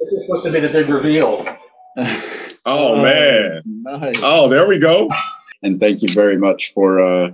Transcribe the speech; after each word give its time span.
This 0.00 0.12
is 0.12 0.26
supposed 0.26 0.44
to 0.44 0.52
be 0.52 0.60
the 0.60 0.68
big 0.68 0.88
reveal. 0.88 1.46
Oh 2.66 3.02
man. 3.02 3.62
Nice. 3.64 4.20
Oh, 4.22 4.46
there 4.50 4.66
we 4.68 4.78
go. 4.78 5.08
And 5.62 5.80
thank 5.80 6.02
you 6.02 6.08
very 6.08 6.36
much 6.36 6.74
for 6.74 7.00
uh, 7.00 7.30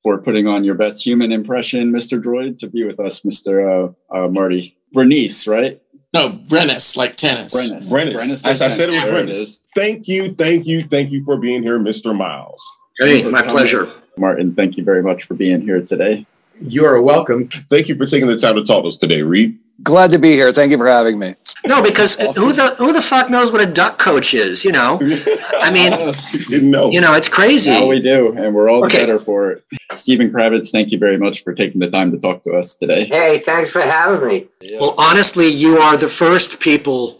for 0.00 0.22
putting 0.22 0.46
on 0.46 0.62
your 0.62 0.76
best 0.76 1.04
human 1.04 1.32
impression, 1.32 1.90
Mr. 1.90 2.22
Droid, 2.22 2.56
to 2.58 2.68
be 2.68 2.84
with 2.84 3.00
us, 3.00 3.22
Mr. 3.22 3.92
Uh, 4.12 4.16
uh, 4.16 4.28
Marty. 4.28 4.76
Bernice, 4.92 5.48
right? 5.48 5.82
No, 6.14 6.28
Brennis, 6.30 6.96
like 6.96 7.16
tennis. 7.16 7.52
Brennis. 7.52 7.90
Brennis. 7.92 8.46
As 8.46 8.62
I 8.62 8.68
said, 8.68 8.90
it 8.90 8.94
was 8.94 9.04
There 9.04 9.12
Brennis. 9.14 9.36
is. 9.38 9.66
Thank 9.74 10.06
you, 10.06 10.32
thank 10.34 10.66
you, 10.66 10.84
thank 10.86 11.10
you 11.10 11.24
for 11.24 11.40
being 11.40 11.64
here, 11.64 11.80
Mr. 11.80 12.16
Miles. 12.16 12.62
Hey, 12.98 13.28
my 13.28 13.42
pleasure. 13.42 13.88
Martin, 14.16 14.54
thank 14.54 14.76
you 14.76 14.84
very 14.84 15.02
much 15.02 15.24
for 15.24 15.34
being 15.34 15.60
here 15.62 15.80
today. 15.82 16.24
You 16.60 16.86
are 16.86 17.02
welcome. 17.02 17.48
Thank 17.48 17.88
you 17.88 17.96
for 17.96 18.06
taking 18.06 18.28
the 18.28 18.36
time 18.36 18.54
to 18.54 18.62
talk 18.62 18.82
to 18.84 18.86
us 18.88 18.98
today, 18.98 19.22
Reed. 19.22 19.58
Glad 19.82 20.12
to 20.12 20.18
be 20.20 20.32
here. 20.32 20.52
Thank 20.52 20.70
you 20.70 20.78
for 20.78 20.86
having 20.86 21.18
me. 21.18 21.34
No, 21.66 21.82
because 21.82 22.14
who 22.14 22.52
the 22.52 22.74
who 22.78 22.92
the 22.92 23.02
fuck 23.02 23.28
knows 23.28 23.50
what 23.52 23.60
a 23.60 23.66
duck 23.66 23.98
coach 23.98 24.34
is? 24.34 24.64
You 24.64 24.72
know, 24.72 24.98
I 25.02 25.70
mean, 25.70 25.90
Didn't 26.48 26.92
you 26.92 27.00
know, 27.00 27.14
it's 27.14 27.28
crazy. 27.28 27.70
Now 27.70 27.88
we 27.88 28.00
do, 28.00 28.32
and 28.36 28.54
we're 28.54 28.68
all 28.70 28.84
Okay. 28.86 28.98
better 28.98 29.18
for 29.18 29.50
it. 29.52 29.64
Stephen 29.94 30.30
Kravitz, 30.30 30.70
thank 30.70 30.92
you 30.92 30.98
very 30.98 31.18
much 31.18 31.42
for 31.42 31.54
taking 31.54 31.80
the 31.80 31.90
time 31.90 32.12
to 32.12 32.18
talk 32.18 32.42
to 32.44 32.52
us 32.54 32.74
today. 32.76 33.06
Hey, 33.06 33.40
thanks 33.44 33.70
for 33.70 33.80
having 33.80 34.26
me. 34.26 34.46
Well, 34.78 34.94
honestly, 34.98 35.48
you 35.48 35.76
are 35.78 35.96
the 35.96 36.08
first 36.08 36.60
people 36.60 37.18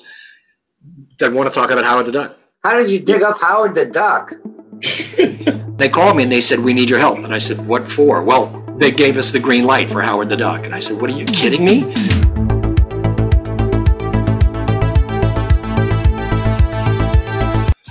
that 1.18 1.32
want 1.32 1.48
to 1.48 1.54
talk 1.54 1.70
about 1.70 1.84
Howard 1.84 2.06
the 2.06 2.12
Duck. 2.12 2.38
How 2.62 2.74
did 2.74 2.90
you 2.90 3.01
dig 3.01 3.23
up 3.23 3.38
Howard 3.40 3.74
the 3.74 3.87
Duck? 3.87 4.32
They 5.76 5.90
called 5.90 6.16
me 6.16 6.23
and 6.23 6.32
they 6.32 6.40
said, 6.40 6.60
"We 6.60 6.73
need 6.73 6.88
your 6.88 6.98
help." 6.98 7.18
And 7.18 7.34
I 7.34 7.38
said, 7.38 7.66
"What 7.66 7.87
for?" 7.87 8.24
Well, 8.24 8.46
they 8.78 8.90
gave 8.90 9.18
us 9.18 9.30
the 9.30 9.38
green 9.38 9.65
light 9.65 9.90
for 9.90 10.01
Howard 10.01 10.30
the 10.30 10.37
Duck, 10.37 10.65
and 10.65 10.74
I 10.74 10.80
said, 10.80 10.98
"What 10.98 11.10
are 11.10 11.12
you 11.15 11.26
kidding 11.26 11.66
me?" 11.66 11.92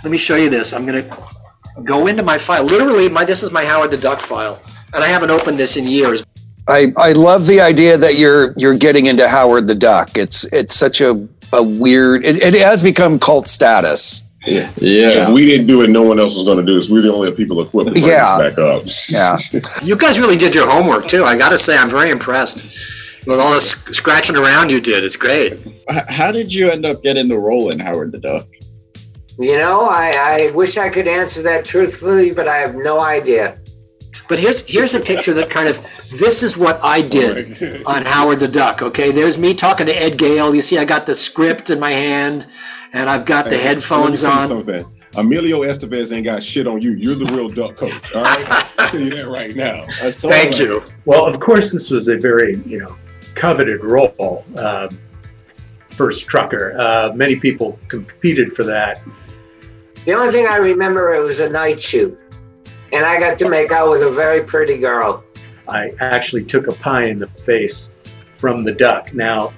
Let 0.05 0.11
me 0.11 0.19
show 0.19 0.35
you 0.35 0.51
this. 0.51 0.71
I'm 0.71 0.85
gonna 0.85 1.03
go 1.83 2.05
into 2.05 2.21
my 2.21 2.37
file. 2.37 2.63
Literally, 2.63 3.09
my 3.09 3.25
this 3.25 3.41
is 3.41 3.51
my 3.51 3.65
Howard 3.65 3.89
the 3.89 3.97
Duck 3.97 4.21
file, 4.21 4.61
and 4.93 5.03
I 5.03 5.07
haven't 5.07 5.31
opened 5.31 5.57
this 5.57 5.77
in 5.77 5.87
years. 5.87 6.23
I, 6.67 6.93
I 6.95 7.13
love 7.13 7.47
the 7.47 7.59
idea 7.59 7.97
that 7.97 8.13
you're 8.19 8.53
you're 8.55 8.77
getting 8.77 9.07
into 9.07 9.27
Howard 9.27 9.65
the 9.65 9.73
Duck. 9.73 10.15
It's 10.15 10.43
it's 10.53 10.75
such 10.75 11.01
a, 11.01 11.27
a 11.53 11.63
weird. 11.63 12.23
It, 12.23 12.37
it 12.43 12.53
has 12.61 12.83
become 12.83 13.17
cult 13.17 13.47
status. 13.47 14.23
Yeah. 14.45 14.71
Yeah. 14.77 15.27
If 15.27 15.33
we 15.33 15.43
didn't 15.47 15.65
do 15.65 15.81
it, 15.81 15.89
no 15.89 16.03
one 16.03 16.19
else 16.19 16.35
was 16.35 16.43
going 16.43 16.57
to 16.59 16.63
do 16.63 16.75
this. 16.75 16.87
We're 16.87 17.01
the 17.01 17.11
only 17.11 17.31
people 17.31 17.59
equipped 17.61 17.87
to 17.87 17.91
bring 17.93 18.03
Yeah. 18.05 18.37
this 18.37 18.53
back 18.55 18.59
up. 18.59 18.83
Yeah. 19.51 19.61
You 19.83 19.95
guys 19.97 20.19
really 20.19 20.37
did 20.37 20.53
your 20.53 20.69
homework 20.69 21.07
too. 21.07 21.23
I 21.23 21.35
gotta 21.35 21.57
say, 21.57 21.75
I'm 21.75 21.89
very 21.89 22.11
impressed 22.11 22.63
with 23.25 23.39
all 23.39 23.51
the 23.53 23.59
sc- 23.59 23.95
scratching 23.95 24.35
around 24.35 24.69
you 24.69 24.79
did. 24.79 25.03
It's 25.03 25.15
great. 25.15 25.53
H- 25.89 26.03
How 26.09 26.31
did 26.31 26.53
you 26.53 26.69
end 26.69 26.85
up 26.85 27.01
getting 27.01 27.27
the 27.27 27.39
role 27.39 27.71
in 27.71 27.79
Howard 27.79 28.11
the 28.11 28.19
Duck? 28.19 28.45
You 29.37 29.57
know, 29.57 29.85
I, 29.89 30.11
I 30.11 30.51
wish 30.51 30.77
I 30.77 30.89
could 30.89 31.07
answer 31.07 31.41
that 31.43 31.65
truthfully, 31.65 32.31
but 32.31 32.47
I 32.47 32.57
have 32.57 32.75
no 32.75 33.01
idea. 33.01 33.57
But 34.27 34.39
here's 34.39 34.65
here's 34.67 34.93
a 34.93 34.99
picture 34.99 35.33
that 35.33 35.49
kind 35.49 35.67
of 35.69 35.85
this 36.19 36.41
is 36.41 36.57
what 36.57 36.79
I 36.81 37.01
did 37.01 37.61
on 37.85 38.03
Howard 38.03 38.39
the 38.39 38.47
Duck. 38.47 38.81
Okay, 38.81 39.11
there's 39.11 39.37
me 39.37 39.53
talking 39.53 39.85
to 39.87 39.93
Ed 39.93 40.17
Gale. 40.17 40.55
You 40.55 40.61
see, 40.61 40.77
I 40.77 40.85
got 40.85 41.05
the 41.05 41.15
script 41.15 41.69
in 41.69 41.79
my 41.79 41.91
hand, 41.91 42.47
and 42.93 43.09
I've 43.09 43.25
got 43.25 43.45
the 43.45 43.57
headphones 43.57 44.23
Let 44.23 44.33
me 44.33 44.41
on. 44.41 44.47
Something. 44.47 44.91
Emilio 45.17 45.61
Estevez 45.61 46.11
ain't 46.11 46.25
got 46.25 46.43
shit 46.43 46.67
on 46.67 46.81
you. 46.81 46.91
You're 46.91 47.15
the 47.15 47.25
real 47.25 47.47
duck 47.47 47.77
coach. 47.77 48.15
All 48.15 48.23
right, 48.23 48.69
I'll 48.77 48.89
tell 48.89 49.01
you 49.01 49.15
that 49.15 49.27
right 49.27 49.55
now. 49.55 49.83
I 50.01 50.11
Thank 50.11 50.55
that. 50.55 50.59
you. 50.59 50.81
Well, 51.05 51.25
of 51.25 51.39
course, 51.39 51.71
this 51.71 51.89
was 51.89 52.07
a 52.07 52.17
very, 52.17 52.55
you 52.65 52.79
know, 52.79 52.97
coveted 53.33 53.83
role. 53.83 54.43
Um, 54.57 54.89
first 55.89 56.27
trucker. 56.27 56.75
Uh, 56.77 57.13
many 57.15 57.37
people 57.37 57.79
competed 57.87 58.53
for 58.53 58.63
that. 58.65 59.01
The 60.05 60.13
only 60.13 60.31
thing 60.31 60.45
I 60.45 60.57
remember 60.57 61.15
it 61.15 61.21
was 61.21 61.39
a 61.39 61.49
night 61.49 61.81
shoot, 61.81 62.15
and 62.93 63.03
I 63.03 63.19
got 63.19 63.39
to 63.39 63.49
make 63.49 63.71
out 63.71 63.89
with 63.89 64.03
a 64.03 64.11
very 64.11 64.43
pretty 64.43 64.77
girl. 64.77 65.23
I 65.67 65.93
actually 65.99 66.45
took 66.45 66.67
a 66.67 66.73
pie 66.73 67.05
in 67.05 67.17
the 67.17 67.27
face 67.27 67.89
from 68.29 68.63
the 68.63 68.71
duck. 68.71 69.15
Now, 69.15 69.51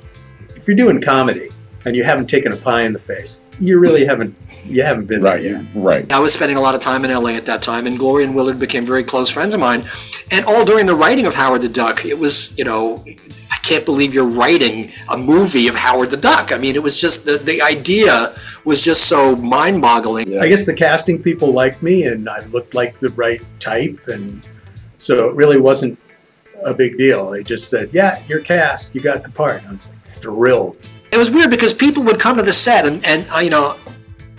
if 0.55 0.65
you're 0.65 0.77
doing 0.77 1.01
comedy 1.01 1.49
and 1.85 1.95
you 1.95 2.03
haven't 2.03 2.27
taken 2.27 2.51
a 2.53 2.55
pie 2.57 2.83
in 2.83 2.93
the 2.93 2.99
face, 2.99 3.39
you 3.59 3.79
really 3.79 4.05
haven't. 4.05 4.35
You 4.65 4.83
haven't 4.83 5.05
been 5.05 5.21
Right, 5.21 5.41
there 5.41 5.53
yet. 5.61 5.65
right. 5.75 6.11
I 6.11 6.19
was 6.19 6.33
spending 6.33 6.57
a 6.57 6.61
lot 6.61 6.75
of 6.75 6.81
time 6.81 7.05
in 7.05 7.11
LA 7.11 7.29
at 7.37 7.45
that 7.45 7.61
time, 7.61 7.87
and 7.87 7.97
Gloria 7.97 8.27
and 8.27 8.35
Willard 8.35 8.59
became 8.59 8.85
very 8.85 9.01
close 9.03 9.29
friends 9.29 9.53
of 9.53 9.61
mine. 9.61 9.87
And 10.29 10.43
all 10.45 10.65
during 10.65 10.85
the 10.87 10.95
writing 10.95 11.25
of 11.25 11.33
Howard 11.35 11.61
the 11.61 11.69
Duck, 11.69 12.03
it 12.03 12.19
was, 12.19 12.57
you 12.57 12.65
know, 12.65 13.01
I 13.49 13.55
can't 13.63 13.85
believe 13.85 14.13
you're 14.13 14.25
writing 14.25 14.91
a 15.09 15.15
movie 15.17 15.69
of 15.69 15.75
Howard 15.75 16.09
the 16.09 16.17
Duck. 16.17 16.51
I 16.51 16.57
mean, 16.57 16.75
it 16.75 16.83
was 16.83 16.99
just 16.99 17.23
the, 17.25 17.37
the 17.37 17.61
idea 17.61 18.35
was 18.65 18.83
just 18.83 19.05
so 19.05 19.37
mind 19.37 19.81
boggling. 19.81 20.29
Yeah. 20.33 20.41
I 20.41 20.49
guess 20.49 20.65
the 20.65 20.73
casting 20.73 21.23
people 21.23 21.53
liked 21.53 21.81
me, 21.81 22.03
and 22.03 22.27
I 22.27 22.43
looked 22.47 22.73
like 22.73 22.99
the 22.99 23.09
right 23.09 23.41
type, 23.61 23.97
and 24.07 24.45
so 24.97 25.29
it 25.29 25.35
really 25.35 25.57
wasn't 25.61 25.97
a 26.65 26.73
big 26.73 26.97
deal. 26.97 27.29
They 27.29 27.41
just 27.43 27.69
said, 27.69 27.89
"Yeah, 27.93 28.21
you're 28.27 28.41
cast. 28.41 28.93
You 28.93 28.99
got 28.99 29.23
the 29.23 29.29
part." 29.29 29.59
And 29.61 29.69
I 29.69 29.71
was 29.71 29.89
like 29.91 30.03
thrilled. 30.05 30.75
It 31.11 31.17
was 31.17 31.31
weird 31.31 31.49
because 31.49 31.73
people 31.73 32.03
would 32.03 32.19
come 32.19 32.37
to 32.37 32.43
the 32.43 32.53
set 32.53 32.85
and, 32.85 33.03
and 33.05 33.25
uh, 33.33 33.39
you 33.39 33.49
know, 33.49 33.77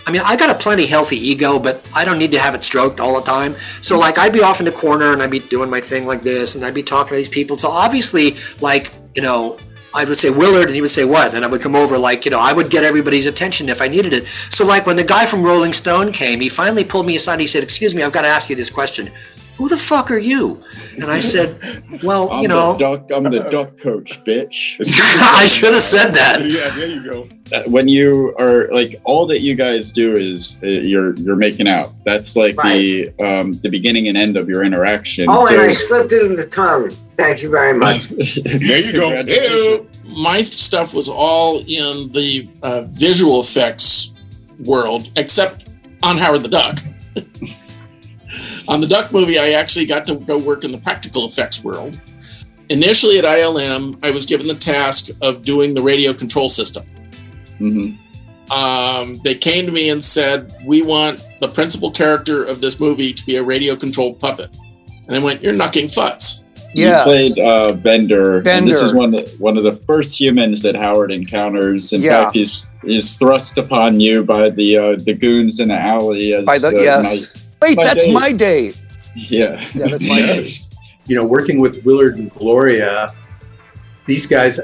I 0.09 0.11
mean, 0.11 0.21
I 0.23 0.35
got 0.35 0.49
a 0.49 0.55
plenty 0.55 0.85
healthy 0.85 1.17
ego, 1.17 1.59
but 1.59 1.87
I 1.93 2.03
don't 2.03 2.17
need 2.17 2.31
to 2.31 2.39
have 2.39 2.55
it 2.55 2.63
stroked 2.63 2.99
all 2.99 3.19
the 3.19 3.25
time. 3.25 3.55
So, 3.81 3.99
like, 3.99 4.17
I'd 4.17 4.33
be 4.33 4.41
off 4.41 4.59
in 4.59 4.65
the 4.65 4.71
corner 4.71 5.13
and 5.13 5.21
I'd 5.21 5.29
be 5.29 5.39
doing 5.39 5.69
my 5.69 5.81
thing 5.81 6.07
like 6.07 6.23
this, 6.23 6.55
and 6.55 6.65
I'd 6.65 6.73
be 6.73 6.81
talking 6.81 7.09
to 7.09 7.15
these 7.15 7.27
people. 7.27 7.57
So, 7.57 7.69
obviously, 7.69 8.37
like, 8.59 8.91
you 9.15 9.21
know, 9.21 9.57
I 9.93 10.05
would 10.05 10.17
say 10.17 10.29
Willard, 10.29 10.65
and 10.65 10.75
he 10.75 10.81
would 10.81 10.89
say 10.89 11.05
what, 11.05 11.35
and 11.35 11.43
I 11.43 11.47
would 11.47 11.61
come 11.61 11.75
over 11.75 11.97
like, 11.97 12.25
you 12.25 12.31
know, 12.31 12.39
I 12.39 12.53
would 12.53 12.69
get 12.69 12.83
everybody's 12.83 13.25
attention 13.25 13.69
if 13.69 13.81
I 13.81 13.87
needed 13.87 14.13
it. 14.13 14.27
So, 14.49 14.65
like, 14.65 14.85
when 14.85 14.95
the 14.95 15.03
guy 15.03 15.25
from 15.25 15.43
Rolling 15.43 15.73
Stone 15.73 16.11
came, 16.11 16.39
he 16.39 16.49
finally 16.49 16.83
pulled 16.83 17.05
me 17.05 17.15
aside. 17.15 17.33
And 17.33 17.41
he 17.41 17.47
said, 17.47 17.63
"Excuse 17.63 17.93
me, 17.93 18.01
I've 18.01 18.13
got 18.13 18.21
to 18.21 18.27
ask 18.27 18.49
you 18.49 18.55
this 18.55 18.69
question. 18.69 19.11
Who 19.59 19.67
the 19.67 19.77
fuck 19.77 20.09
are 20.09 20.17
you?" 20.17 20.63
And 20.95 21.11
I 21.11 21.19
said, 21.19 21.59
"Well, 22.01 22.31
I'm 22.31 22.41
you 22.41 22.47
know." 22.47 22.73
the 22.73 22.79
duck. 22.79 23.09
I'm 23.13 23.23
the 23.23 23.43
duck 23.51 23.77
coach, 23.77 24.23
bitch. 24.23 24.79
I 25.43 25.47
should 25.47 25.73
have 25.73 25.83
said 25.83 26.11
that. 26.11 26.39
Yeah, 26.49 26.69
there 26.75 26.87
you 26.87 27.03
go. 27.03 27.27
Uh, 27.53 27.63
when 27.69 27.89
you 27.89 28.33
are 28.39 28.69
like 28.71 29.01
all 29.03 29.27
that 29.27 29.41
you 29.41 29.55
guys 29.55 29.91
do 29.91 30.13
is 30.13 30.57
uh, 30.63 30.67
you're 30.67 31.13
you're 31.17 31.35
making 31.35 31.67
out. 31.67 31.89
That's 32.05 32.37
like 32.37 32.55
the 32.55 33.13
um, 33.19 33.51
the 33.61 33.69
beginning 33.69 34.07
and 34.07 34.17
end 34.17 34.37
of 34.37 34.47
your 34.47 34.63
interaction. 34.63 35.25
Oh, 35.29 35.45
so, 35.45 35.59
and 35.59 35.69
I 35.69 35.73
slipped 35.73 36.13
it 36.13 36.25
in 36.25 36.37
the 36.37 36.47
tongue. 36.47 36.91
Thank 37.17 37.43
you 37.43 37.49
very 37.49 37.77
much. 37.77 38.07
There 38.09 38.79
you 38.79 38.93
go. 38.93 39.11
Congratulations. 39.13 40.07
My 40.07 40.37
stuff 40.41 40.93
was 40.93 41.09
all 41.09 41.59
in 41.59 42.07
the 42.09 42.47
uh, 42.63 42.83
visual 42.97 43.41
effects 43.41 44.13
world, 44.63 45.11
except 45.17 45.67
on 46.01 46.17
Howard 46.17 46.43
the 46.43 46.49
Duck. 46.49 46.79
On 48.67 48.81
the 48.81 48.87
Duck 48.87 49.11
movie, 49.11 49.37
I 49.39 49.51
actually 49.51 49.85
got 49.85 50.05
to 50.05 50.15
go 50.15 50.37
work 50.37 50.63
in 50.63 50.71
the 50.71 50.77
practical 50.77 51.25
effects 51.25 51.63
world. 51.63 51.99
Initially 52.69 53.17
at 53.17 53.25
ILM, 53.25 53.97
I 54.03 54.11
was 54.11 54.25
given 54.25 54.47
the 54.47 54.53
task 54.55 55.09
of 55.21 55.41
doing 55.41 55.73
the 55.73 55.81
radio 55.81 56.13
control 56.13 56.49
system. 56.49 56.83
Mhm. 57.59 57.97
um, 58.51 59.19
they 59.23 59.35
came 59.35 59.65
to 59.65 59.71
me 59.71 59.89
and 59.89 60.03
said, 60.03 60.51
"We 60.65 60.81
want 60.81 61.23
the 61.39 61.47
principal 61.49 61.91
character 61.91 62.43
of 62.43 62.61
this 62.61 62.79
movie 62.79 63.13
to 63.13 63.25
be 63.25 63.35
a 63.35 63.43
radio-controlled 63.43 64.17
puppet." 64.19 64.49
And 65.07 65.15
I 65.15 65.19
went, 65.19 65.43
"You're 65.43 65.53
knocking 65.53 65.87
futs." 65.87 66.43
Yes. 66.75 67.05
You 67.05 67.11
played 67.35 67.45
uh, 67.45 67.73
Bender, 67.73 68.37
and 68.47 68.67
this 68.67 68.81
is 68.81 68.93
one 68.93 69.13
of, 69.15 69.27
one 69.39 69.57
of 69.57 69.63
the 69.63 69.75
first 69.87 70.19
humans 70.19 70.61
that 70.61 70.75
Howard 70.75 71.11
encounters. 71.11 71.93
In 71.93 72.01
Yeah. 72.01 72.23
fact, 72.23 72.35
he's 72.35 72.65
he's 72.83 73.15
thrust 73.15 73.57
upon 73.57 73.99
you 73.99 74.23
by 74.23 74.49
the 74.49 74.77
uh, 74.77 74.95
the 75.03 75.13
goons 75.13 75.59
in 75.59 75.67
the 75.69 75.79
alley. 75.79 76.33
As 76.33 76.45
By 76.45 76.57
the 76.59 76.69
uh, 76.69 76.81
yes. 76.81 77.27
Wait, 77.61 77.77
my 77.77 77.83
that's 77.83 78.05
date. 78.05 78.13
my 78.13 78.31
date. 78.31 78.75
night- 78.75 78.85
yeah, 79.15 79.61
Yeah, 79.73 79.87
that's 79.87 80.07
my 80.09 80.21
date. 80.21 80.61
You 81.05 81.15
know, 81.15 81.25
working 81.25 81.59
with 81.59 81.83
Willard 81.85 82.17
and 82.17 82.29
Gloria, 82.31 83.09
these 84.05 84.25
guys. 84.27 84.59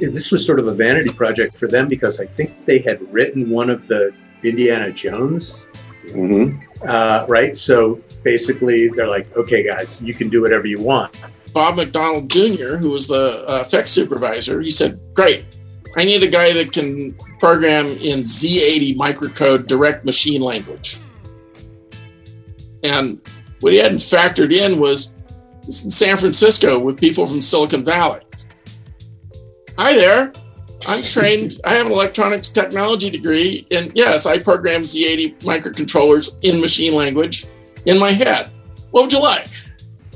This 0.00 0.32
was 0.32 0.44
sort 0.44 0.58
of 0.58 0.66
a 0.66 0.74
vanity 0.74 1.10
project 1.12 1.56
for 1.56 1.68
them 1.68 1.88
because 1.88 2.20
I 2.20 2.26
think 2.26 2.64
they 2.66 2.78
had 2.78 3.00
written 3.12 3.50
one 3.50 3.68
of 3.70 3.86
the 3.86 4.12
Indiana 4.42 4.90
Jones 4.92 5.68
Mm-hmm. 6.08 6.58
uh, 6.88 7.26
right? 7.28 7.54
So 7.56 8.00
basically, 8.24 8.88
they're 8.88 9.06
like, 9.06 9.30
okay, 9.36 9.62
guys, 9.62 10.00
you 10.02 10.14
can 10.14 10.28
do 10.30 10.40
whatever 10.40 10.66
you 10.66 10.78
want. 10.78 11.14
Bob 11.52 11.76
McDonald 11.76 12.28
Jr., 12.30 12.76
who 12.78 12.90
was 12.90 13.06
the 13.06 13.44
uh, 13.46 13.60
effects 13.60 13.90
supervisor, 13.92 14.60
he 14.60 14.70
said, 14.70 14.98
"Great, 15.14 15.44
I 15.98 16.04
need 16.04 16.22
a 16.22 16.28
guy 16.30 16.52
that 16.54 16.72
can 16.72 17.14
program 17.38 17.86
in 17.86 18.20
Z80 18.20 18.96
microcode 18.96 19.66
direct 19.66 20.04
machine 20.04 20.40
language." 20.40 20.98
And 22.82 23.20
what 23.60 23.72
he 23.72 23.78
hadn't 23.78 23.98
factored 23.98 24.52
in 24.52 24.80
was 24.80 25.12
in 25.66 25.72
San 25.72 26.16
Francisco 26.16 26.78
with 26.78 26.98
people 26.98 27.26
from 27.26 27.42
Silicon 27.42 27.84
Valley. 27.84 28.20
Hi 29.78 29.94
there. 29.94 30.32
I'm 30.88 31.02
trained, 31.12 31.60
I 31.64 31.74
have 31.74 31.86
an 31.86 31.92
electronics 31.92 32.48
technology 32.48 33.10
degree, 33.10 33.66
and 33.70 33.92
yes, 33.94 34.26
I 34.26 34.38
program 34.38 34.82
Z80 34.82 35.40
microcontrollers 35.40 36.38
in 36.42 36.60
machine 36.60 36.94
language 36.94 37.46
in 37.86 37.98
my 37.98 38.10
head. 38.10 38.50
What 38.90 39.02
would 39.02 39.12
you 39.12 39.22
like? 39.22 39.48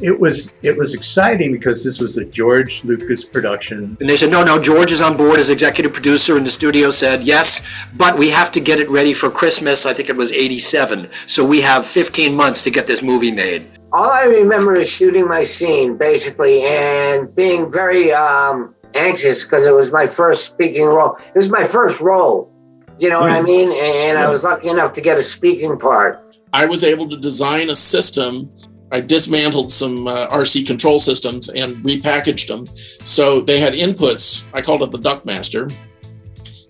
It 0.00 0.18
was 0.18 0.52
it 0.62 0.76
was 0.76 0.94
exciting 0.94 1.52
because 1.52 1.84
this 1.84 2.00
was 2.00 2.16
a 2.16 2.24
George 2.24 2.84
Lucas 2.84 3.24
production. 3.24 3.96
And 4.00 4.08
they 4.08 4.16
said, 4.16 4.30
no, 4.30 4.42
no, 4.42 4.60
George 4.60 4.90
is 4.90 5.00
on 5.00 5.16
board 5.16 5.38
as 5.38 5.50
executive 5.50 5.92
producer, 5.92 6.36
and 6.36 6.44
the 6.44 6.50
studio 6.50 6.90
said, 6.90 7.22
yes, 7.22 7.66
but 7.96 8.18
we 8.18 8.30
have 8.30 8.50
to 8.52 8.60
get 8.60 8.80
it 8.80 8.90
ready 8.90 9.14
for 9.14 9.30
Christmas. 9.30 9.86
I 9.86 9.92
think 9.92 10.08
it 10.08 10.16
was 10.16 10.32
87. 10.32 11.10
So 11.26 11.44
we 11.44 11.60
have 11.60 11.86
15 11.86 12.34
months 12.34 12.62
to 12.64 12.70
get 12.70 12.86
this 12.86 13.02
movie 13.02 13.30
made. 13.30 13.68
All 13.92 14.10
I 14.10 14.22
remember 14.22 14.74
is 14.74 14.88
shooting 14.90 15.28
my 15.28 15.44
scene, 15.44 15.96
basically, 15.96 16.64
and 16.64 17.32
being 17.36 17.70
very 17.70 18.12
um, 18.12 18.74
anxious 18.94 19.44
because 19.44 19.66
it 19.66 19.74
was 19.74 19.92
my 19.92 20.08
first 20.08 20.46
speaking 20.46 20.84
role. 20.84 21.16
It 21.16 21.36
was 21.36 21.50
my 21.50 21.68
first 21.68 22.00
role. 22.00 22.50
You 22.98 23.10
know 23.10 23.20
what 23.20 23.30
I 23.30 23.42
mean? 23.42 23.72
And 23.72 24.18
I 24.18 24.30
was 24.30 24.42
lucky 24.42 24.68
enough 24.68 24.92
to 24.94 25.00
get 25.00 25.18
a 25.18 25.22
speaking 25.22 25.78
part. 25.78 26.36
I 26.52 26.66
was 26.66 26.84
able 26.84 27.08
to 27.08 27.16
design 27.16 27.70
a 27.70 27.74
system. 27.74 28.52
I 28.94 29.00
dismantled 29.00 29.72
some 29.72 30.06
uh, 30.06 30.28
RC 30.28 30.68
control 30.68 31.00
systems 31.00 31.48
and 31.48 31.74
repackaged 31.78 32.46
them. 32.46 32.64
So 32.64 33.40
they 33.40 33.58
had 33.58 33.72
inputs. 33.72 34.46
I 34.54 34.62
called 34.62 34.82
it 34.82 34.92
the 34.92 34.98
Duck 34.98 35.26
Master. 35.26 35.68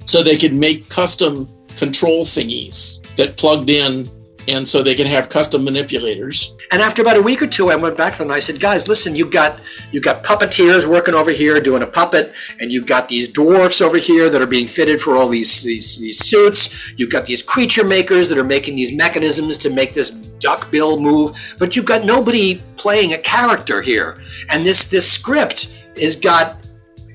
So 0.06 0.22
they 0.22 0.38
could 0.38 0.54
make 0.54 0.88
custom 0.88 1.46
control 1.76 2.24
thingies 2.24 3.04
that 3.16 3.36
plugged 3.36 3.68
in 3.68 4.06
and 4.48 4.68
so 4.68 4.82
they 4.82 4.94
can 4.94 5.06
have 5.06 5.28
custom 5.28 5.64
manipulators. 5.64 6.56
And 6.70 6.82
after 6.82 7.02
about 7.02 7.16
a 7.16 7.22
week 7.22 7.42
or 7.42 7.46
two, 7.46 7.70
I 7.70 7.76
went 7.76 7.96
back 7.96 8.12
to 8.14 8.18
them 8.18 8.28
and 8.28 8.36
I 8.36 8.40
said, 8.40 8.60
guys, 8.60 8.88
listen, 8.88 9.14
you've 9.14 9.30
got 9.30 9.58
you've 9.92 10.04
got 10.04 10.22
puppeteers 10.22 10.86
working 10.86 11.14
over 11.14 11.30
here 11.30 11.60
doing 11.60 11.82
a 11.82 11.86
puppet, 11.86 12.32
and 12.60 12.72
you've 12.72 12.86
got 12.86 13.08
these 13.08 13.28
dwarfs 13.28 13.80
over 13.80 13.96
here 13.96 14.28
that 14.30 14.42
are 14.42 14.46
being 14.46 14.68
fitted 14.68 15.00
for 15.00 15.16
all 15.16 15.28
these 15.28 15.62
these, 15.62 15.98
these 15.98 16.18
suits. 16.18 16.92
You've 16.98 17.10
got 17.10 17.26
these 17.26 17.42
creature 17.42 17.84
makers 17.84 18.28
that 18.28 18.38
are 18.38 18.44
making 18.44 18.76
these 18.76 18.92
mechanisms 18.92 19.58
to 19.58 19.70
make 19.70 19.94
this 19.94 20.10
duck 20.10 20.70
bill 20.70 21.00
move, 21.00 21.54
but 21.58 21.76
you've 21.76 21.86
got 21.86 22.04
nobody 22.04 22.60
playing 22.76 23.12
a 23.12 23.18
character 23.18 23.82
here. 23.82 24.20
And 24.50 24.64
this 24.64 24.88
this 24.88 25.10
script 25.10 25.72
has 25.96 26.16
got 26.16 26.56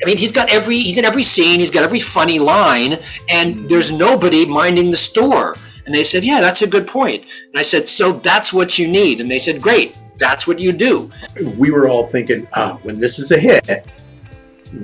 I 0.01 0.05
mean, 0.05 0.17
he's 0.17 0.31
got 0.31 0.49
every 0.49 0.79
he's 0.79 0.97
in 0.97 1.05
every 1.05 1.23
scene, 1.23 1.59
he's 1.59 1.71
got 1.71 1.83
every 1.83 1.99
funny 1.99 2.39
line, 2.39 2.99
and 3.29 3.69
there's 3.69 3.91
nobody 3.91 4.45
minding 4.45 4.91
the 4.91 4.97
store. 4.97 5.55
And 5.89 5.97
they 5.97 6.03
said, 6.03 6.23
Yeah, 6.23 6.39
that's 6.39 6.61
a 6.61 6.67
good 6.67 6.85
point. 6.85 7.23
And 7.51 7.59
I 7.59 7.63
said, 7.63 7.87
So 7.87 8.13
that's 8.13 8.53
what 8.53 8.77
you 8.77 8.87
need. 8.87 9.21
And 9.21 9.31
they 9.31 9.39
said, 9.39 9.59
Great, 9.59 9.99
that's 10.19 10.45
what 10.45 10.59
you 10.59 10.71
do. 10.71 11.11
We 11.57 11.71
were 11.71 11.89
all 11.89 12.05
thinking, 12.05 12.47
ah, 12.53 12.77
when 12.83 12.99
this 12.99 13.17
is 13.17 13.31
a 13.31 13.39
hit, 13.39 13.87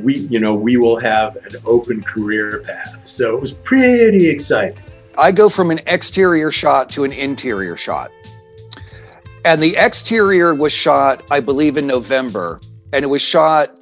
we 0.02 0.16
you 0.16 0.40
know 0.40 0.56
we 0.56 0.78
will 0.78 0.98
have 0.98 1.36
an 1.36 1.58
open 1.64 2.02
career 2.02 2.64
path. 2.66 3.06
So 3.06 3.36
it 3.36 3.40
was 3.40 3.54
pretty 3.54 4.28
exciting. 4.28 4.82
I 5.16 5.32
go 5.32 5.48
from 5.48 5.70
an 5.70 5.80
exterior 5.86 6.50
shot 6.50 6.90
to 6.94 7.04
an 7.04 7.12
interior 7.12 7.78
shot. 7.78 8.10
And 9.46 9.62
the 9.62 9.76
exterior 9.76 10.56
was 10.56 10.74
shot, 10.74 11.22
I 11.30 11.40
believe, 11.40 11.78
in 11.78 11.86
November. 11.86 12.60
And 12.94 13.06
it 13.06 13.10
was 13.10 13.22
shot 13.22 13.75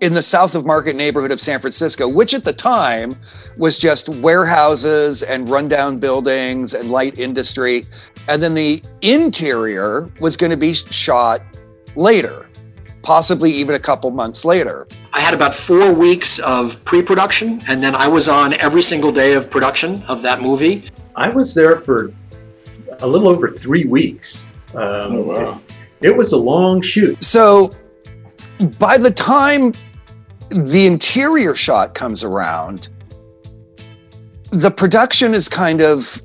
in 0.00 0.12
the 0.14 0.22
South 0.22 0.54
of 0.54 0.66
Market 0.66 0.96
neighborhood 0.96 1.30
of 1.30 1.40
San 1.40 1.60
Francisco, 1.60 2.08
which 2.08 2.34
at 2.34 2.44
the 2.44 2.52
time 2.52 3.12
was 3.56 3.78
just 3.78 4.08
warehouses 4.08 5.22
and 5.22 5.48
rundown 5.48 5.98
buildings 5.98 6.74
and 6.74 6.90
light 6.90 7.18
industry. 7.18 7.86
And 8.28 8.42
then 8.42 8.54
the 8.54 8.82
interior 9.02 10.10
was 10.20 10.36
going 10.36 10.50
to 10.50 10.56
be 10.56 10.74
shot 10.74 11.42
later, 11.96 12.46
possibly 13.02 13.50
even 13.52 13.76
a 13.76 13.78
couple 13.78 14.10
months 14.10 14.44
later. 14.44 14.86
I 15.12 15.20
had 15.20 15.32
about 15.32 15.54
four 15.54 15.92
weeks 15.92 16.38
of 16.40 16.82
pre 16.84 17.00
production, 17.00 17.62
and 17.68 17.82
then 17.82 17.94
I 17.94 18.08
was 18.08 18.28
on 18.28 18.54
every 18.54 18.82
single 18.82 19.12
day 19.12 19.34
of 19.34 19.50
production 19.50 20.02
of 20.04 20.22
that 20.22 20.42
movie. 20.42 20.90
I 21.16 21.28
was 21.28 21.54
there 21.54 21.80
for 21.80 22.12
a 23.00 23.06
little 23.06 23.28
over 23.28 23.48
three 23.48 23.84
weeks. 23.84 24.46
Um, 24.74 25.14
Oh, 25.14 25.22
wow. 25.22 25.60
It 26.02 26.14
was 26.14 26.32
a 26.32 26.36
long 26.36 26.82
shoot. 26.82 27.22
So 27.22 27.72
by 28.78 28.98
the 28.98 29.10
time 29.10 29.72
the 30.50 30.86
interior 30.86 31.54
shot 31.54 31.94
comes 31.94 32.24
around, 32.24 32.88
the 34.50 34.70
production 34.70 35.34
is 35.34 35.48
kind 35.48 35.80
of, 35.80 36.20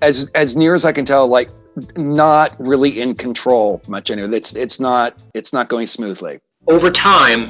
as 0.00 0.30
as 0.34 0.56
near 0.56 0.74
as 0.74 0.84
I 0.84 0.92
can 0.92 1.04
tell, 1.04 1.28
like 1.28 1.50
not 1.96 2.54
really 2.58 3.00
in 3.00 3.14
control 3.14 3.80
much 3.88 4.10
anyway. 4.10 4.36
It's 4.36 4.56
it's 4.56 4.80
not 4.80 5.22
it's 5.34 5.52
not 5.52 5.68
going 5.68 5.86
smoothly. 5.86 6.40
Over 6.68 6.90
time, 6.90 7.44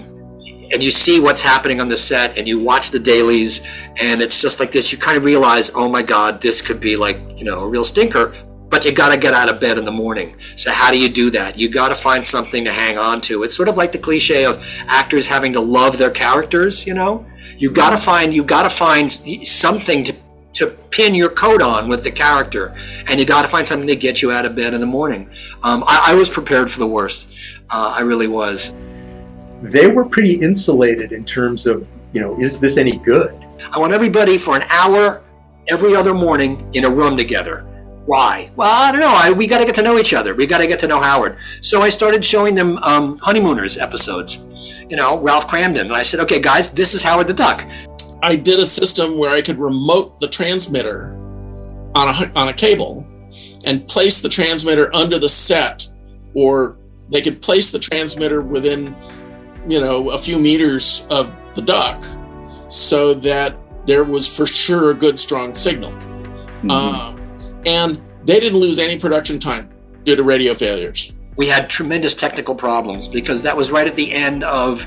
and 0.72 0.82
you 0.82 0.90
see 0.90 1.20
what's 1.20 1.40
happening 1.40 1.80
on 1.80 1.88
the 1.88 1.96
set, 1.96 2.36
and 2.38 2.48
you 2.48 2.62
watch 2.62 2.90
the 2.90 2.98
dailies, 2.98 3.62
and 4.00 4.22
it's 4.22 4.40
just 4.40 4.58
like 4.58 4.72
this. 4.72 4.92
You 4.92 4.98
kind 4.98 5.16
of 5.16 5.24
realize, 5.24 5.70
oh 5.74 5.88
my 5.88 6.02
God, 6.02 6.40
this 6.40 6.60
could 6.60 6.80
be 6.80 6.96
like 6.96 7.18
you 7.36 7.44
know 7.44 7.60
a 7.60 7.68
real 7.68 7.84
stinker. 7.84 8.34
But 8.72 8.86
you 8.86 8.92
got 8.92 9.10
to 9.10 9.18
get 9.18 9.34
out 9.34 9.50
of 9.50 9.60
bed 9.60 9.76
in 9.76 9.84
the 9.84 9.92
morning. 9.92 10.34
So 10.56 10.72
how 10.72 10.90
do 10.90 10.98
you 10.98 11.10
do 11.10 11.28
that? 11.32 11.58
You 11.58 11.68
got 11.68 11.90
to 11.90 11.94
find 11.94 12.26
something 12.26 12.64
to 12.64 12.72
hang 12.72 12.96
on 12.96 13.20
to. 13.20 13.42
It's 13.42 13.54
sort 13.54 13.68
of 13.68 13.76
like 13.76 13.92
the 13.92 13.98
cliche 13.98 14.46
of 14.46 14.66
actors 14.88 15.28
having 15.28 15.52
to 15.52 15.60
love 15.60 15.98
their 15.98 16.10
characters. 16.10 16.86
You 16.86 16.94
know, 16.94 17.26
you 17.58 17.70
got 17.70 17.90
to 17.90 17.98
find 17.98 18.32
you 18.32 18.42
got 18.42 18.62
to 18.62 18.70
find 18.70 19.12
something 19.12 20.04
to 20.04 20.14
to 20.54 20.66
pin 20.90 21.14
your 21.14 21.28
coat 21.28 21.60
on 21.60 21.86
with 21.86 22.02
the 22.02 22.10
character, 22.10 22.74
and 23.08 23.20
you 23.20 23.26
got 23.26 23.42
to 23.42 23.48
find 23.48 23.68
something 23.68 23.88
to 23.88 23.96
get 23.96 24.22
you 24.22 24.32
out 24.32 24.46
of 24.46 24.56
bed 24.56 24.72
in 24.72 24.80
the 24.80 24.86
morning. 24.86 25.28
Um, 25.62 25.84
I, 25.86 26.12
I 26.12 26.14
was 26.14 26.30
prepared 26.30 26.70
for 26.70 26.78
the 26.78 26.86
worst. 26.86 27.28
Uh, 27.70 27.94
I 27.98 28.00
really 28.00 28.28
was. 28.28 28.74
They 29.60 29.88
were 29.88 30.06
pretty 30.06 30.34
insulated 30.34 31.12
in 31.12 31.24
terms 31.26 31.66
of, 31.66 31.86
you 32.12 32.20
know, 32.22 32.38
is 32.40 32.58
this 32.58 32.78
any 32.78 32.96
good? 32.96 33.32
I 33.70 33.78
want 33.78 33.92
everybody 33.92 34.38
for 34.38 34.56
an 34.56 34.62
hour 34.70 35.22
every 35.68 35.94
other 35.94 36.14
morning 36.14 36.68
in 36.72 36.84
a 36.84 36.90
room 36.90 37.18
together. 37.18 37.66
Why? 38.06 38.50
Well, 38.56 38.68
I 38.70 38.90
don't 38.90 39.00
know. 39.00 39.14
I, 39.14 39.30
we 39.30 39.46
got 39.46 39.58
to 39.58 39.64
get 39.64 39.74
to 39.76 39.82
know 39.82 39.98
each 39.98 40.12
other. 40.12 40.34
We 40.34 40.46
got 40.46 40.58
to 40.58 40.66
get 40.66 40.80
to 40.80 40.88
know 40.88 41.00
Howard. 41.00 41.38
So 41.60 41.82
I 41.82 41.90
started 41.90 42.24
showing 42.24 42.54
them 42.54 42.78
um, 42.78 43.18
Honeymooners 43.18 43.78
episodes. 43.78 44.38
You 44.88 44.96
know, 44.96 45.18
Ralph 45.20 45.48
Kramden. 45.48 45.82
And 45.82 45.92
I 45.92 46.02
said, 46.02 46.20
okay, 46.20 46.40
guys, 46.40 46.70
this 46.70 46.94
is 46.94 47.02
Howard 47.02 47.28
the 47.28 47.34
Duck. 47.34 47.66
I 48.22 48.36
did 48.36 48.58
a 48.58 48.66
system 48.66 49.18
where 49.18 49.34
I 49.34 49.40
could 49.40 49.58
remote 49.58 50.20
the 50.20 50.28
transmitter 50.28 51.14
on 51.94 52.08
a 52.08 52.32
on 52.34 52.48
a 52.48 52.52
cable 52.52 53.06
and 53.64 53.86
place 53.86 54.20
the 54.20 54.28
transmitter 54.28 54.94
under 54.94 55.18
the 55.18 55.28
set, 55.28 55.88
or 56.34 56.76
they 57.08 57.20
could 57.20 57.40
place 57.40 57.70
the 57.72 57.78
transmitter 57.78 58.40
within, 58.40 58.94
you 59.68 59.80
know, 59.80 60.10
a 60.10 60.18
few 60.18 60.38
meters 60.38 61.06
of 61.10 61.32
the 61.54 61.62
duck, 61.62 62.04
so 62.68 63.14
that 63.14 63.56
there 63.86 64.04
was 64.04 64.26
for 64.34 64.46
sure 64.46 64.90
a 64.90 64.94
good 64.94 65.18
strong 65.18 65.52
signal. 65.54 65.92
Um, 66.70 67.21
and 67.66 68.00
they 68.24 68.40
didn't 68.40 68.58
lose 68.58 68.78
any 68.78 68.98
production 68.98 69.38
time 69.38 69.70
due 70.04 70.16
to 70.16 70.22
radio 70.22 70.54
failures. 70.54 71.12
We 71.36 71.48
had 71.48 71.70
tremendous 71.70 72.14
technical 72.14 72.54
problems 72.54 73.08
because 73.08 73.42
that 73.42 73.56
was 73.56 73.70
right 73.70 73.86
at 73.86 73.96
the 73.96 74.12
end 74.12 74.44
of 74.44 74.86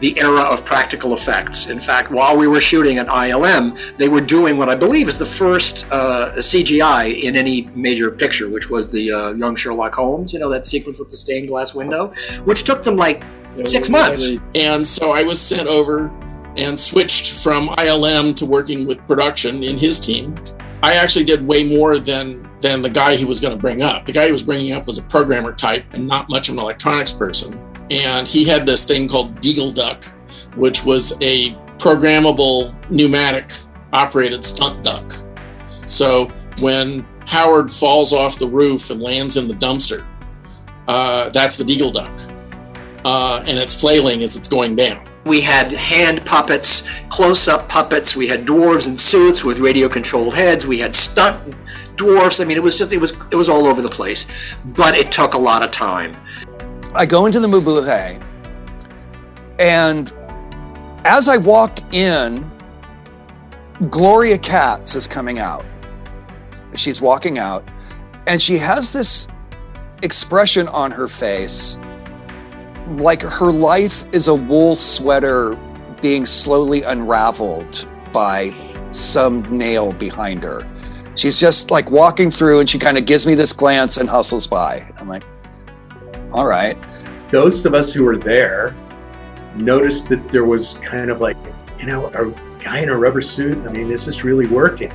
the 0.00 0.18
era 0.18 0.40
of 0.40 0.64
practical 0.64 1.12
effects. 1.12 1.66
In 1.68 1.78
fact, 1.78 2.10
while 2.10 2.36
we 2.36 2.46
were 2.46 2.60
shooting 2.60 2.98
at 2.98 3.06
ILM, 3.06 3.96
they 3.98 4.08
were 4.08 4.20
doing 4.20 4.56
what 4.56 4.68
I 4.68 4.74
believe 4.74 5.08
is 5.08 5.18
the 5.18 5.26
first 5.26 5.86
uh, 5.90 6.32
CGI 6.36 7.22
in 7.22 7.36
any 7.36 7.68
major 7.74 8.10
picture, 8.10 8.50
which 8.50 8.70
was 8.70 8.90
the 8.90 9.12
uh, 9.12 9.32
young 9.34 9.56
Sherlock 9.56 9.94
Holmes, 9.94 10.32
you 10.32 10.38
know, 10.38 10.48
that 10.48 10.66
sequence 10.66 10.98
with 10.98 11.10
the 11.10 11.16
stained 11.16 11.48
glass 11.48 11.74
window, 11.74 12.14
which 12.44 12.64
took 12.64 12.82
them 12.82 12.96
like 12.96 13.22
six 13.48 13.88
months. 13.90 14.30
And 14.54 14.86
so 14.86 15.12
I 15.12 15.22
was 15.22 15.40
sent 15.40 15.68
over 15.68 16.10
and 16.56 16.78
switched 16.80 17.42
from 17.42 17.68
ILM 17.68 18.34
to 18.36 18.46
working 18.46 18.86
with 18.86 19.06
production 19.06 19.62
in 19.62 19.78
his 19.78 20.00
team. 20.00 20.34
I 20.82 20.94
actually 20.94 21.24
did 21.24 21.46
way 21.46 21.76
more 21.76 21.98
than 21.98 22.48
than 22.60 22.82
the 22.82 22.90
guy 22.90 23.16
he 23.16 23.24
was 23.24 23.40
going 23.40 23.56
to 23.56 23.60
bring 23.60 23.82
up. 23.82 24.04
The 24.04 24.12
guy 24.12 24.26
he 24.26 24.32
was 24.32 24.42
bringing 24.42 24.72
up 24.72 24.86
was 24.86 24.98
a 24.98 25.02
programmer 25.02 25.52
type 25.52 25.84
and 25.92 26.06
not 26.06 26.28
much 26.28 26.48
of 26.48 26.54
an 26.54 26.60
electronics 26.60 27.12
person. 27.12 27.58
And 27.90 28.28
he 28.28 28.44
had 28.44 28.66
this 28.66 28.84
thing 28.84 29.08
called 29.08 29.40
Deagle 29.40 29.74
Duck, 29.74 30.04
which 30.56 30.84
was 30.84 31.16
a 31.22 31.54
programmable 31.78 32.74
pneumatic 32.90 33.52
operated 33.92 34.44
stunt 34.44 34.84
duck. 34.84 35.12
So 35.86 36.30
when 36.60 37.06
Howard 37.26 37.72
falls 37.72 38.12
off 38.12 38.38
the 38.38 38.46
roof 38.46 38.90
and 38.90 39.02
lands 39.02 39.36
in 39.36 39.48
the 39.48 39.54
dumpster, 39.54 40.06
uh, 40.86 41.30
that's 41.30 41.56
the 41.56 41.64
Deagle 41.64 41.94
Duck. 41.94 42.10
Uh, 43.04 43.42
and 43.46 43.58
it's 43.58 43.80
flailing 43.80 44.22
as 44.22 44.36
it's 44.36 44.48
going 44.48 44.76
down. 44.76 45.08
We 45.30 45.42
had 45.42 45.70
hand 45.70 46.26
puppets, 46.26 46.82
close 47.08 47.46
up 47.46 47.68
puppets. 47.68 48.16
We 48.16 48.26
had 48.26 48.44
dwarves 48.44 48.88
in 48.88 48.98
suits 48.98 49.44
with 49.44 49.60
radio 49.60 49.88
controlled 49.88 50.34
heads. 50.34 50.66
We 50.66 50.80
had 50.80 50.92
stunt 50.92 51.54
dwarfs. 51.94 52.40
I 52.40 52.44
mean, 52.44 52.56
it 52.56 52.62
was 52.64 52.76
just, 52.76 52.92
it 52.92 52.98
was, 52.98 53.12
it 53.30 53.36
was 53.36 53.48
all 53.48 53.68
over 53.68 53.80
the 53.80 53.88
place. 53.88 54.26
But 54.64 54.96
it 54.96 55.12
took 55.12 55.34
a 55.34 55.38
lot 55.38 55.62
of 55.62 55.70
time. 55.70 56.16
I 56.96 57.06
go 57.06 57.26
into 57.26 57.38
the 57.38 57.46
Mubuhe, 57.46 58.20
and 59.60 60.12
as 61.04 61.28
I 61.28 61.36
walk 61.36 61.78
in, 61.94 62.50
Gloria 63.88 64.36
Katz 64.36 64.96
is 64.96 65.06
coming 65.06 65.38
out. 65.38 65.64
She's 66.74 67.00
walking 67.00 67.38
out, 67.38 67.62
and 68.26 68.42
she 68.42 68.58
has 68.58 68.92
this 68.92 69.28
expression 70.02 70.66
on 70.66 70.90
her 70.90 71.06
face 71.06 71.78
like 72.98 73.22
her 73.22 73.52
life 73.52 74.04
is 74.12 74.28
a 74.28 74.34
wool 74.34 74.76
sweater 74.76 75.56
being 76.02 76.26
slowly 76.26 76.82
unraveled 76.82 77.88
by 78.12 78.50
some 78.92 79.42
nail 79.56 79.92
behind 79.92 80.42
her. 80.42 80.66
She's 81.14 81.38
just 81.38 81.70
like 81.70 81.90
walking 81.90 82.30
through 82.30 82.60
and 82.60 82.68
she 82.68 82.78
kind 82.78 82.96
of 82.98 83.04
gives 83.04 83.26
me 83.26 83.34
this 83.34 83.52
glance 83.52 83.96
and 83.98 84.08
hustles 84.08 84.46
by. 84.46 84.86
I'm 84.98 85.08
like, 85.08 85.24
All 86.32 86.46
right. 86.46 86.76
those 87.30 87.64
of 87.64 87.74
us 87.74 87.92
who 87.92 88.04
were 88.04 88.16
there 88.16 88.74
noticed 89.56 90.08
that 90.08 90.28
there 90.30 90.44
was 90.44 90.74
kind 90.78 91.10
of 91.10 91.20
like, 91.20 91.36
you 91.78 91.86
know, 91.86 92.06
a 92.06 92.30
guy 92.62 92.80
in 92.80 92.88
a 92.88 92.96
rubber 92.96 93.20
suit. 93.20 93.58
I 93.66 93.72
mean, 93.72 93.90
is 93.90 94.06
this 94.06 94.24
really 94.24 94.46
working? 94.46 94.92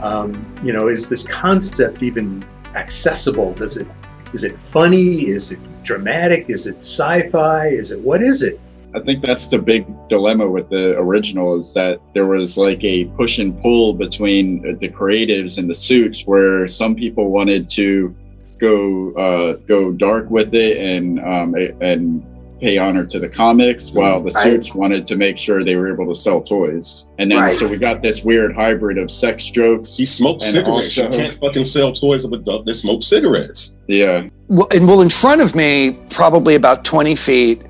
Um, 0.00 0.44
you 0.62 0.72
know, 0.72 0.88
is 0.88 1.08
this 1.08 1.26
concept 1.26 2.02
even 2.02 2.44
accessible? 2.74 3.52
Does 3.54 3.76
it 3.76 3.86
is 4.32 4.44
it 4.44 4.60
funny? 4.60 5.26
Is 5.26 5.52
it 5.52 5.58
dramatic? 5.82 6.48
Is 6.48 6.66
it 6.66 6.76
sci-fi? 6.78 7.68
Is 7.68 7.90
it 7.90 8.00
what 8.00 8.22
is 8.22 8.42
it? 8.42 8.60
I 8.94 9.00
think 9.00 9.22
that's 9.22 9.50
the 9.50 9.58
big 9.58 9.86
dilemma 10.08 10.48
with 10.48 10.70
the 10.70 10.98
original 10.98 11.56
is 11.56 11.74
that 11.74 12.00
there 12.14 12.26
was 12.26 12.56
like 12.56 12.82
a 12.84 13.04
push 13.16 13.38
and 13.38 13.60
pull 13.60 13.92
between 13.92 14.62
the 14.78 14.88
creatives 14.88 15.58
and 15.58 15.68
the 15.68 15.74
suits, 15.74 16.26
where 16.26 16.66
some 16.66 16.94
people 16.94 17.30
wanted 17.30 17.68
to 17.70 18.14
go 18.58 19.12
uh, 19.12 19.52
go 19.66 19.92
dark 19.92 20.30
with 20.30 20.54
it 20.54 20.78
and 20.78 21.20
um, 21.20 21.54
and 21.80 22.24
pay 22.60 22.78
honor 22.78 23.04
to 23.04 23.18
the 23.18 23.28
comics, 23.28 23.92
while 23.92 24.20
the 24.20 24.30
Right. 24.30 24.42
suits 24.42 24.74
wanted 24.74 25.06
to 25.06 25.16
make 25.16 25.38
sure 25.38 25.62
they 25.64 25.76
were 25.76 25.92
able 25.92 26.06
to 26.12 26.14
sell 26.18 26.40
toys. 26.40 27.04
And 27.18 27.30
then 27.30 27.38
Right. 27.40 27.54
so 27.54 27.66
we 27.68 27.76
got 27.76 28.02
this 28.02 28.24
weird 28.24 28.54
hybrid 28.54 28.98
of 28.98 29.10
sex 29.10 29.46
jokes. 29.50 29.96
He 29.96 30.04
smoked 30.04 30.42
And 30.42 30.52
cigarettes. 30.52 30.98
also- 30.98 31.12
you 31.12 31.18
can't 31.18 31.40
fucking 31.40 31.64
sell 31.64 31.92
toys 31.92 32.24
of 32.24 32.32
a 32.32 32.38
duck 32.38 32.64
that 32.66 32.74
smokes 32.74 33.06
cigarettes. 33.06 33.76
Yeah, 33.86 34.24
Well, 34.48 34.66
and 34.72 34.88
well, 34.88 35.00
in 35.02 35.10
front 35.10 35.40
of 35.40 35.54
me, 35.54 35.96
probably 36.10 36.54
about 36.54 36.84
20 36.84 37.14
feet, 37.14 37.62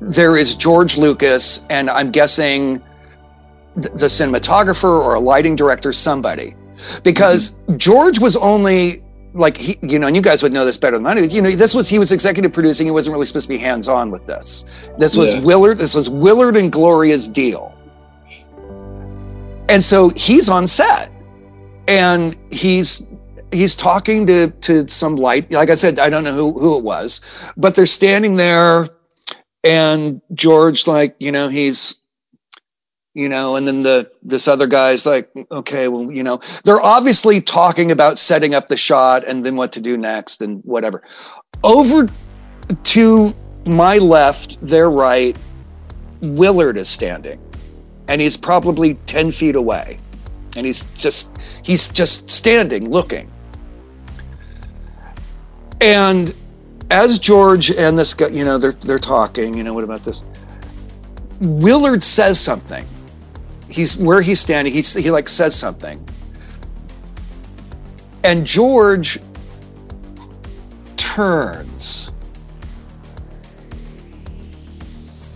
there 0.00 0.36
is 0.36 0.54
George 0.54 0.96
Lucas, 0.96 1.64
and 1.68 1.90
I'm 1.90 2.10
guessing 2.10 2.80
th- 3.80 3.92
the 3.94 4.06
cinematographer 4.06 4.84
or 4.84 5.14
a 5.14 5.20
lighting 5.20 5.56
director, 5.56 5.92
somebody. 5.92 6.54
Because 7.02 7.50
mm-hmm. 7.50 7.76
George 7.76 8.18
was 8.18 8.36
only 8.36 9.02
like 9.32 9.56
he, 9.56 9.78
you 9.82 9.98
know, 9.98 10.06
and 10.06 10.16
you 10.16 10.22
guys 10.22 10.42
would 10.42 10.52
know 10.52 10.64
this 10.64 10.78
better 10.78 10.96
than 10.96 11.06
I 11.06 11.14
do. 11.14 11.24
You 11.24 11.42
know, 11.42 11.50
this 11.50 11.74
was 11.74 11.88
he 11.88 11.98
was 11.98 12.12
executive 12.12 12.52
producing. 12.52 12.86
He 12.86 12.90
wasn't 12.90 13.14
really 13.14 13.26
supposed 13.26 13.46
to 13.46 13.48
be 13.48 13.58
hands 13.58 13.88
on 13.88 14.10
with 14.10 14.26
this. 14.26 14.90
This 14.98 15.16
was 15.16 15.34
Yeah. 15.34 15.40
Willard. 15.40 15.78
This 15.78 15.94
was 15.94 16.10
Willard 16.10 16.56
and 16.56 16.72
Gloria's 16.72 17.28
deal. 17.28 17.74
And 19.68 19.82
so 19.82 20.08
he's 20.10 20.48
on 20.48 20.66
set, 20.66 21.12
and 21.86 22.36
he's 22.50 23.06
he's 23.52 23.76
talking 23.76 24.26
to 24.26 24.50
to 24.50 24.88
some 24.88 25.16
light. 25.16 25.50
Like 25.52 25.70
I 25.70 25.76
said, 25.76 25.98
I 25.98 26.10
don't 26.10 26.24
know 26.24 26.34
who 26.34 26.52
who 26.58 26.76
it 26.76 26.82
was, 26.82 27.52
but 27.56 27.76
they're 27.76 27.86
standing 27.86 28.36
there, 28.36 28.88
and 29.62 30.20
George, 30.34 30.88
like 30.88 31.14
you 31.20 31.30
know, 31.30 31.48
he's 31.48 32.00
you 33.14 33.28
know, 33.28 33.56
and 33.56 33.66
then 33.66 33.82
the 33.82 34.10
this 34.22 34.46
other 34.46 34.66
guy's 34.66 35.04
like, 35.04 35.30
okay, 35.50 35.88
well, 35.88 36.10
you 36.12 36.22
know, 36.22 36.40
they're 36.64 36.80
obviously 36.80 37.40
talking 37.40 37.90
about 37.90 38.18
setting 38.18 38.54
up 38.54 38.68
the 38.68 38.76
shot 38.76 39.26
and 39.26 39.44
then 39.44 39.56
what 39.56 39.72
to 39.72 39.80
do 39.80 39.96
next 39.96 40.42
and 40.42 40.62
whatever. 40.64 41.02
Over 41.64 42.08
to 42.84 43.34
my 43.66 43.98
left, 43.98 44.64
their 44.64 44.90
right, 44.90 45.36
Willard 46.20 46.76
is 46.76 46.88
standing, 46.88 47.40
and 48.06 48.20
he's 48.20 48.36
probably 48.36 48.94
ten 49.06 49.32
feet 49.32 49.56
away, 49.56 49.98
and 50.56 50.64
he's 50.64 50.84
just 50.94 51.36
he's 51.64 51.90
just 51.92 52.30
standing 52.30 52.90
looking. 52.90 53.30
And 55.80 56.32
as 56.90 57.18
George 57.18 57.70
and 57.72 57.98
this 57.98 58.14
guy, 58.14 58.28
you 58.28 58.44
know, 58.44 58.56
they're 58.56 58.72
they're 58.72 58.98
talking, 59.00 59.56
you 59.56 59.64
know, 59.64 59.74
what 59.74 59.82
about 59.82 60.04
this? 60.04 60.22
Willard 61.40 62.04
says 62.04 62.38
something. 62.38 62.84
He's 63.70 63.96
where 63.96 64.20
he's 64.20 64.40
standing, 64.40 64.72
he's 64.72 64.92
he 64.94 65.10
like 65.10 65.28
says 65.28 65.54
something. 65.54 66.04
And 68.24 68.46
George 68.46 69.18
turns 70.96 72.12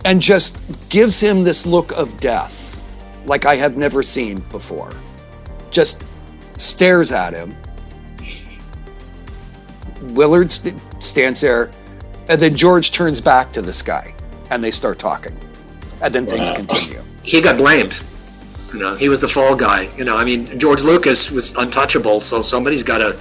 and 0.03 0.21
just 0.21 0.59
gives 0.89 1.19
him 1.19 1.43
this 1.43 1.65
look 1.65 1.91
of 1.93 2.19
death 2.19 2.79
like 3.25 3.45
I 3.45 3.55
have 3.55 3.75
never 3.75 4.03
seen 4.03 4.39
before. 4.51 4.91
Just 5.71 6.03
stares 6.55 7.11
at 7.11 7.33
him. 7.33 7.55
Willard 10.13 10.51
st- 10.51 10.79
stands 11.03 11.41
there, 11.41 11.71
and 12.29 12.39
then 12.39 12.55
George 12.55 12.91
turns 12.91 13.19
back 13.19 13.51
to 13.53 13.61
this 13.61 13.81
guy, 13.81 14.13
and 14.51 14.63
they 14.63 14.69
start 14.69 14.99
talking, 14.99 15.35
and 16.01 16.13
then 16.13 16.27
things 16.27 16.49
Wow. 16.51 16.55
continue. 16.57 17.01
he 17.23 17.41
got 17.41 17.57
blamed. 17.57 17.95
You 18.75 18.81
know, 18.81 18.95
he 18.95 19.07
was 19.07 19.21
the 19.21 19.27
fall 19.29 19.55
guy. 19.55 19.89
You 19.95 20.03
know, 20.03 20.17
I 20.17 20.25
mean, 20.25 20.59
George 20.59 20.83
Lucas 20.83 21.31
was 21.31 21.55
untouchable, 21.55 22.19
so 22.19 22.41
somebody's 22.41 22.83
got 22.83 22.97
to, 22.97 23.17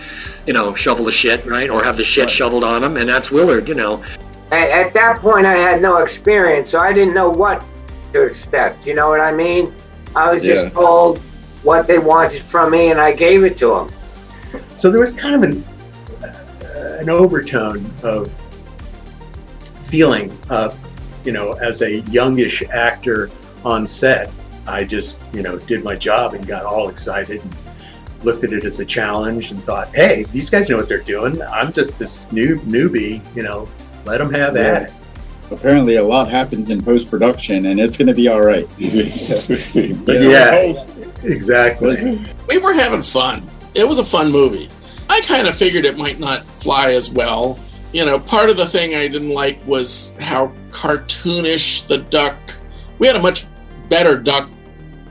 you 0.49 0.52
know, 0.52 0.75
shovel 0.75 1.04
the 1.04 1.12
shit, 1.12 1.46
right, 1.46 1.70
or 1.70 1.84
have 1.84 1.96
the 1.96 2.02
shit 2.02 2.28
shoveled 2.28 2.64
on 2.64 2.82
him, 2.82 2.96
and 2.96 3.08
that's 3.08 3.30
Willard. 3.30 3.68
You 3.68 3.76
know, 3.76 4.02
At, 4.50 4.68
at 4.70 4.92
that 4.94 5.20
point, 5.20 5.46
I 5.46 5.56
had 5.56 5.80
no 5.80 5.99
experience, 5.99 6.70
so 6.70 6.80
I 6.80 6.92
didn't 6.92 7.14
know 7.14 7.30
what 7.30 7.64
to 8.14 8.23
expect. 8.23 8.84
You 8.84 8.94
know 8.94 9.08
what 9.08 9.20
I 9.20 9.32
mean? 9.32 9.73
I 10.16 10.32
was 10.32 10.44
Yeah. 10.44 10.54
just 10.54 10.75
told 10.75 11.20
what 11.62 11.87
they 11.87 11.99
wanted 11.99 12.42
from 12.42 12.73
me, 12.73 12.90
and 12.90 13.00
I 13.00 13.12
gave 13.12 13.44
it 13.44 13.56
to 13.58 13.68
them. 13.68 13.92
So 14.76 14.90
there 14.90 15.00
was 15.00 15.12
kind 15.12 15.37
of 15.37 15.42
an 15.44 15.64
uh, 16.25 16.99
an 16.99 17.08
overtone 17.08 17.88
of 18.02 18.28
feeling, 19.84 20.37
uh, 20.50 20.75
you 21.25 21.30
know, 21.30 21.52
as 21.52 21.80
a 21.82 22.00
youngish 22.11 22.64
actor 22.73 23.30
on 23.64 23.87
set. 23.87 24.32
I 24.66 24.85
just, 24.85 25.18
you 25.33 25.42
know, 25.42 25.59
did 25.59 25.85
my 25.85 25.97
job 25.97 26.35
and 26.35 26.47
got 26.47 26.64
all 26.64 26.88
excited 26.88 27.42
and 27.42 27.54
looked 28.25 28.44
at 28.44 28.52
it 28.52 28.64
as 28.64 28.80
a 28.80 28.85
challenge 28.85 29.50
and 29.50 29.62
thought, 29.64 29.94
hey, 29.94 30.25
these 30.33 30.49
guys 30.50 30.68
know 30.71 30.76
what 30.76 30.88
they're 30.88 30.99
doing. 30.99 31.40
I'm 31.42 31.73
just 31.73 31.99
this 31.99 32.30
new 32.33 32.56
newbie, 32.61 33.23
you 33.37 33.42
know, 33.42 33.68
let 34.04 34.18
them 34.18 34.33
have 34.33 34.56
at 34.56 34.85
it. 34.85 34.92
apparently 35.50 35.97
a 35.97 36.04
lot 36.04 36.28
happens 36.28 36.71
in 36.71 36.83
post 36.83 37.11
production, 37.11 37.66
and 37.66 37.78
it's 37.78 37.97
going 37.97 38.09
to 38.09 38.14
be 38.14 38.28
all 38.28 38.42
right. 38.42 38.68
Yeah. 38.78 40.85
Exactly. 41.23 42.18
we 42.49 42.59
were 42.59 42.75
having 42.75 43.02
fun. 43.02 43.49
It 43.75 43.87
was 43.88 43.99
a 43.99 44.04
fun 44.04 44.30
movie. 44.30 44.68
I 45.09 45.21
kind 45.23 45.47
of 45.47 45.56
figured 45.56 45.85
it 45.85 45.97
might 45.97 46.18
not 46.18 46.44
fly 46.44 46.92
as 46.92 47.12
well. 47.12 47.59
You 47.92 48.04
know, 48.04 48.18
part 48.18 48.50
of 48.50 48.56
the 48.56 48.66
thing 48.66 48.94
I 48.94 49.09
didn't 49.09 49.30
like 49.30 49.64
was 49.66 50.16
how 50.21 50.52
cartoonish 50.71 51.87
the 51.87 51.99
duck. 51.99 52.37
We 52.99 53.06
had 53.06 53.16
a 53.16 53.23
much 53.23 53.44
better 53.88 54.18
duck 54.18 54.50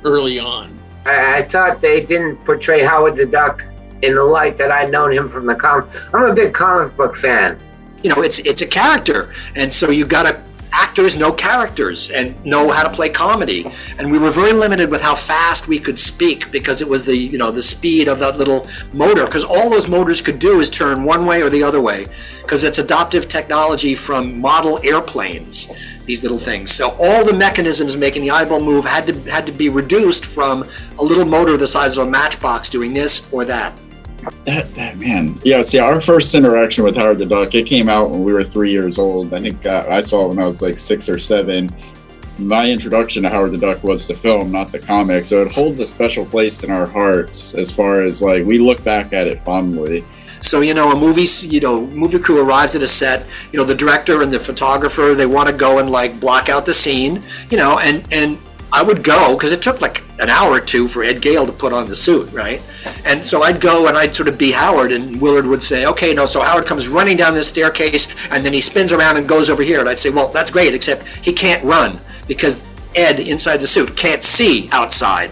early 0.05 0.39
on. 0.39 0.77
I, 1.05 1.37
I 1.37 1.43
thought 1.43 1.81
they 1.81 2.05
didn't 2.05 2.37
portray 2.45 2.83
Howard 2.83 3.15
the 3.15 3.25
Duck 3.25 3.63
in 4.01 4.15
the 4.15 4.23
light 4.23 4.57
that 4.57 4.71
I'd 4.71 4.91
known 4.91 5.11
him 5.11 5.29
from 5.29 5.45
the 5.45 5.55
comic. 5.55 5.89
I'm 6.13 6.23
a 6.23 6.33
big 6.33 6.53
comic 6.53 6.95
book 6.95 7.15
fan. 7.15 7.57
you 8.03 8.09
know, 8.09 8.21
it's 8.21 8.39
it's 8.39 8.61
a 8.61 8.67
character, 8.67 9.33
and 9.55 9.73
so 9.73 9.89
you 9.89 10.05
got 10.05 10.23
to 10.23 10.41
actors 10.73 11.15
know 11.15 11.31
characters 11.31 12.09
and 12.09 12.43
know 12.43 12.71
how 12.71 12.83
to 12.83 12.89
play 12.89 13.09
comedy. 13.09 13.71
And 13.97 14.11
we 14.11 14.17
were 14.17 14.31
very 14.31 14.51
limited 14.51 14.89
with 14.89 15.01
how 15.01 15.15
fast 15.15 15.67
we 15.67 15.79
could 15.79 15.99
speak 15.99 16.51
because 16.51 16.81
it 16.81 16.89
was 16.89 17.03
the 17.03 17.15
you 17.15 17.37
know 17.37 17.51
the 17.51 17.63
speed 17.63 18.07
of 18.07 18.19
that 18.19 18.37
little 18.37 18.67
motor. 18.91 19.25
Because 19.25 19.45
all 19.45 19.69
those 19.69 19.87
motors 19.87 20.21
could 20.21 20.39
do 20.39 20.59
is 20.59 20.69
turn 20.69 21.03
one 21.03 21.25
way 21.25 21.41
or 21.41 21.49
the 21.49 21.63
other 21.63 21.81
way, 21.81 22.07
because 22.41 22.63
it's 22.63 22.79
adoptive 22.79 23.29
technology 23.29 23.95
from 23.95 24.39
model 24.41 24.79
airplanes. 24.83 25.71
These 26.05 26.21
little 26.21 26.37
things. 26.37 26.69
So 26.69 26.89
all 26.99 27.23
the 27.23 27.31
mechanisms 27.31 27.95
making 27.95 28.23
the 28.23 28.31
eyeball 28.31 28.59
move 28.59 28.83
had 28.83 29.07
to 29.07 29.31
had 29.31 29.45
to 29.45 29.53
be 29.53 29.69
reduced 29.69 30.25
from 30.25 30.67
a 30.99 31.03
little 31.03 31.23
motor 31.23 31.55
the 31.55 31.67
size 31.67 31.97
of 31.97 32.05
a 32.05 32.11
matchbox 32.11 32.69
doing 32.69 32.93
this 32.93 33.31
or 33.31 33.45
that. 33.45 33.79
That, 34.45 34.71
that 34.75 34.97
man, 34.97 35.39
yeah. 35.43 35.61
See, 35.61 35.79
our 35.79 36.01
first 36.01 36.35
interaction 36.35 36.83
with 36.83 36.95
Howard 36.95 37.19
the 37.19 37.25
Duck, 37.25 37.55
it 37.55 37.65
came 37.65 37.89
out 37.89 38.09
when 38.09 38.23
we 38.23 38.33
were 38.33 38.43
three 38.43 38.71
years 38.71 38.99
old. 38.99 39.33
I 39.33 39.39
think 39.39 39.65
uh, 39.65 39.85
I 39.89 40.01
saw 40.01 40.25
it 40.25 40.29
when 40.29 40.39
I 40.39 40.47
was 40.47 40.61
like 40.61 40.77
six 40.77 41.07
or 41.09 41.17
seven. 41.17 41.69
My 42.39 42.69
introduction 42.69 43.23
to 43.23 43.29
Howard 43.29 43.51
the 43.51 43.57
Duck 43.57 43.83
was 43.83 44.07
the 44.07 44.15
film, 44.15 44.51
not 44.51 44.71
the 44.71 44.79
comic. 44.79 45.23
So 45.25 45.41
it 45.43 45.51
holds 45.51 45.79
a 45.79 45.85
special 45.85 46.25
place 46.25 46.63
in 46.63 46.71
our 46.71 46.85
hearts 46.85 47.55
as 47.55 47.73
far 47.73 48.01
as 48.01 48.21
like 48.21 48.45
we 48.45 48.59
look 48.59 48.83
back 48.83 49.13
at 49.13 49.27
it 49.27 49.39
fondly. 49.41 50.03
So 50.41 50.59
you 50.59 50.73
know, 50.73 50.91
a 50.91 50.99
movie, 50.99 51.27
you 51.47 51.61
know, 51.61 51.87
movie 51.87 52.19
crew 52.19 52.45
arrives 52.45 52.75
at 52.75 52.81
a 52.81 52.87
set. 52.87 53.25
You 53.51 53.59
know, 53.59 53.65
the 53.65 53.75
director 53.75 54.21
and 54.21 54.31
the 54.31 54.39
photographer 54.39 55.13
they 55.13 55.25
want 55.25 55.47
to 55.47 55.55
go 55.55 55.79
and 55.79 55.89
like 55.89 56.19
block 56.19 56.49
out 56.49 56.65
the 56.65 56.73
scene. 56.73 57.23
You 57.49 57.57
know, 57.57 57.79
and 57.79 58.05
and 58.11 58.37
I 58.73 58.81
would 58.81 59.03
go 59.03 59.35
because 59.35 59.51
it 59.51 59.61
took 59.61 59.81
like 59.81 60.03
an 60.19 60.31
hour 60.31 60.53
or 60.53 60.59
two 60.59 60.87
for 60.87 61.03
Ed 61.03 61.21
Gale 61.21 61.45
to 61.45 61.51
put 61.51 61.71
on 61.71 61.87
the 61.87 61.95
suit, 61.95 62.31
right? 62.31 62.59
And 63.05 63.23
so 63.23 63.43
I'd 63.43 63.61
go 63.61 63.87
and 63.87 63.95
I'd 63.95 64.15
sort 64.15 64.27
of 64.27 64.35
be 64.35 64.51
Howard, 64.51 64.91
and 64.91 65.21
Willard 65.21 65.45
would 65.45 65.61
say, 65.61 65.85
"Okay, 65.85 66.11
no." 66.11 66.25
So 66.25 66.41
Howard 66.41 66.65
comes 66.65 66.87
running 66.87 67.15
down 67.15 67.35
this 67.35 67.47
staircase, 67.47 68.07
and 68.31 68.43
then 68.43 68.51
he 68.51 68.61
spins 68.61 68.91
around 68.91 69.17
and 69.17 69.27
goes 69.27 69.47
over 69.47 69.61
here, 69.61 69.79
and 69.79 69.87
I'd 69.87 69.99
say, 69.99 70.09
"Well, 70.09 70.29
that's 70.29 70.49
great, 70.49 70.73
except 70.73 71.05
he 71.21 71.31
can't 71.31 71.63
run 71.63 71.99
because 72.27 72.63
Ed 72.95 73.19
inside 73.19 73.57
the 73.57 73.67
suit 73.67 73.95
can't 73.95 74.23
see 74.23 74.69
outside. 74.71 75.29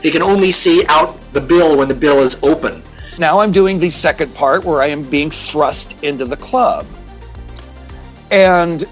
He 0.00 0.12
can 0.12 0.22
only 0.22 0.52
see 0.52 0.86
out 0.88 1.18
the 1.32 1.40
bill 1.40 1.76
when 1.76 1.88
the 1.88 1.96
bill 1.96 2.20
is 2.20 2.36
open." 2.44 2.80
Now 3.18 3.40
I'm 3.40 3.50
doing 3.50 3.80
the 3.80 3.90
second 3.90 4.34
part 4.34 4.64
where 4.64 4.80
I 4.80 4.86
am 4.86 5.02
being 5.02 5.32
thrust 5.32 5.96
into 6.04 6.24
the 6.24 6.36
club. 6.36 6.86
And 8.30 8.84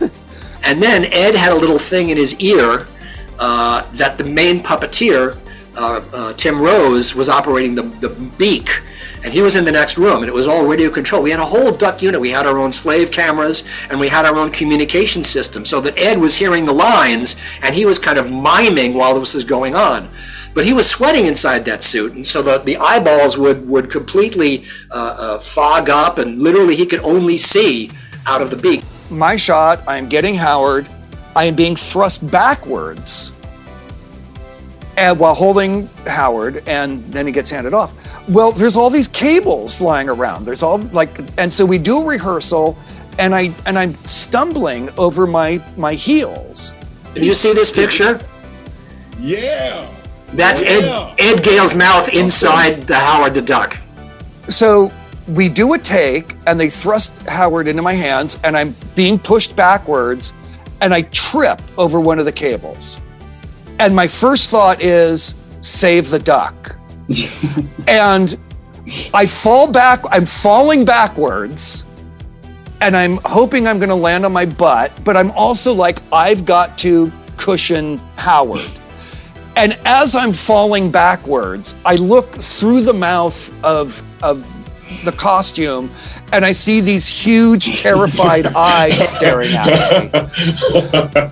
And 0.64 0.82
then 0.82 1.06
Ed 1.06 1.34
had 1.34 1.52
a 1.52 1.54
little 1.54 1.78
thing 1.78 2.10
in 2.10 2.16
his 2.18 2.38
ear 2.40 2.86
uh, 3.38 3.88
that 3.92 4.18
the 4.18 4.24
main 4.24 4.62
puppeteer, 4.62 5.38
uh, 5.76 6.02
uh, 6.12 6.32
Tim 6.34 6.60
Rose, 6.60 7.14
was 7.14 7.28
operating 7.28 7.74
the, 7.74 7.82
the 7.82 8.10
beak. 8.38 8.68
and 9.24 9.32
he 9.32 9.42
was 9.42 9.56
in 9.56 9.64
the 9.64 9.72
next 9.72 9.98
room, 9.98 10.22
and 10.22 10.28
it 10.28 10.34
was 10.34 10.46
all 10.46 10.66
radio 10.66 10.90
control. 10.90 11.22
We 11.22 11.30
had 11.30 11.40
a 11.40 11.44
whole 11.44 11.72
duck 11.72 12.02
unit. 12.02 12.20
We 12.20 12.30
had 12.30 12.46
our 12.46 12.58
own 12.58 12.72
slave 12.72 13.10
cameras, 13.10 13.64
and 13.90 13.98
we 13.98 14.08
had 14.08 14.24
our 14.24 14.36
own 14.36 14.50
communication 14.50 15.24
system, 15.24 15.66
so 15.66 15.80
that 15.80 15.98
Ed 15.98 16.18
was 16.18 16.36
hearing 16.36 16.66
the 16.66 16.72
lines, 16.72 17.36
and 17.62 17.74
he 17.74 17.84
was 17.84 17.98
kind 17.98 18.18
of 18.18 18.30
miming 18.30 18.94
while 18.94 19.18
this 19.18 19.34
was 19.34 19.44
going 19.44 19.74
on. 19.74 20.08
But 20.54 20.64
he 20.64 20.72
was 20.72 20.88
sweating 20.88 21.26
inside 21.26 21.64
that 21.66 21.82
suit, 21.82 22.12
and 22.14 22.26
so 22.26 22.42
the, 22.42 22.58
the 22.58 22.76
eyeballs 22.78 23.36
would 23.36 23.68
would 23.68 23.90
completely 23.90 24.64
uh, 24.90 25.16
uh, 25.18 25.38
fog 25.38 25.90
up, 25.90 26.18
and 26.18 26.38
literally 26.40 26.74
he 26.74 26.86
could 26.86 27.00
only 27.00 27.38
see 27.38 27.90
out 28.26 28.40
of 28.40 28.50
the 28.50 28.56
beak. 28.56 28.82
My 29.10 29.36
shot, 29.36 29.82
I 29.86 29.98
am 29.98 30.08
getting 30.08 30.34
Howard. 30.34 30.86
I 31.38 31.44
am 31.44 31.54
being 31.54 31.76
thrust 31.76 32.28
backwards 32.32 33.32
and 34.96 35.20
while 35.20 35.34
holding 35.34 35.86
Howard, 36.04 36.64
and 36.66 37.04
then 37.04 37.28
he 37.28 37.32
gets 37.32 37.48
handed 37.48 37.72
off. 37.72 37.92
Well, 38.28 38.50
there's 38.50 38.76
all 38.76 38.90
these 38.90 39.06
cables 39.06 39.80
lying 39.80 40.08
around. 40.08 40.44
There's 40.44 40.64
all 40.64 40.78
like, 40.78 41.20
and 41.38 41.52
so 41.52 41.64
we 41.64 41.78
do 41.78 42.02
a 42.02 42.04
rehearsal, 42.04 42.76
and 43.20 43.36
I 43.36 43.52
and 43.66 43.78
I'm 43.78 43.94
stumbling 44.04 44.90
over 44.98 45.28
my 45.28 45.62
my 45.76 45.94
heels. 45.94 46.74
Can 47.14 47.22
you 47.22 47.34
see 47.34 47.52
this 47.52 47.70
picture? 47.70 48.20
Yeah. 49.20 49.88
That's 50.32 50.62
Yeah. 50.62 51.14
Ed 51.20 51.36
Ed 51.36 51.44
Gale's 51.44 51.76
mouth 51.76 52.08
inside 52.08 52.82
the 52.82 52.96
Howard 52.96 53.34
the 53.34 53.42
Duck. 53.42 53.78
So 54.48 54.90
we 55.28 55.48
do 55.48 55.74
a 55.74 55.78
take, 55.78 56.34
and 56.48 56.58
they 56.58 56.68
thrust 56.68 57.16
Howard 57.28 57.68
into 57.68 57.82
my 57.82 57.92
hands, 57.92 58.40
and 58.42 58.56
I'm 58.56 58.74
being 58.96 59.20
pushed 59.20 59.54
backwards, 59.54 60.34
and 60.80 60.94
I 60.94 61.02
trip 61.02 61.60
over 61.76 62.00
one 62.00 62.18
of 62.18 62.24
the 62.24 62.32
cables. 62.32 63.00
And 63.78 63.94
my 63.94 64.08
first 64.08 64.50
thought 64.50 64.82
is, 64.82 65.34
save 65.60 66.10
the 66.10 66.18
duck. 66.18 66.76
and 67.88 68.36
I 69.14 69.26
fall 69.26 69.70
back, 69.70 70.02
I'm 70.10 70.26
falling 70.26 70.84
backwards, 70.84 71.86
and 72.80 72.96
I'm 72.96 73.18
hoping 73.24 73.66
I'm 73.66 73.78
going 73.78 73.88
to 73.88 73.94
land 73.94 74.24
on 74.24 74.32
my 74.32 74.46
butt, 74.46 74.92
but 75.04 75.16
I'm 75.16 75.30
also 75.32 75.72
like, 75.72 76.00
I've 76.12 76.44
got 76.44 76.78
to 76.78 77.12
cushion 77.36 77.98
Howard. 78.16 78.60
And 79.56 79.76
as 79.84 80.14
I'm 80.14 80.32
falling 80.32 80.90
backwards, 80.90 81.76
I 81.84 81.96
look 81.96 82.30
through 82.30 82.82
the 82.82 82.92
mouth 82.92 83.64
of, 83.64 84.02
of 84.22 84.46
the 85.04 85.12
costume 85.12 85.90
and 86.32 86.44
I 86.44 86.52
see 86.52 86.80
these 86.80 87.08
huge, 87.08 87.80
terrified 87.80 88.46
eyes 88.54 89.08
staring 89.08 89.50
at 89.52 90.12
me 90.12 91.30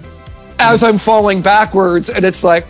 as 0.58 0.82
I'm 0.82 0.98
falling 0.98 1.42
backwards. 1.42 2.10
And 2.10 2.24
it's 2.24 2.44
like, 2.44 2.66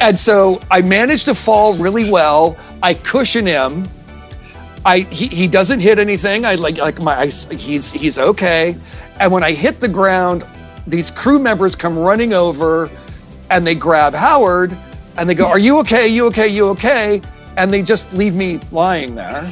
and 0.00 0.18
so 0.18 0.60
I 0.70 0.82
managed 0.82 1.26
to 1.26 1.34
fall 1.34 1.76
really 1.76 2.10
well. 2.10 2.56
I 2.82 2.94
cushion 2.94 3.46
him. 3.46 3.88
I 4.84 5.00
he, 5.00 5.28
he 5.28 5.48
doesn't 5.48 5.80
hit 5.80 5.98
anything. 5.98 6.44
I 6.44 6.56
like 6.56 6.78
like 6.78 7.00
my 7.00 7.16
I, 7.16 7.26
he's 7.26 7.92
he's 7.92 8.18
okay. 8.18 8.76
And 9.20 9.30
when 9.32 9.44
I 9.44 9.52
hit 9.52 9.78
the 9.78 9.88
ground, 9.88 10.44
these 10.86 11.10
crew 11.10 11.38
members 11.38 11.76
come 11.76 11.96
running 11.96 12.32
over, 12.32 12.90
and 13.48 13.64
they 13.64 13.76
grab 13.76 14.12
Howard, 14.12 14.76
and 15.16 15.30
they 15.30 15.34
go, 15.34 15.46
"Are 15.46 15.58
you 15.58 15.78
okay? 15.80 16.08
You 16.08 16.26
okay? 16.26 16.48
You 16.48 16.68
okay?" 16.70 17.22
And 17.56 17.72
they 17.72 17.82
just 17.82 18.12
leave 18.12 18.34
me 18.34 18.58
lying 18.72 19.14
there, 19.14 19.42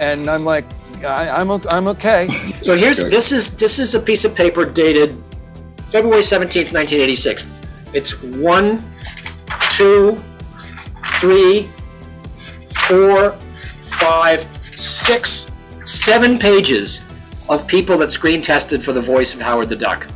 and 0.00 0.28
I'm 0.28 0.44
like, 0.44 0.64
I, 1.04 1.28
"I'm 1.28 1.50
o- 1.50 1.62
I'm 1.70 1.86
okay." 1.88 2.28
So 2.60 2.76
here's 2.76 3.08
this 3.08 3.32
is 3.32 3.56
this 3.56 3.78
is 3.78 3.94
a 3.94 4.00
piece 4.00 4.26
of 4.26 4.34
paper 4.34 4.66
dated 4.66 5.16
February 5.88 6.20
17th, 6.20 6.72
1986. 6.74 7.46
It's 7.94 8.22
one, 8.22 8.84
two, 9.72 10.22
three, 11.20 11.70
four, 12.86 13.32
five, 13.32 14.42
six, 14.76 15.50
seven 15.82 16.38
pages 16.38 17.00
of 17.48 17.66
people 17.66 17.96
that 17.98 18.12
screen 18.12 18.42
tested 18.42 18.84
for 18.84 18.92
the 18.92 19.00
voice 19.00 19.34
of 19.34 19.40
Howard 19.40 19.70
the 19.70 19.76
Duck. 19.76 20.06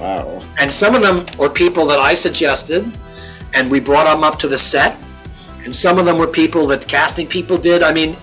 Wow. 0.00 0.42
And 0.58 0.72
some 0.72 0.94
of 0.94 1.02
them 1.02 1.26
were 1.38 1.50
people 1.50 1.84
that 1.86 1.98
I 1.98 2.14
suggested, 2.14 2.90
and 3.54 3.70
we 3.70 3.80
brought 3.80 4.12
them 4.12 4.24
up 4.24 4.38
to 4.40 4.48
the 4.48 4.58
set. 4.58 4.96
And 5.62 5.74
some 5.74 5.98
of 5.98 6.06
them 6.06 6.16
were 6.16 6.26
people 6.26 6.66
that 6.68 6.88
casting 6.88 7.26
people 7.26 7.58
did. 7.58 7.82
I 7.82 7.92
mean, 7.92 8.16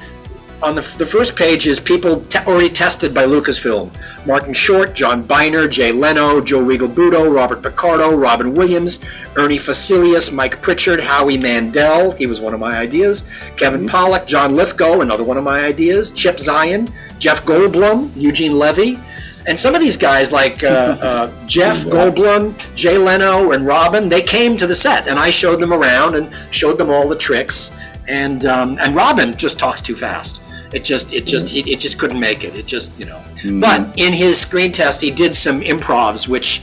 on 0.64 0.76
the, 0.76 0.82
the 0.98 1.06
first 1.06 1.36
page 1.36 1.68
is 1.68 1.80
people 1.80 2.22
te- 2.26 2.40
already 2.40 2.70
tested 2.70 3.14
by 3.14 3.26
Lucasfilm. 3.26 3.92
Martin 4.26 4.54
Short, 4.54 4.94
John 4.94 5.24
Byner, 5.24 5.68
Jay 5.68 5.92
Leno, 5.92 6.40
Joe 6.40 6.64
Regalbuto, 6.64 7.34
Robert 7.34 7.62
Picardo, 7.62 8.16
Robin 8.16 8.54
Williams, 8.54 9.04
Ernie 9.36 9.58
Fosselius, 9.58 10.34
Mike 10.34 10.62
Pritchard, 10.62 11.02
Howie 11.02 11.38
Mandel, 11.38 12.12
he 12.14 12.26
was 12.26 12.40
one 12.40 12.54
of 12.54 12.60
my 12.60 12.78
ideas, 12.78 13.30
Kevin 13.58 13.88
Pollak, 13.88 14.26
John 14.26 14.56
Lithgow, 14.56 15.02
another 15.02 15.24
one 15.24 15.38
of 15.38 15.44
my 15.44 15.66
ideas, 15.66 16.12
Chip 16.12 16.38
Zien, 16.38 16.90
Jeff 17.20 17.46
Goldblum, 17.46 18.12
Eugene 18.16 18.58
Levy, 18.58 18.98
and 19.46 19.60
some 19.60 19.76
of 19.76 19.82
these 19.82 19.98
guys 19.98 20.32
like 20.32 20.64
uh, 20.64 20.98
uh, 21.02 21.46
Jeff 21.48 21.80
Goldblum, 21.84 22.76
Jay 22.76 22.98
Leno, 22.98 23.52
and 23.52 23.66
Robin, 23.66 24.08
they 24.08 24.22
came 24.22 24.56
to 24.58 24.66
the 24.66 24.76
set, 24.76 25.08
and 25.10 25.20
I 25.20 25.30
showed 25.30 25.60
them 25.60 25.74
around 25.74 26.16
and 26.16 26.34
showed 26.54 26.78
them 26.78 26.90
all 26.90 27.10
the 27.10 27.18
tricks. 27.18 27.76
And 28.08 28.46
um, 28.46 28.78
and 28.82 28.96
Robin 28.96 29.36
just 29.36 29.58
talks 29.60 29.82
too 29.82 29.96
fast. 29.96 30.43
It 30.74 30.84
just 30.84 31.14
it 31.14 31.26
just 31.26 31.50
he, 31.50 31.60
it 31.72 31.80
just 31.80 32.00
couldn't 32.00 32.20
make 32.20 32.44
it. 32.44 32.56
It 32.56 32.66
just 32.66 32.98
you 33.00 33.06
know. 33.06 33.22
Mm. 33.44 33.62
But 33.62 33.98
in 33.98 34.14
his 34.14 34.40
screen 34.40 34.72
test, 34.72 35.02
he 35.02 35.12
did 35.12 35.36
some 35.36 35.62
improvs, 35.62 36.28
which 36.28 36.62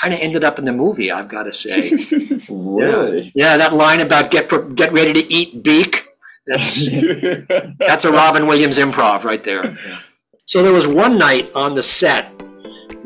kind 0.00 0.14
of 0.14 0.20
ended 0.20 0.44
up 0.44 0.58
in 0.58 0.64
the 0.64 0.72
movie. 0.72 1.10
I've 1.10 1.28
got 1.28 1.44
to 1.44 1.52
say. 1.52 1.92
Really? 2.48 3.32
Yeah, 3.34 3.56
that 3.56 3.72
line 3.72 4.00
about 4.00 4.30
get 4.30 4.50
get 4.76 4.92
ready 4.92 5.12
to 5.14 5.32
eat 5.32 5.62
beak. 5.62 6.06
That's 6.46 6.88
that's 7.78 8.04
a 8.04 8.12
Robin 8.12 8.46
Williams 8.46 8.78
improv 8.78 9.24
right 9.24 9.42
there. 9.42 9.76
So 10.48 10.62
there 10.62 10.72
was 10.72 10.86
one 10.86 11.18
night 11.18 11.50
on 11.56 11.74
the 11.74 11.82
set 11.82 12.30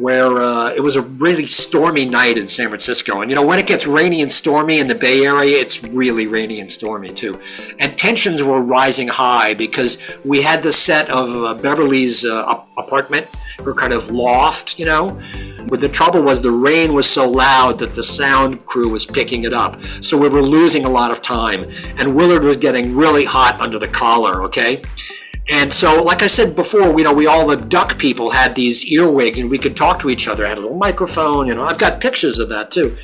where 0.00 0.38
uh, 0.38 0.70
it 0.70 0.80
was 0.80 0.96
a 0.96 1.02
really 1.02 1.46
stormy 1.46 2.04
night 2.04 2.38
in 2.38 2.48
San 2.48 2.68
Francisco, 2.68 3.20
and 3.20 3.30
you 3.30 3.36
know 3.36 3.44
when 3.44 3.58
it 3.58 3.66
gets 3.66 3.86
rainy 3.86 4.22
and 4.22 4.32
stormy 4.32 4.78
in 4.78 4.88
the 4.88 4.94
Bay 4.94 5.24
Area, 5.26 5.58
it's 5.58 5.82
really 5.84 6.26
rainy 6.26 6.60
and 6.60 6.70
stormy 6.70 7.12
too, 7.12 7.40
and 7.78 7.98
tensions 7.98 8.42
were 8.42 8.60
rising 8.60 9.08
high 9.08 9.54
because 9.54 9.98
we 10.24 10.42
had 10.42 10.62
the 10.62 10.72
set 10.72 11.08
of 11.10 11.28
uh, 11.28 11.54
Beverly's 11.60 12.24
uh, 12.24 12.62
apartment, 12.78 13.26
her 13.58 13.74
kind 13.74 13.92
of 13.92 14.08
loft, 14.10 14.78
you 14.78 14.86
know. 14.86 15.20
But 15.68 15.80
the 15.80 15.88
trouble 15.88 16.22
was 16.22 16.40
the 16.40 16.50
rain 16.50 16.94
was 16.94 17.08
so 17.08 17.30
loud 17.30 17.78
that 17.80 17.94
the 17.94 18.02
sound 18.02 18.64
crew 18.66 18.88
was 18.88 19.04
picking 19.04 19.44
it 19.44 19.52
up, 19.52 19.82
so 20.00 20.16
we 20.16 20.28
were 20.28 20.42
losing 20.42 20.84
a 20.84 20.90
lot 20.90 21.10
of 21.10 21.22
time, 21.22 21.70
and 21.98 22.14
Willard 22.14 22.42
was 22.42 22.56
getting 22.56 22.96
really 22.96 23.24
hot 23.24 23.60
under 23.60 23.78
the 23.78 23.88
collar. 23.88 24.42
Okay. 24.44 24.82
And 25.50 25.74
so, 25.74 26.04
like 26.04 26.22
I 26.22 26.28
said 26.28 26.54
before, 26.54 26.96
you 26.96 27.02
know, 27.02 27.12
we 27.12 27.26
all 27.26 27.48
the 27.48 27.56
duck 27.56 27.98
people 27.98 28.30
had 28.30 28.54
these 28.54 28.84
earwigs, 28.86 29.40
and 29.40 29.50
we 29.50 29.58
could 29.58 29.76
talk 29.76 29.98
to 30.00 30.08
each 30.08 30.28
other. 30.28 30.46
I 30.46 30.50
had 30.50 30.58
a 30.58 30.60
little 30.60 30.76
microphone, 30.76 31.48
you 31.48 31.54
know. 31.54 31.64
I've 31.64 31.78
got 31.78 32.00
pictures 32.00 32.38
of 32.38 32.48
that 32.50 32.70
too. 32.70 32.96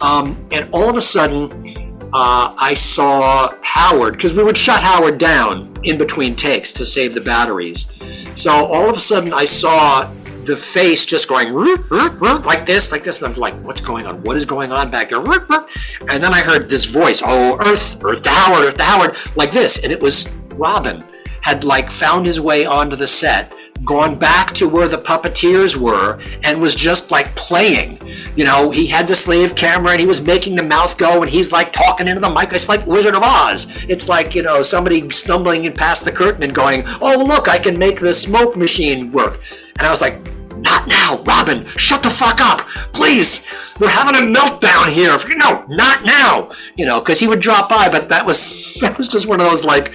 Um, 0.00 0.48
and 0.50 0.70
all 0.72 0.88
of 0.88 0.96
a 0.96 1.02
sudden, 1.02 2.00
uh, 2.14 2.54
I 2.56 2.72
saw 2.74 3.54
Howard 3.62 4.14
because 4.14 4.34
we 4.34 4.42
would 4.42 4.56
shut 4.56 4.82
Howard 4.82 5.18
down 5.18 5.76
in 5.82 5.98
between 5.98 6.34
takes 6.34 6.72
to 6.74 6.86
save 6.86 7.14
the 7.14 7.20
batteries. 7.20 7.92
So 8.34 8.50
all 8.50 8.88
of 8.88 8.96
a 8.96 9.00
sudden, 9.00 9.34
I 9.34 9.44
saw 9.44 10.10
the 10.44 10.56
face 10.56 11.04
just 11.04 11.28
going 11.28 11.52
like 11.52 12.66
this, 12.66 12.90
like 12.90 13.04
this, 13.04 13.20
and 13.20 13.32
I'm 13.32 13.38
like, 13.38 13.54
"What's 13.62 13.82
going 13.82 14.06
on? 14.06 14.22
What 14.22 14.38
is 14.38 14.46
going 14.46 14.72
on 14.72 14.90
back 14.90 15.10
there?" 15.10 15.20
And 15.20 16.22
then 16.22 16.32
I 16.32 16.40
heard 16.40 16.70
this 16.70 16.86
voice, 16.86 17.22
"Oh, 17.24 17.58
Earth, 17.60 18.02
Earth 18.02 18.22
to 18.22 18.30
Howard, 18.30 18.64
Earth 18.64 18.76
to 18.78 18.82
Howard," 18.82 19.14
like 19.36 19.52
this, 19.52 19.84
and 19.84 19.92
it 19.92 20.00
was 20.00 20.28
Robin 20.56 21.04
had 21.42 21.64
like 21.64 21.90
found 21.90 22.26
his 22.26 22.40
way 22.40 22.64
onto 22.64 22.96
the 22.96 23.06
set, 23.06 23.52
gone 23.84 24.18
back 24.18 24.54
to 24.54 24.68
where 24.68 24.88
the 24.88 24.96
puppeteers 24.96 25.76
were, 25.76 26.20
and 26.42 26.60
was 26.60 26.74
just 26.74 27.10
like 27.10 27.34
playing. 27.36 27.98
You 28.34 28.44
know, 28.44 28.70
he 28.70 28.86
had 28.86 29.06
the 29.06 29.14
slave 29.14 29.54
camera 29.54 29.92
and 29.92 30.00
he 30.00 30.06
was 30.06 30.22
making 30.22 30.56
the 30.56 30.62
mouth 30.62 30.96
go, 30.96 31.20
and 31.20 31.30
he's 31.30 31.52
like 31.52 31.72
talking 31.72 32.08
into 32.08 32.20
the 32.20 32.30
mic. 32.30 32.52
It's 32.52 32.68
like 32.68 32.86
Wizard 32.86 33.14
of 33.14 33.22
Oz. 33.22 33.66
It's 33.88 34.08
like 34.08 34.34
you 34.34 34.42
know 34.42 34.62
somebody 34.62 35.08
stumbling 35.10 35.64
in 35.64 35.72
past 35.72 36.04
the 36.04 36.12
curtain 36.12 36.42
and 36.42 36.54
going, 36.54 36.84
"Oh 37.00 37.22
look, 37.26 37.48
I 37.48 37.58
can 37.58 37.78
make 37.78 38.00
the 38.00 38.14
smoke 38.14 38.56
machine 38.56 39.12
work." 39.12 39.40
And 39.78 39.86
I 39.86 39.90
was 39.90 40.00
like, 40.00 40.18
"Not 40.56 40.88
now, 40.88 41.22
Robin! 41.26 41.66
Shut 41.66 42.02
the 42.02 42.10
fuck 42.10 42.40
up, 42.40 42.60
please! 42.94 43.44
We're 43.78 43.88
having 43.88 44.14
a 44.14 44.32
meltdown 44.32 44.88
here. 44.88 45.16
No, 45.36 45.64
not 45.68 46.04
now!" 46.04 46.52
You 46.76 46.86
know, 46.86 47.00
because 47.00 47.18
he 47.18 47.28
would 47.28 47.40
drop 47.40 47.68
by, 47.68 47.88
but 47.88 48.08
that 48.08 48.24
was 48.24 48.74
that 48.80 48.96
was 48.96 49.08
just 49.08 49.28
one 49.28 49.40
of 49.40 49.46
those 49.46 49.64
like 49.64 49.92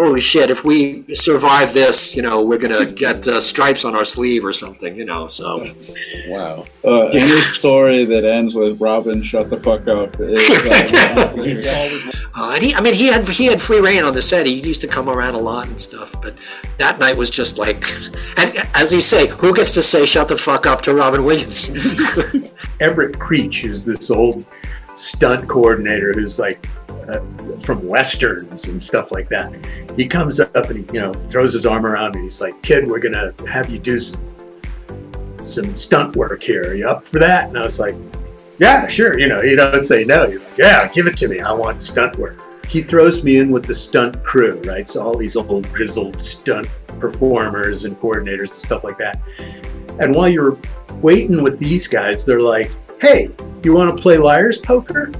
holy 0.00 0.20
shit, 0.20 0.50
if 0.50 0.64
we 0.64 1.04
survive 1.14 1.74
this, 1.74 2.16
you 2.16 2.22
know, 2.22 2.44
we're 2.44 2.58
gonna 2.58 2.90
get 2.90 3.26
uh, 3.28 3.40
stripes 3.40 3.84
on 3.84 3.94
our 3.94 4.04
sleeve 4.04 4.44
or 4.44 4.52
something, 4.52 4.96
you 4.96 5.04
know. 5.04 5.28
So 5.28 5.66
wow. 6.26 6.64
Uh, 6.84 7.06
any 7.08 7.40
story 7.40 8.04
that 8.06 8.24
ends 8.24 8.54
with 8.54 8.80
Robin, 8.80 9.22
shut 9.22 9.50
the 9.50 9.60
fuck 9.60 9.86
up. 9.88 10.16
Is, 10.18 10.50
uh, 10.66 12.16
Uh, 12.32 12.52
and 12.54 12.62
he, 12.62 12.74
I 12.74 12.80
mean, 12.80 12.94
he 12.94 13.06
had 13.06 13.28
he 13.28 13.46
had 13.46 13.60
free 13.60 13.80
reign 13.80 14.04
on 14.04 14.14
the 14.14 14.22
set. 14.22 14.46
He 14.46 14.60
used 14.60 14.80
to 14.82 14.88
come 14.88 15.08
around 15.08 15.34
a 15.34 15.38
lot 15.38 15.66
and 15.68 15.80
stuff. 15.80 16.14
But 16.22 16.36
that 16.78 16.98
night 16.98 17.16
was 17.16 17.28
just 17.28 17.58
like, 17.58 17.84
and 18.36 18.54
as 18.74 18.92
you 18.92 19.00
say, 19.00 19.26
who 19.26 19.54
gets 19.54 19.72
to 19.72 19.82
say 19.82 20.06
"shut 20.06 20.28
the 20.28 20.38
fuck 20.38 20.64
up" 20.64 20.80
to 20.82 20.94
Robin 20.94 21.24
Williams? 21.24 21.70
Everett 22.80 23.18
Creach 23.18 23.64
is 23.64 23.84
this 23.84 24.10
old 24.10 24.46
stunt 24.94 25.48
coordinator 25.48 26.12
who's 26.12 26.38
like 26.38 26.66
uh, 27.10 27.58
from 27.60 27.86
westerns 27.86 28.68
and 28.68 28.82
stuff 28.82 29.12
like 29.12 29.28
that. 29.28 29.52
He 29.96 30.06
comes 30.06 30.40
up 30.40 30.54
and 30.54 30.78
he, 30.78 30.94
you 30.94 31.00
know, 31.00 31.12
throws 31.28 31.52
his 31.52 31.66
arm 31.66 31.86
around 31.86 32.14
me. 32.14 32.22
He's 32.22 32.40
like, 32.40 32.60
"Kid, 32.62 32.86
we're 32.88 33.00
gonna 33.00 33.34
have 33.48 33.68
you 33.68 33.78
do 33.78 33.98
some, 33.98 34.20
some 35.40 35.74
stunt 35.74 36.16
work 36.16 36.42
here. 36.42 36.62
Are 36.62 36.74
you 36.74 36.86
up 36.86 37.04
for 37.04 37.18
that?" 37.18 37.48
And 37.48 37.58
I 37.58 37.62
was 37.62 37.78
like, 37.78 37.94
"Yeah, 38.58 38.86
sure." 38.86 39.18
You 39.18 39.28
know, 39.28 39.42
you 39.42 39.56
don't 39.56 39.84
say 39.84 40.04
no. 40.04 40.26
You're 40.26 40.40
like, 40.40 40.58
"Yeah, 40.58 40.88
give 40.88 41.06
it 41.06 41.16
to 41.18 41.28
me. 41.28 41.40
I 41.40 41.52
want 41.52 41.82
stunt 41.82 42.16
work." 42.16 42.38
He 42.68 42.82
throws 42.82 43.24
me 43.24 43.38
in 43.38 43.50
with 43.50 43.64
the 43.64 43.74
stunt 43.74 44.22
crew, 44.22 44.60
right? 44.64 44.88
So 44.88 45.02
all 45.02 45.16
these 45.16 45.34
old 45.34 45.70
grizzled 45.72 46.22
stunt 46.22 46.68
performers 47.00 47.84
and 47.84 47.98
coordinators 48.00 48.50
and 48.50 48.54
stuff 48.54 48.84
like 48.84 48.98
that. 48.98 49.20
And 49.98 50.14
while 50.14 50.28
you're 50.28 50.56
waiting 51.02 51.42
with 51.42 51.58
these 51.58 51.88
guys, 51.88 52.24
they're 52.24 52.40
like, 52.40 52.70
"Hey, 53.00 53.30
you 53.64 53.74
want 53.74 53.96
to 53.96 54.00
play 54.00 54.18
liar's 54.18 54.58
poker?" 54.58 55.12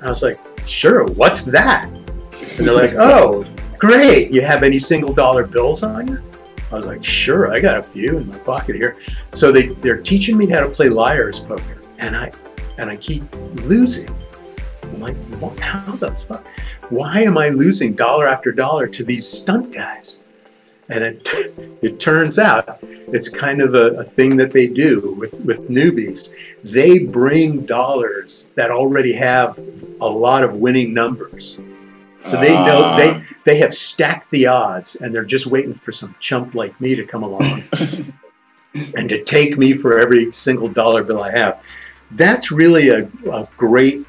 I 0.00 0.08
was 0.08 0.22
like, 0.22 0.38
"Sure. 0.66 1.04
What's 1.04 1.42
that?" 1.42 1.88
And 1.88 2.66
they're 2.66 2.74
like, 2.74 2.94
"Oh, 2.94 3.44
great. 3.78 4.32
You 4.32 4.42
have 4.42 4.62
any 4.62 4.78
single 4.78 5.12
dollar 5.12 5.44
bills 5.46 5.82
on 5.82 6.08
you?" 6.08 6.22
I 6.70 6.76
was 6.76 6.86
like, 6.86 7.04
"Sure. 7.04 7.52
I 7.52 7.60
got 7.60 7.78
a 7.78 7.82
few 7.82 8.18
in 8.18 8.28
my 8.28 8.38
pocket 8.38 8.76
here." 8.76 8.96
So 9.32 9.52
they 9.52 9.68
they're 9.68 10.02
teaching 10.02 10.36
me 10.36 10.46
how 10.46 10.60
to 10.60 10.68
play 10.68 10.88
liar's 10.88 11.40
poker, 11.40 11.80
and 11.98 12.16
I 12.16 12.32
and 12.78 12.90
I 12.90 12.96
keep 12.96 13.22
losing. 13.62 14.14
I'm 14.82 15.00
like, 15.00 15.16
how 15.58 15.96
the 15.96 16.10
fuck? 16.12 16.46
Why 16.90 17.22
am 17.22 17.38
I 17.38 17.48
losing 17.48 17.94
dollar 17.94 18.26
after 18.26 18.52
dollar 18.52 18.86
to 18.88 19.04
these 19.04 19.26
stunt 19.26 19.72
guys? 19.72 20.18
And 20.88 21.04
it, 21.04 21.28
it 21.82 22.00
turns 22.00 22.38
out 22.38 22.78
it's 22.82 23.28
kind 23.28 23.60
of 23.60 23.74
a, 23.74 23.92
a 23.94 24.04
thing 24.04 24.36
that 24.36 24.52
they 24.52 24.66
do 24.66 25.14
with, 25.18 25.40
with 25.40 25.68
newbies. 25.68 26.30
They 26.62 26.98
bring 27.00 27.66
dollars 27.66 28.46
that 28.54 28.70
already 28.70 29.12
have 29.14 29.58
a 30.00 30.08
lot 30.08 30.42
of 30.44 30.56
winning 30.56 30.94
numbers. 30.94 31.58
So 32.26 32.40
they 32.40 32.54
know 32.54 32.80
Ah. 32.82 32.96
they 32.96 33.22
they 33.44 33.58
have 33.58 33.74
stacked 33.74 34.30
the 34.30 34.46
odds 34.46 34.96
and 34.96 35.14
they're 35.14 35.26
just 35.26 35.44
waiting 35.46 35.74
for 35.74 35.92
some 35.92 36.14
chump 36.20 36.54
like 36.54 36.80
me 36.80 36.94
to 36.94 37.04
come 37.04 37.22
along 37.22 37.64
and 38.96 39.08
to 39.10 39.22
take 39.24 39.58
me 39.58 39.74
for 39.74 39.98
every 40.00 40.32
single 40.32 40.68
dollar 40.68 41.02
bill 41.04 41.22
I 41.22 41.30
have. 41.32 41.60
That's 42.12 42.50
really 42.50 42.88
a, 42.88 43.06
a 43.30 43.46
great 43.58 44.06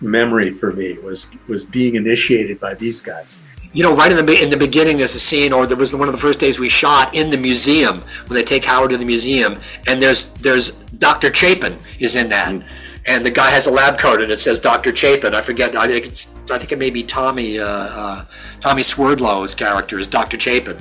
memory 0.00 0.50
for 0.50 0.72
me 0.72 0.94
was 0.98 1.26
was 1.48 1.62
being 1.64 1.96
initiated 1.96 2.58
by 2.60 2.72
these 2.74 3.02
guys. 3.02 3.36
You 3.72 3.84
know, 3.84 3.94
right 3.94 4.10
in 4.10 4.24
the 4.24 4.42
in 4.42 4.50
the 4.50 4.56
beginning, 4.56 4.98
there's 4.98 5.14
a 5.14 5.20
scene, 5.20 5.52
or 5.52 5.64
there 5.66 5.76
was 5.76 5.94
one 5.94 6.08
of 6.08 6.14
the 6.14 6.20
first 6.20 6.40
days 6.40 6.58
we 6.58 6.68
shot 6.68 7.14
in 7.14 7.30
the 7.30 7.38
museum 7.38 8.02
when 8.26 8.34
they 8.34 8.42
take 8.42 8.64
Howard 8.64 8.90
to 8.90 8.96
the 8.98 9.04
museum, 9.04 9.60
and 9.86 10.02
there's 10.02 10.32
there's 10.34 10.72
Dr. 10.98 11.32
Chapin 11.32 11.78
is 12.00 12.16
in 12.16 12.28
that, 12.30 12.62
and 13.06 13.24
the 13.24 13.30
guy 13.30 13.50
has 13.50 13.66
a 13.66 13.70
lab 13.70 13.98
coat 13.98 14.20
and 14.20 14.30
it 14.32 14.40
says 14.40 14.58
Dr. 14.58 14.94
Chapin. 14.94 15.34
I 15.34 15.40
forget. 15.40 15.76
I 15.76 15.86
think 15.86 16.06
it's 16.06 16.34
I 16.50 16.58
think 16.58 16.72
it 16.72 16.78
may 16.78 16.90
be 16.90 17.04
Tommy 17.04 17.60
uh, 17.60 17.66
uh, 17.66 18.24
Tommy 18.60 18.82
Swerdlow's 18.82 19.54
character 19.54 19.98
is 19.98 20.06
Dr. 20.08 20.38
Chapin. 20.38 20.78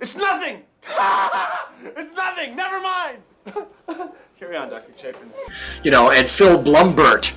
It's 0.00 0.16
nothing! 0.16 0.62
it's 1.96 2.12
nothing! 2.14 2.56
Never 2.56 2.80
mind! 2.80 3.18
Carry 4.38 4.56
on, 4.56 4.70
Dr. 4.70 4.90
Chapin. 4.96 5.30
you 5.84 5.90
know, 5.92 6.10
and 6.10 6.26
Phil 6.26 6.60
Blumburtt, 6.60 7.32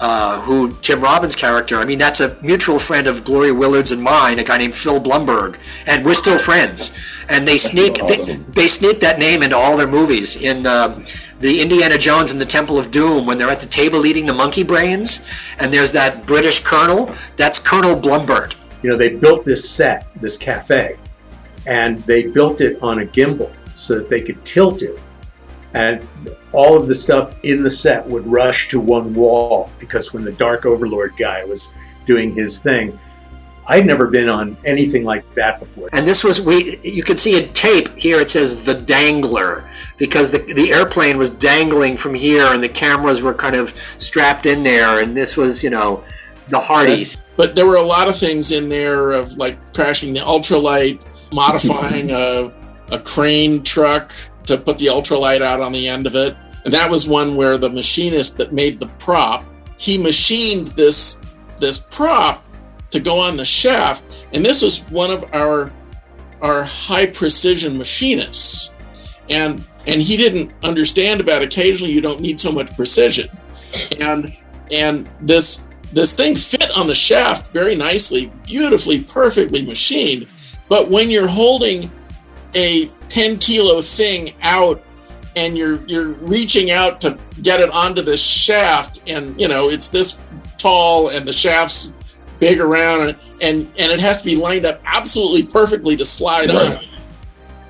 uh, 0.00 0.40
who 0.42 0.72
Tim 0.74 1.00
Robbins' 1.00 1.34
character. 1.34 1.76
I 1.76 1.84
mean, 1.84 1.98
that's 1.98 2.20
a 2.20 2.40
mutual 2.42 2.78
friend 2.78 3.06
of 3.06 3.24
Gloria 3.24 3.54
Willard's 3.54 3.92
and 3.92 4.02
mine, 4.02 4.38
a 4.38 4.44
guy 4.44 4.58
named 4.58 4.74
Phil 4.74 5.00
Blumberg, 5.00 5.58
and 5.86 6.04
we're 6.04 6.14
still 6.14 6.38
friends. 6.38 6.92
And 7.28 7.46
they 7.46 7.58
sneak 7.58 7.94
they, 7.94 8.18
awesome. 8.18 8.44
they 8.52 8.68
sneak 8.68 9.00
that 9.00 9.18
name 9.18 9.42
into 9.42 9.56
all 9.56 9.76
their 9.76 9.86
movies. 9.86 10.42
In 10.42 10.66
um 10.66 11.04
the 11.40 11.60
Indiana 11.60 11.96
Jones 11.96 12.32
and 12.32 12.40
the 12.40 12.46
Temple 12.46 12.78
of 12.78 12.90
Doom, 12.90 13.24
when 13.24 13.38
they're 13.38 13.50
at 13.50 13.60
the 13.60 13.66
table 13.66 14.06
eating 14.06 14.26
the 14.26 14.34
monkey 14.34 14.64
brains, 14.64 15.20
and 15.58 15.72
there's 15.72 15.92
that 15.92 16.26
British 16.26 16.60
colonel, 16.64 17.14
that's 17.36 17.58
Colonel 17.58 17.94
Blumburtt. 17.94 18.54
You 18.82 18.90
know, 18.90 18.96
they 18.96 19.10
built 19.10 19.44
this 19.44 19.68
set, 19.68 20.08
this 20.20 20.36
cafe, 20.36 20.96
and 21.66 22.02
they 22.04 22.26
built 22.26 22.60
it 22.60 22.82
on 22.82 23.00
a 23.00 23.04
gimbal 23.04 23.52
so 23.76 23.98
that 23.98 24.10
they 24.10 24.20
could 24.20 24.44
tilt 24.44 24.82
it. 24.82 24.98
And 25.74 26.06
all 26.52 26.76
of 26.76 26.86
the 26.86 26.94
stuff 26.94 27.38
in 27.42 27.62
the 27.62 27.70
set 27.70 28.06
would 28.06 28.26
rush 28.26 28.68
to 28.68 28.80
one 28.80 29.12
wall 29.14 29.70
because 29.78 30.12
when 30.12 30.24
the 30.24 30.32
Dark 30.32 30.64
Overlord 30.64 31.14
guy 31.18 31.44
was 31.44 31.70
doing 32.06 32.32
his 32.32 32.58
thing, 32.58 32.98
I'd 33.66 33.84
never 33.84 34.06
been 34.06 34.30
on 34.30 34.56
anything 34.64 35.04
like 35.04 35.22
that 35.34 35.60
before. 35.60 35.90
And 35.92 36.08
this 36.08 36.24
was 36.24 36.40
we. 36.40 36.78
You 36.82 37.02
can 37.02 37.18
see 37.18 37.36
in 37.36 37.52
tape 37.52 37.94
here. 37.96 38.18
It 38.18 38.30
says 38.30 38.64
the 38.64 38.74
Dangler 38.74 39.68
because 39.98 40.30
the 40.30 40.38
the 40.38 40.72
airplane 40.72 41.18
was 41.18 41.28
dangling 41.28 41.98
from 41.98 42.14
here, 42.14 42.46
and 42.46 42.62
the 42.62 42.68
cameras 42.68 43.20
were 43.20 43.34
kind 43.34 43.54
of 43.54 43.74
strapped 43.98 44.46
in 44.46 44.62
there. 44.62 45.02
And 45.02 45.14
this 45.14 45.36
was, 45.36 45.62
you 45.62 45.68
know, 45.68 46.02
the 46.48 46.58
Hardys. 46.58 47.18
But 47.36 47.54
there 47.54 47.66
were 47.66 47.76
a 47.76 47.82
lot 47.82 48.08
of 48.08 48.16
things 48.16 48.52
in 48.52 48.70
there 48.70 49.12
of 49.12 49.36
like 49.36 49.74
crashing 49.74 50.14
the 50.14 50.20
ultralight, 50.20 51.04
modifying 51.30 52.10
a, 52.10 52.50
a 52.90 52.98
crane 53.00 53.62
truck 53.62 54.12
to 54.48 54.58
put 54.58 54.78
the 54.78 54.86
ultralight 54.86 55.40
out 55.40 55.60
on 55.60 55.72
the 55.72 55.88
end 55.88 56.06
of 56.06 56.14
it. 56.14 56.36
And 56.64 56.74
that 56.74 56.90
was 56.90 57.08
one 57.08 57.36
where 57.36 57.56
the 57.56 57.70
machinist 57.70 58.36
that 58.38 58.52
made 58.52 58.80
the 58.80 58.88
prop, 58.98 59.44
he 59.78 59.96
machined 59.96 60.68
this 60.68 61.24
this 61.58 61.78
prop 61.78 62.44
to 62.90 63.00
go 63.00 63.18
on 63.18 63.36
the 63.36 63.44
shaft. 63.44 64.28
And 64.32 64.44
this 64.44 64.62
was 64.62 64.82
one 64.90 65.10
of 65.10 65.24
our 65.34 65.72
our 66.40 66.64
high 66.64 67.06
precision 67.06 67.78
machinists. 67.78 68.72
And 69.30 69.64
and 69.86 70.02
he 70.02 70.16
didn't 70.16 70.52
understand 70.62 71.20
about 71.20 71.42
occasionally 71.42 71.92
you 71.92 72.00
don't 72.00 72.20
need 72.20 72.40
so 72.40 72.52
much 72.52 72.74
precision. 72.76 73.28
And 74.00 74.26
and 74.70 75.08
this 75.20 75.68
this 75.92 76.14
thing 76.14 76.36
fit 76.36 76.70
on 76.76 76.86
the 76.86 76.94
shaft 76.94 77.52
very 77.52 77.74
nicely, 77.74 78.30
beautifully, 78.44 79.00
perfectly 79.00 79.64
machined. 79.64 80.26
But 80.68 80.90
when 80.90 81.10
you're 81.10 81.28
holding 81.28 81.90
a 82.54 82.90
10 83.08 83.38
kilo 83.38 83.80
thing 83.80 84.30
out 84.42 84.82
and 85.38 85.56
you're 85.56 85.76
you're 85.86 86.12
reaching 86.14 86.70
out 86.70 87.00
to 87.00 87.18
get 87.42 87.60
it 87.60 87.70
onto 87.70 88.02
the 88.02 88.16
shaft, 88.16 89.00
and 89.06 89.40
you 89.40 89.48
know 89.48 89.68
it's 89.68 89.88
this 89.88 90.20
tall 90.58 91.08
and 91.08 91.26
the 91.26 91.32
shaft's 91.32 91.92
big 92.40 92.60
around 92.60 93.08
and 93.08 93.18
and, 93.40 93.62
and 93.78 93.92
it 93.92 94.00
has 94.00 94.20
to 94.20 94.24
be 94.24 94.34
lined 94.34 94.66
up 94.66 94.80
absolutely 94.84 95.44
perfectly 95.44 95.96
to 95.96 96.04
slide 96.04 96.50
on. 96.50 96.84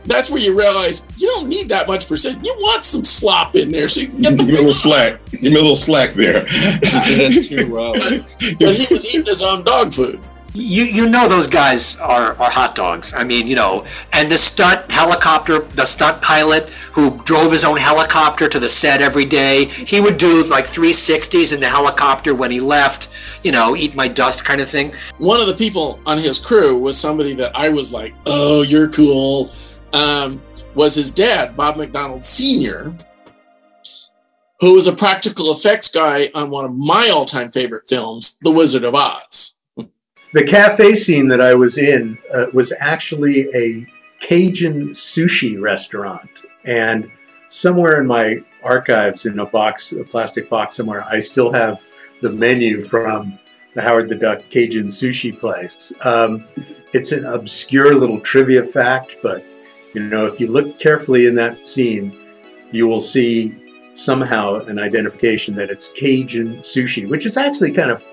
That's 0.06 0.30
where 0.30 0.40
you 0.40 0.58
realize 0.58 1.06
you 1.18 1.26
don't 1.26 1.48
need 1.48 1.68
that 1.68 1.86
much 1.86 2.08
precision. 2.08 2.42
You 2.42 2.54
want 2.60 2.82
some 2.82 3.04
slop 3.04 3.54
in 3.54 3.70
there 3.70 3.88
so 3.88 4.00
you 4.00 4.08
can 4.08 4.22
get 4.22 4.38
Give 4.38 4.46
the 4.46 4.52
me 4.52 4.52
a 4.54 4.56
little 4.56 4.72
slack. 4.72 5.20
Give 5.30 5.42
me 5.42 5.58
a 5.58 5.60
little 5.60 5.76
slack 5.76 6.14
there. 6.14 6.44
That's 6.82 7.50
too 7.50 7.70
well. 7.70 7.92
but 7.92 8.74
he 8.74 8.86
was 8.90 9.06
eating 9.06 9.26
his 9.26 9.42
own 9.42 9.64
dog 9.64 9.92
food. 9.92 10.18
You 10.54 10.84
you 10.84 11.06
know 11.06 11.28
those 11.28 11.46
guys 11.46 11.96
are, 11.96 12.32
are 12.40 12.50
hot 12.50 12.74
dogs. 12.74 13.12
I 13.14 13.22
mean, 13.22 13.46
you 13.46 13.54
know, 13.54 13.86
and 14.12 14.32
the 14.32 14.38
stunt 14.38 14.90
helicopter, 14.90 15.60
the 15.60 15.84
stunt 15.84 16.22
pilot 16.22 16.68
who 16.92 17.18
drove 17.24 17.52
his 17.52 17.64
own 17.64 17.76
helicopter 17.76 18.48
to 18.48 18.58
the 18.58 18.68
set 18.68 19.02
every 19.02 19.26
day, 19.26 19.66
he 19.66 20.00
would 20.00 20.16
do 20.16 20.42
like 20.44 20.64
360s 20.64 21.52
in 21.52 21.60
the 21.60 21.68
helicopter 21.68 22.34
when 22.34 22.50
he 22.50 22.60
left, 22.60 23.08
you 23.42 23.52
know, 23.52 23.76
eat 23.76 23.94
my 23.94 24.08
dust 24.08 24.44
kind 24.44 24.60
of 24.60 24.68
thing. 24.68 24.92
one 25.18 25.38
of 25.38 25.46
the 25.46 25.54
people 25.54 26.00
on 26.06 26.16
his 26.16 26.38
crew 26.38 26.78
was 26.78 26.98
somebody 26.98 27.34
that 27.34 27.54
I 27.54 27.68
was 27.68 27.92
like, 27.92 28.14
"Oh, 28.24 28.62
you're 28.62 28.88
cool." 28.88 29.50
Um, 29.92 30.40
was 30.74 30.94
his 30.94 31.12
dad, 31.12 31.56
Bob 31.56 31.76
McDonald 31.76 32.24
Sr., 32.24 32.92
who 34.60 34.74
was 34.74 34.86
a 34.86 34.92
practical 34.92 35.52
effects 35.52 35.90
guy 35.90 36.30
on 36.34 36.50
one 36.50 36.64
of 36.64 36.74
my 36.74 37.10
all-time 37.12 37.50
favorite 37.50 37.84
films, 37.88 38.38
The 38.42 38.50
Wizard 38.50 38.84
of 38.84 38.94
Oz. 38.94 39.57
The 40.32 40.44
cafe 40.44 40.94
scene 40.94 41.28
that 41.28 41.40
I 41.40 41.54
was 41.54 41.78
in 41.78 42.18
uh, 42.34 42.46
was 42.52 42.72
actually 42.78 43.48
a 43.54 43.86
Cajun 44.20 44.90
sushi 44.90 45.60
restaurant. 45.60 46.28
And 46.66 47.10
somewhere 47.48 48.00
in 48.00 48.06
my 48.06 48.42
archives, 48.62 49.24
in 49.24 49.38
a 49.38 49.46
box, 49.46 49.92
a 49.92 50.04
plastic 50.04 50.50
box 50.50 50.76
somewhere, 50.76 51.04
I 51.04 51.20
still 51.20 51.50
have 51.52 51.80
the 52.20 52.30
menu 52.30 52.82
from 52.82 53.38
the 53.74 53.80
Howard 53.80 54.08
the 54.08 54.16
Duck 54.16 54.42
Cajun 54.50 54.88
sushi 54.88 55.38
place. 55.38 55.92
Um, 56.02 56.44
it's 56.92 57.12
an 57.12 57.24
obscure 57.24 57.94
little 57.94 58.20
trivia 58.20 58.64
fact, 58.64 59.16
but 59.22 59.42
you 59.94 60.02
know, 60.02 60.26
if 60.26 60.40
you 60.40 60.48
look 60.48 60.78
carefully 60.78 61.26
in 61.26 61.34
that 61.36 61.66
scene, 61.66 62.14
you 62.70 62.86
will 62.86 63.00
see 63.00 63.54
somehow 63.94 64.56
an 64.56 64.78
identification 64.78 65.54
that 65.54 65.70
it's 65.70 65.88
Cajun 65.88 66.58
sushi, 66.58 67.08
which 67.08 67.24
is 67.24 67.36
actually 67.36 67.72
kind 67.72 67.90
of 67.90 68.06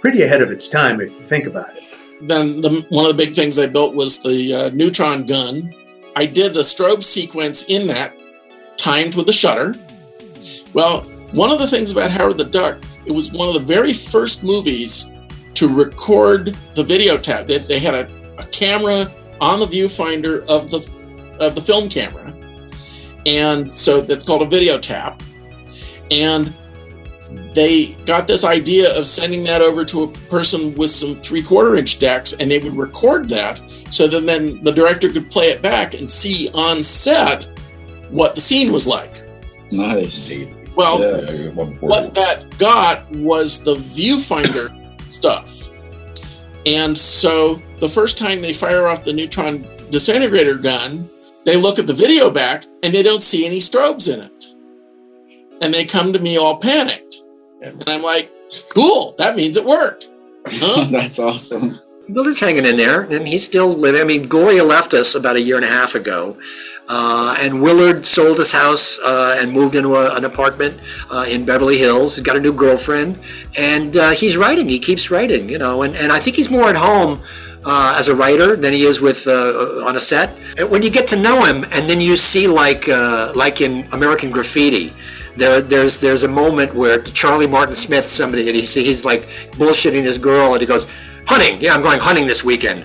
pretty 0.00 0.22
ahead 0.22 0.42
of 0.42 0.50
its 0.50 0.68
time 0.68 1.00
if 1.00 1.10
you 1.10 1.20
think 1.20 1.46
about 1.46 1.76
it. 1.76 1.84
Then 2.22 2.60
the, 2.60 2.86
one 2.90 3.04
of 3.06 3.16
the 3.16 3.24
big 3.24 3.34
things 3.34 3.58
I 3.58 3.66
built 3.66 3.94
was 3.94 4.22
the 4.22 4.54
uh, 4.54 4.70
neutron 4.70 5.26
gun. 5.26 5.74
I 6.16 6.26
did 6.26 6.54
the 6.54 6.60
strobe 6.60 7.04
sequence 7.04 7.68
in 7.68 7.86
that, 7.88 8.14
timed 8.76 9.14
with 9.14 9.26
the 9.26 9.32
shutter. 9.32 9.74
Well, 10.74 11.02
one 11.32 11.50
of 11.50 11.58
the 11.58 11.66
things 11.66 11.90
about 11.90 12.10
Howard 12.10 12.38
the 12.38 12.44
Duck, 12.44 12.82
it 13.06 13.12
was 13.12 13.32
one 13.32 13.48
of 13.48 13.54
the 13.54 13.60
very 13.60 13.92
first 13.92 14.44
movies 14.44 15.12
to 15.54 15.68
record 15.68 16.56
the 16.74 16.82
video 16.82 17.16
tap. 17.16 17.46
They, 17.46 17.58
they 17.58 17.78
had 17.78 17.94
a, 17.94 18.34
a 18.38 18.44
camera 18.46 19.06
on 19.40 19.60
the 19.60 19.66
viewfinder 19.66 20.44
of 20.46 20.70
the 20.70 21.00
of 21.40 21.54
the 21.54 21.60
film 21.60 21.88
camera, 21.88 22.34
and 23.24 23.72
so 23.72 24.02
that's 24.02 24.24
called 24.24 24.42
a 24.42 24.46
video 24.46 24.78
tap. 24.78 25.22
And 26.10 26.54
they 27.54 27.92
got 28.06 28.26
this 28.26 28.44
idea 28.44 28.96
of 28.98 29.06
sending 29.06 29.44
that 29.44 29.62
over 29.62 29.84
to 29.84 30.04
a 30.04 30.08
person 30.28 30.74
with 30.76 30.90
some 30.90 31.16
three 31.16 31.42
quarter 31.42 31.76
inch 31.76 31.98
decks 31.98 32.34
and 32.34 32.50
they 32.50 32.58
would 32.58 32.76
record 32.76 33.28
that 33.28 33.62
so 33.70 34.06
that 34.08 34.26
then 34.26 34.62
the 34.62 34.72
director 34.72 35.10
could 35.10 35.30
play 35.30 35.46
it 35.46 35.62
back 35.62 35.94
and 35.94 36.08
see 36.08 36.50
on 36.54 36.82
set 36.82 37.48
what 38.10 38.34
the 38.34 38.40
scene 38.40 38.72
was 38.72 38.86
like. 38.86 39.22
Nice. 39.70 40.46
Well, 40.76 41.00
Yeah, 41.00 41.50
what 41.80 42.14
that 42.14 42.56
got 42.58 43.10
was 43.10 43.62
the 43.62 43.74
viewfinder 43.74 44.70
stuff. 45.12 45.72
And 46.66 46.96
so 46.96 47.60
the 47.78 47.88
first 47.88 48.18
time 48.18 48.40
they 48.40 48.52
fire 48.52 48.86
off 48.86 49.04
the 49.04 49.12
neutron 49.12 49.64
disintegrator 49.90 50.56
gun, 50.56 51.08
they 51.44 51.56
look 51.56 51.78
at 51.78 51.86
the 51.86 51.94
video 51.94 52.30
back 52.30 52.64
and 52.82 52.94
they 52.94 53.02
don't 53.02 53.22
see 53.22 53.46
any 53.46 53.58
strobes 53.58 54.12
in 54.12 54.20
it. 54.20 54.44
And 55.62 55.72
they 55.72 55.84
come 55.84 56.12
to 56.12 56.18
me 56.18 56.36
all 56.36 56.58
panicked. 56.58 57.19
And 57.62 57.82
I'm 57.86 58.02
like, 58.02 58.30
cool, 58.74 59.12
that 59.18 59.36
means 59.36 59.56
it 59.56 59.64
worked. 59.64 60.10
Huh? 60.46 60.86
That's 60.90 61.18
awesome. 61.18 61.80
Willard's 62.08 62.40
hanging 62.40 62.64
in 62.64 62.76
there, 62.76 63.02
and 63.02 63.28
he's 63.28 63.44
still 63.44 63.68
living. 63.68 64.00
I 64.00 64.04
mean, 64.04 64.26
Gloria 64.26 64.64
left 64.64 64.94
us 64.94 65.14
about 65.14 65.36
a 65.36 65.40
year 65.40 65.56
and 65.56 65.64
a 65.64 65.68
half 65.68 65.94
ago, 65.94 66.36
uh, 66.88 67.36
and 67.38 67.62
Willard 67.62 68.04
sold 68.04 68.38
his 68.38 68.50
house 68.50 68.98
uh, 68.98 69.36
and 69.38 69.52
moved 69.52 69.76
into 69.76 69.94
a, 69.94 70.16
an 70.16 70.24
apartment 70.24 70.80
uh, 71.10 71.24
in 71.28 71.44
Beverly 71.44 71.78
Hills. 71.78 72.16
He's 72.16 72.24
got 72.24 72.36
a 72.36 72.40
new 72.40 72.52
girlfriend, 72.52 73.20
and 73.56 73.96
uh, 73.96 74.10
he's 74.10 74.36
writing. 74.36 74.68
He 74.68 74.80
keeps 74.80 75.10
writing, 75.10 75.48
you 75.48 75.58
know, 75.58 75.82
and, 75.82 75.94
and 75.94 76.10
I 76.10 76.18
think 76.18 76.34
he's 76.34 76.50
more 76.50 76.68
at 76.68 76.76
home 76.76 77.22
uh, 77.64 77.94
as 77.96 78.08
a 78.08 78.14
writer 78.14 78.56
than 78.56 78.72
he 78.72 78.82
is 78.82 79.00
with 79.00 79.26
uh, 79.28 79.84
on 79.86 79.96
a 79.96 80.00
set. 80.00 80.30
When 80.68 80.82
you 80.82 80.90
get 80.90 81.06
to 81.08 81.16
know 81.16 81.44
him, 81.44 81.64
and 81.70 81.88
then 81.88 82.00
you 82.00 82.16
see 82.16 82.48
like 82.48 82.88
uh, 82.88 83.32
like 83.36 83.60
in 83.60 83.86
American 83.92 84.30
Graffiti, 84.30 84.92
there 85.40 85.60
there's 85.60 85.98
there's 85.98 86.22
a 86.22 86.28
moment 86.28 86.74
where 86.74 87.00
Charlie 87.02 87.46
Martin 87.46 87.74
Smith, 87.74 88.06
somebody, 88.06 88.46
and 88.46 88.56
he's 88.56 88.74
he's 88.74 89.04
like 89.04 89.22
bullshitting 89.58 90.02
this 90.02 90.18
girl, 90.18 90.52
and 90.52 90.60
he 90.60 90.66
goes, 90.66 90.86
"Hunting, 91.26 91.60
yeah, 91.60 91.74
I'm 91.74 91.82
going 91.82 91.98
hunting 91.98 92.26
this 92.26 92.44
weekend," 92.44 92.84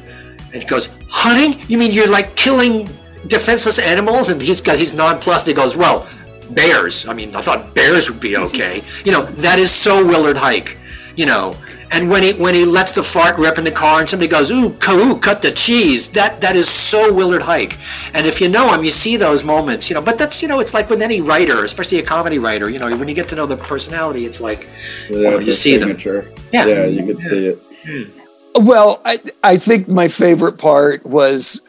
and 0.53 0.63
he 0.63 0.67
goes, 0.67 0.89
"Hunting? 1.09 1.61
You 1.67 1.77
mean 1.77 1.91
you're 1.91 2.09
like 2.09 2.35
killing 2.35 2.89
defenseless 3.27 3.77
animals?" 3.77 4.29
And 4.29 4.41
he's 4.41 4.61
got 4.61 4.77
he's 4.77 4.93
nonplussed. 4.93 5.45
He 5.45 5.53
goes, 5.53 5.75
"Well." 5.77 6.07
Bears. 6.51 7.07
I 7.07 7.13
mean, 7.15 7.35
I 7.35 7.41
thought 7.41 7.73
bears 7.73 8.07
would 8.07 8.19
be 8.19 8.37
okay. 8.37 8.79
You 9.03 9.11
know, 9.11 9.23
that 9.41 9.57
is 9.57 9.71
so 9.71 10.05
Willard 10.05 10.37
Huyck. 10.37 10.77
You 11.15 11.25
know, 11.25 11.55
and 11.91 12.09
when 12.09 12.23
he 12.23 12.33
when 12.33 12.53
he 12.53 12.65
lets 12.65 12.93
the 12.93 13.03
fart 13.03 13.37
rip 13.37 13.57
in 13.57 13.63
the 13.63 13.71
car 13.71 13.99
and 13.99 14.09
somebody 14.09 14.29
goes, 14.29 14.51
ooh, 14.51 14.71
cu- 14.75 14.93
ooh, 14.99 15.19
cut 15.19 15.41
the 15.41 15.51
cheese. 15.51 16.09
That 16.09 16.41
that 16.41 16.55
is 16.55 16.67
so 16.69 17.13
Willard 17.13 17.41
Huyck. 17.43 17.77
And 18.13 18.25
if 18.25 18.41
you 18.41 18.49
know 18.49 18.73
him, 18.73 18.83
you 18.83 18.91
see 18.91 19.17
those 19.17 19.43
moments. 19.43 19.89
You 19.89 19.93
know, 19.95 20.01
but 20.01 20.17
that's 20.17 20.41
you 20.41 20.47
know, 20.47 20.59
it's 20.59 20.73
like 20.73 20.89
with 20.89 21.01
any 21.01 21.21
writer, 21.21 21.63
especially 21.63 21.99
a 21.99 22.03
comedy 22.03 22.39
writer. 22.39 22.69
You 22.69 22.79
know, 22.79 22.95
when 22.97 23.07
you 23.07 23.15
get 23.15 23.29
to 23.29 23.35
know 23.35 23.45
the 23.45 23.57
personality, 23.57 24.25
it's 24.25 24.41
like, 24.41 24.67
Yeah, 25.09 25.29
Well, 25.29 25.39
you 25.39 25.47
the 25.47 25.53
see 25.53 25.77
them. 25.77 25.89
signature. 25.89 26.27
Yeah. 26.51 26.65
yeah, 26.65 26.85
you 26.85 27.05
can 27.05 27.17
see 27.17 27.47
it. 27.47 27.59
Hmm. 27.85 28.65
Well, 28.65 29.01
I 29.05 29.19
I 29.43 29.57
think 29.57 29.87
my 29.87 30.07
favorite 30.07 30.57
part 30.57 31.05
was 31.05 31.61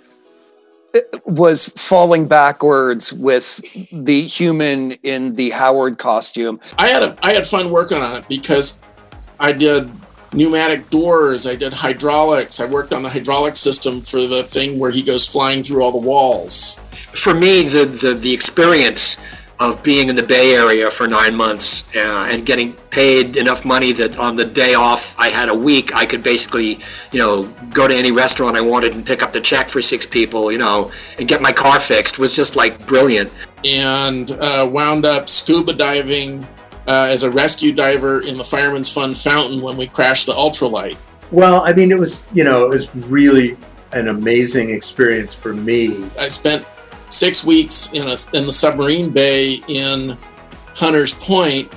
was 1.25 1.69
falling 1.69 2.27
backwards 2.27 3.13
with 3.13 3.61
the 3.93 4.23
human 4.23 4.93
in 5.03 5.35
the 5.35 5.51
Howard 5.51 5.99
costume. 5.99 6.59
I 6.79 6.87
had 6.89 7.03
a 7.03 7.17
I 7.23 7.33
had 7.33 7.45
fun 7.47 7.71
working 7.71 7.99
on 7.99 8.17
it 8.17 8.29
because 8.29 8.83
I 9.39 9.53
did 9.53 9.91
pneumatic 10.37 10.91
doors, 10.91 11.47
I 11.47 11.57
did 11.57 11.73
hydraulics, 11.73 12.61
I 12.61 12.67
worked 12.67 12.93
on 12.93 13.03
the 13.03 13.09
hydraulic 13.09 13.57
system 13.57 14.03
for 14.03 14.21
the 14.21 14.43
thing 14.43 14.79
where 14.79 14.91
he 14.91 15.03
goes 15.03 15.27
flying 15.27 15.63
through 15.63 15.83
all 15.83 15.93
the 15.93 15.99
walls. 15.99 16.79
for 16.93 17.35
me, 17.35 17.63
the, 17.63 17.87
the, 17.87 18.15
the 18.15 18.33
experience 18.33 19.17
of 19.59 19.83
being 19.83 20.11
in 20.11 20.17
the 20.17 20.23
Bay 20.23 20.55
Area 20.55 20.91
for 20.91 21.09
nine 21.09 21.35
months 21.35 21.89
uh, 21.97 22.29
and 22.31 22.45
getting 22.45 22.75
paid 22.91 23.39
enough 23.39 23.65
money 23.65 23.91
that 23.93 24.19
on 24.19 24.37
the 24.37 24.45
day 24.45 24.75
off 24.75 25.19
I 25.19 25.29
had 25.29 25.49
a 25.49 25.55
week, 25.55 25.95
I 25.95 26.05
could 26.05 26.23
basically, 26.23 26.81
you 27.11 27.19
know, 27.19 27.45
go 27.71 27.89
to 27.89 27.95
any 27.95 28.13
restaurant 28.13 28.57
I 28.57 28.61
wanted 28.61 28.95
and 28.95 29.05
pick 29.05 29.23
up 29.23 29.33
the 29.33 29.41
check 29.41 29.71
for 29.71 29.81
six 29.81 30.05
people, 30.05 30.53
you 30.53 30.59
know, 30.59 30.93
and 31.19 31.27
get 31.27 31.41
my 31.41 31.53
car 31.53 31.81
fixed 31.81 32.19
was 32.19 32.37
just 32.37 32.55
like 32.55 32.87
brilliant. 32.87 33.33
and 33.65 34.33
uh, 34.33 34.69
wound 34.71 35.07
up 35.07 35.29
scuba 35.29 35.73
diving 35.73 36.47
uh, 36.87 37.09
as 37.11 37.23
a 37.23 37.31
rescue 37.31 37.73
diver 37.73 38.21
in 38.21 38.39
the 38.39 38.45
Fireman's 38.45 38.93
Fund 38.93 39.17
fountain 39.17 39.61
when 39.61 39.77
we 39.77 39.87
crashed 39.87 40.27
the 40.27 40.33
ultralight. 40.33 40.97
Well, 41.33 41.63
I 41.63 41.73
mean, 41.73 41.91
it 41.91 41.99
was 41.99 42.25
you 42.35 42.45
know 42.45 42.65
it 42.65 42.71
was 42.71 42.95
really 43.07 43.57
an 43.93 44.09
amazing 44.09 44.71
experience 44.71 45.35
for 45.35 45.53
me. 45.53 46.09
I 46.19 46.29
spent 46.29 46.67
six 47.09 47.45
weeks 47.45 47.93
in, 47.93 48.03
a, 48.09 48.17
in 48.37 48.47
the 48.47 48.53
submarine 48.53 49.11
bay 49.11 49.61
in 49.69 50.17
Hunters 50.75 51.15
Point 51.15 51.73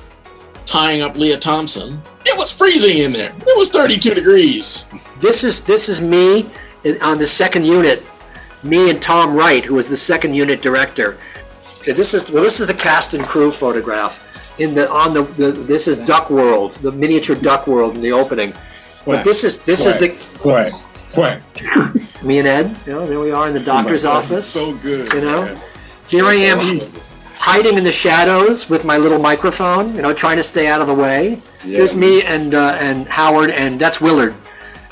tying 0.66 1.02
up 1.02 1.16
Lea 1.16 1.38
Thompson. 1.38 2.00
It 2.26 2.38
was 2.38 2.56
freezing 2.56 2.98
in 3.04 3.12
there. 3.12 3.34
It 3.36 3.58
was 3.58 3.72
32 3.72 4.14
degrees. 4.14 4.86
This 5.20 5.44
is 5.44 5.64
this 5.64 5.90
is 5.90 6.02
me 6.02 6.50
in- 6.84 7.02
on 7.02 7.18
the 7.18 7.28
second 7.28 7.66
unit, 7.66 8.06
me 8.64 8.90
and 8.90 9.02
Tom 9.02 9.36
Wright, 9.36 9.66
who 9.66 9.76
was 9.76 9.90
the 9.90 9.98
second 9.98 10.36
unit 10.36 10.62
director. 10.62 11.18
This 11.86 12.14
is 12.14 12.30
well, 12.30 12.44
this 12.44 12.60
is 12.60 12.68
the 12.68 12.74
cast 12.74 13.14
and 13.14 13.24
crew 13.24 13.52
photograph. 13.52 14.24
In 14.60 14.76
the 14.76 14.90
on 14.92 15.14
the, 15.14 15.24
the 15.24 15.52
this 15.52 15.88
is 15.88 16.00
Duck 16.00 16.30
World, 16.30 16.74
the 16.74 16.92
miniature 16.92 17.36
Duck 17.36 17.66
World 17.68 17.96
in 17.96 18.02
the 18.02 18.12
opening. 18.12 18.54
But 19.06 19.24
this 19.24 19.44
is 19.44 19.64
this 19.64 19.86
is 19.86 19.98
the 19.98 20.10
quack, 20.38 20.74
quack. 21.14 21.42
me 22.24 22.40
and 22.40 22.48
Ed. 22.48 22.78
You 22.86 22.94
know, 22.94 23.08
there 23.08 23.20
we 23.20 23.32
are 23.32 23.48
in 23.48 23.54
the 23.54 23.60
doctor's 23.62 24.06
Oh 24.06 24.10
God, 24.10 24.18
office. 24.24 24.46
So 24.48 24.74
good. 24.76 25.12
you 25.14 25.22
know, 25.22 25.44
man. 25.46 25.62
here 26.10 26.26
I 26.26 26.34
am 26.36 26.80
hiding 27.36 27.78
in 27.78 27.84
the 27.86 27.92
shadows 27.92 28.70
with 28.70 28.84
my 28.84 28.98
little 28.98 29.20
microphone. 29.20 29.96
You 29.96 30.02
know, 30.02 30.14
trying 30.14 30.38
to 30.38 30.44
stay 30.44 30.68
out 30.68 30.82
of 30.82 30.88
the 30.88 30.94
way. 30.94 31.42
Here's 31.62 31.96
me 31.96 32.22
and 32.24 32.54
uh, 32.54 32.78
and 32.80 33.08
Howard, 33.08 33.52
and 33.52 33.80
that's 33.80 34.00
Willard, 34.02 34.36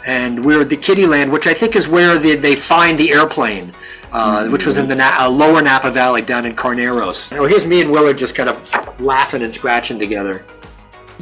and 0.06 0.44
we're 0.46 0.62
at 0.62 0.70
the 0.70 0.78
Kitty 0.78 1.06
Land, 1.06 1.32
which 1.32 1.46
I 1.46 1.54
think 1.54 1.76
is 1.76 1.88
where 1.88 2.18
they, 2.18 2.36
they 2.36 2.56
find 2.56 2.98
the 2.98 3.12
airplane, 3.12 3.74
uh, 4.12 4.48
which 4.50 4.66
was 4.66 4.78
in 4.78 4.88
the 4.88 4.96
Na- 4.96 5.16
uh, 5.26 5.30
lower 5.30 5.62
Napa 5.62 5.92
Valley 5.92 6.22
down 6.22 6.46
in 6.46 6.56
Carneros. 6.56 7.36
Oh, 7.38 7.46
here's 7.46 7.66
me 7.66 7.82
and 7.82 7.92
Willard 7.92 8.18
just 8.18 8.36
kind 8.36 8.50
of 8.50 9.00
laughing 9.00 9.42
and 9.44 9.54
scratching 9.54 10.00
together. 10.00 10.46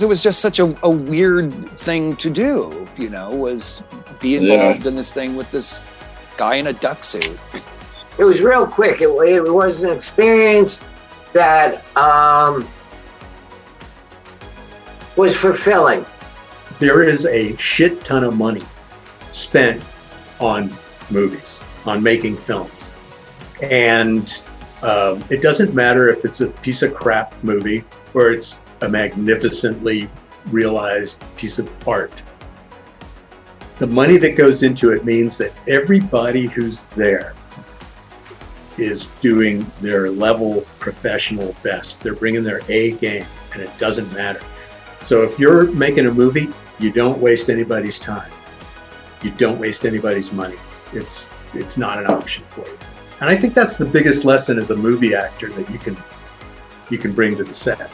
It 0.01 0.05
was 0.05 0.21
just 0.21 0.39
such 0.41 0.59
a, 0.59 0.75
a 0.83 0.89
weird 0.89 1.51
thing 1.77 2.15
to 2.17 2.29
do, 2.29 2.87
you 2.97 3.09
know, 3.09 3.29
was 3.29 3.81
be 4.19 4.37
Yeah. 4.37 4.53
involved 4.55 4.87
in 4.87 4.95
this 4.95 5.13
thing 5.13 5.35
with 5.35 5.49
this 5.51 5.79
guy 6.37 6.55
in 6.55 6.67
a 6.67 6.73
duck 6.73 7.03
suit. 7.03 7.39
It 8.17 8.23
was 8.23 8.41
real 8.41 8.65
quick. 8.67 9.01
It, 9.01 9.07
it 9.09 9.51
was 9.53 9.83
an 9.83 9.91
experience 9.91 10.79
that 11.33 11.83
um, 11.97 12.67
was 15.15 15.35
fulfilling. 15.35 16.05
There 16.79 17.03
is 17.03 17.25
a 17.25 17.55
shit 17.57 18.03
ton 18.03 18.23
of 18.23 18.37
money 18.37 18.63
spent 19.31 19.81
on 20.39 20.73
movies, 21.09 21.61
on 21.85 22.03
making 22.03 22.35
films, 22.37 22.71
and 23.71 24.41
um, 24.81 25.23
it 25.29 25.41
doesn't 25.41 25.73
matter 25.73 26.09
if 26.09 26.25
it's 26.25 26.41
a 26.41 26.47
piece 26.47 26.81
of 26.81 26.93
crap 26.93 27.33
movie 27.43 27.83
or 28.13 28.31
it's 28.31 28.59
a 28.81 28.89
magnificently 28.89 30.09
realized 30.47 31.23
piece 31.37 31.59
of 31.59 31.69
art. 31.87 32.21
The 33.79 33.87
money 33.87 34.17
that 34.17 34.37
goes 34.37 34.63
into 34.63 34.91
it 34.91 35.03
means 35.03 35.37
that 35.37 35.51
everybody 35.67 36.45
who's 36.45 36.83
there 36.83 37.33
is 38.77 39.07
doing 39.21 39.69
their 39.81 40.09
level 40.09 40.61
professional 40.79 41.55
best. 41.63 41.99
They're 42.01 42.13
bringing 42.13 42.43
their 42.43 42.61
A 42.69 42.91
game, 42.93 43.25
and 43.53 43.61
it 43.61 43.77
doesn't 43.77 44.11
matter. 44.13 44.41
So 45.03 45.23
if 45.23 45.39
you're 45.39 45.71
making 45.71 46.07
a 46.07 46.11
movie, 46.11 46.49
you 46.79 46.91
don't 46.91 47.19
waste 47.19 47.49
anybody's 47.49 47.99
time. 47.99 48.31
You 49.21 49.31
don't 49.31 49.59
waste 49.59 49.85
anybody's 49.85 50.31
money. 50.31 50.57
It's 50.93 51.29
it's 51.53 51.77
not 51.77 51.99
an 51.99 52.07
option 52.07 52.43
for 52.47 52.65
you. 52.67 52.77
And 53.21 53.29
I 53.29 53.35
think 53.35 53.53
that's 53.53 53.77
the 53.77 53.85
biggest 53.85 54.25
lesson 54.25 54.57
as 54.57 54.71
a 54.71 54.75
movie 54.75 55.15
actor 55.15 55.49
that 55.49 55.69
you 55.69 55.79
can 55.79 55.97
you 56.89 56.97
can 56.97 57.13
bring 57.13 57.35
to 57.37 57.43
the 57.43 57.53
set. 57.53 57.91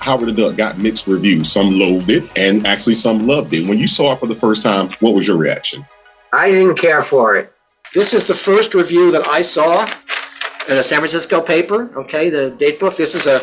Howard 0.00 0.28
the 0.28 0.32
Duck 0.32 0.56
got 0.56 0.78
mixed 0.78 1.06
reviews. 1.06 1.50
Some 1.50 1.78
loathed 1.78 2.10
it, 2.10 2.24
and 2.38 2.66
actually 2.66 2.94
some 2.94 3.26
loved 3.26 3.52
it. 3.54 3.66
When 3.68 3.78
you 3.78 3.86
saw 3.86 4.14
it 4.14 4.20
for 4.20 4.26
the 4.26 4.34
first 4.34 4.62
time, 4.62 4.94
what 5.00 5.14
was 5.14 5.26
your 5.26 5.36
reaction? 5.36 5.84
I 6.32 6.50
didn't 6.50 6.76
care 6.76 7.02
for 7.02 7.36
it. 7.36 7.52
This 7.94 8.12
is 8.12 8.26
the 8.26 8.34
first 8.34 8.74
review 8.74 9.10
that 9.12 9.26
I 9.26 9.42
saw 9.42 9.86
in 10.68 10.76
a 10.76 10.82
San 10.82 10.98
Francisco 10.98 11.40
paper. 11.40 11.96
Okay, 11.98 12.28
the 12.28 12.50
date 12.58 12.80
book. 12.80 12.96
This 12.96 13.14
is 13.14 13.26
a 13.26 13.40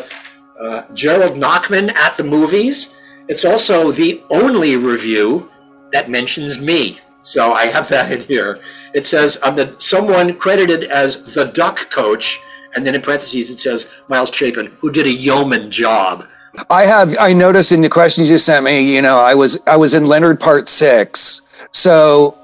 uh, 0.60 0.92
Gerald 0.94 1.36
Nachman 1.36 1.92
at 1.94 2.16
the 2.16 2.24
movies. 2.24 2.94
It's 3.28 3.44
also 3.44 3.90
the 3.90 4.22
only 4.30 4.76
review 4.76 5.50
that 5.92 6.10
mentions 6.10 6.60
me. 6.60 7.00
So 7.22 7.52
I 7.52 7.66
have 7.66 7.88
that 7.88 8.10
in 8.10 8.20
here. 8.20 8.60
It 8.94 9.06
says 9.06 9.38
I'm 9.42 9.56
the 9.56 9.74
someone 9.78 10.36
credited 10.36 10.84
as 10.84 11.34
the 11.34 11.46
duck 11.46 11.90
coach, 11.90 12.40
and 12.74 12.86
then 12.86 12.94
in 12.94 13.02
parentheses 13.02 13.48
it 13.48 13.58
says 13.58 13.90
Miles 14.08 14.30
Chapin, 14.30 14.66
who 14.80 14.90
did 14.90 15.06
a 15.06 15.12
yeoman 15.12 15.70
job. 15.70 16.24
I 16.68 16.84
have 16.84 17.16
I 17.18 17.32
noticed 17.32 17.72
in 17.72 17.80
the 17.80 17.88
questions 17.88 18.28
you 18.28 18.38
sent 18.38 18.64
me, 18.64 18.94
you 18.94 19.00
know, 19.00 19.18
I 19.18 19.34
was 19.34 19.60
I 19.66 19.76
was 19.76 19.94
in 19.94 20.06
Leonard 20.06 20.40
part 20.40 20.68
six. 20.68 21.42
So 21.70 22.36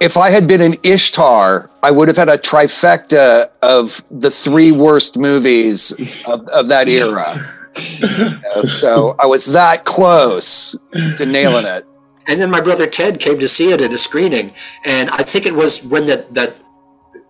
if 0.00 0.16
I 0.16 0.30
had 0.30 0.48
been 0.48 0.60
in 0.60 0.76
Ishtar, 0.82 1.70
I 1.82 1.90
would 1.90 2.08
have 2.08 2.16
had 2.16 2.28
a 2.28 2.38
trifecta 2.38 3.50
of 3.62 4.02
the 4.10 4.30
three 4.30 4.72
worst 4.72 5.16
movies 5.16 6.22
of, 6.26 6.46
of 6.48 6.68
that 6.68 6.88
era. 6.88 7.52
so 8.68 9.14
I 9.18 9.26
was 9.26 9.46
that 9.52 9.84
close 9.84 10.76
to 10.92 11.26
nailing 11.26 11.66
it. 11.66 11.86
And 12.28 12.40
then 12.40 12.50
my 12.50 12.60
brother 12.60 12.86
Ted 12.86 13.20
came 13.20 13.38
to 13.38 13.48
see 13.48 13.70
it 13.70 13.80
at 13.80 13.92
a 13.92 13.98
screening, 13.98 14.52
and 14.84 15.10
I 15.10 15.22
think 15.22 15.46
it 15.46 15.54
was 15.54 15.84
when 15.84 16.06
that 16.06 16.34
that 16.34 16.56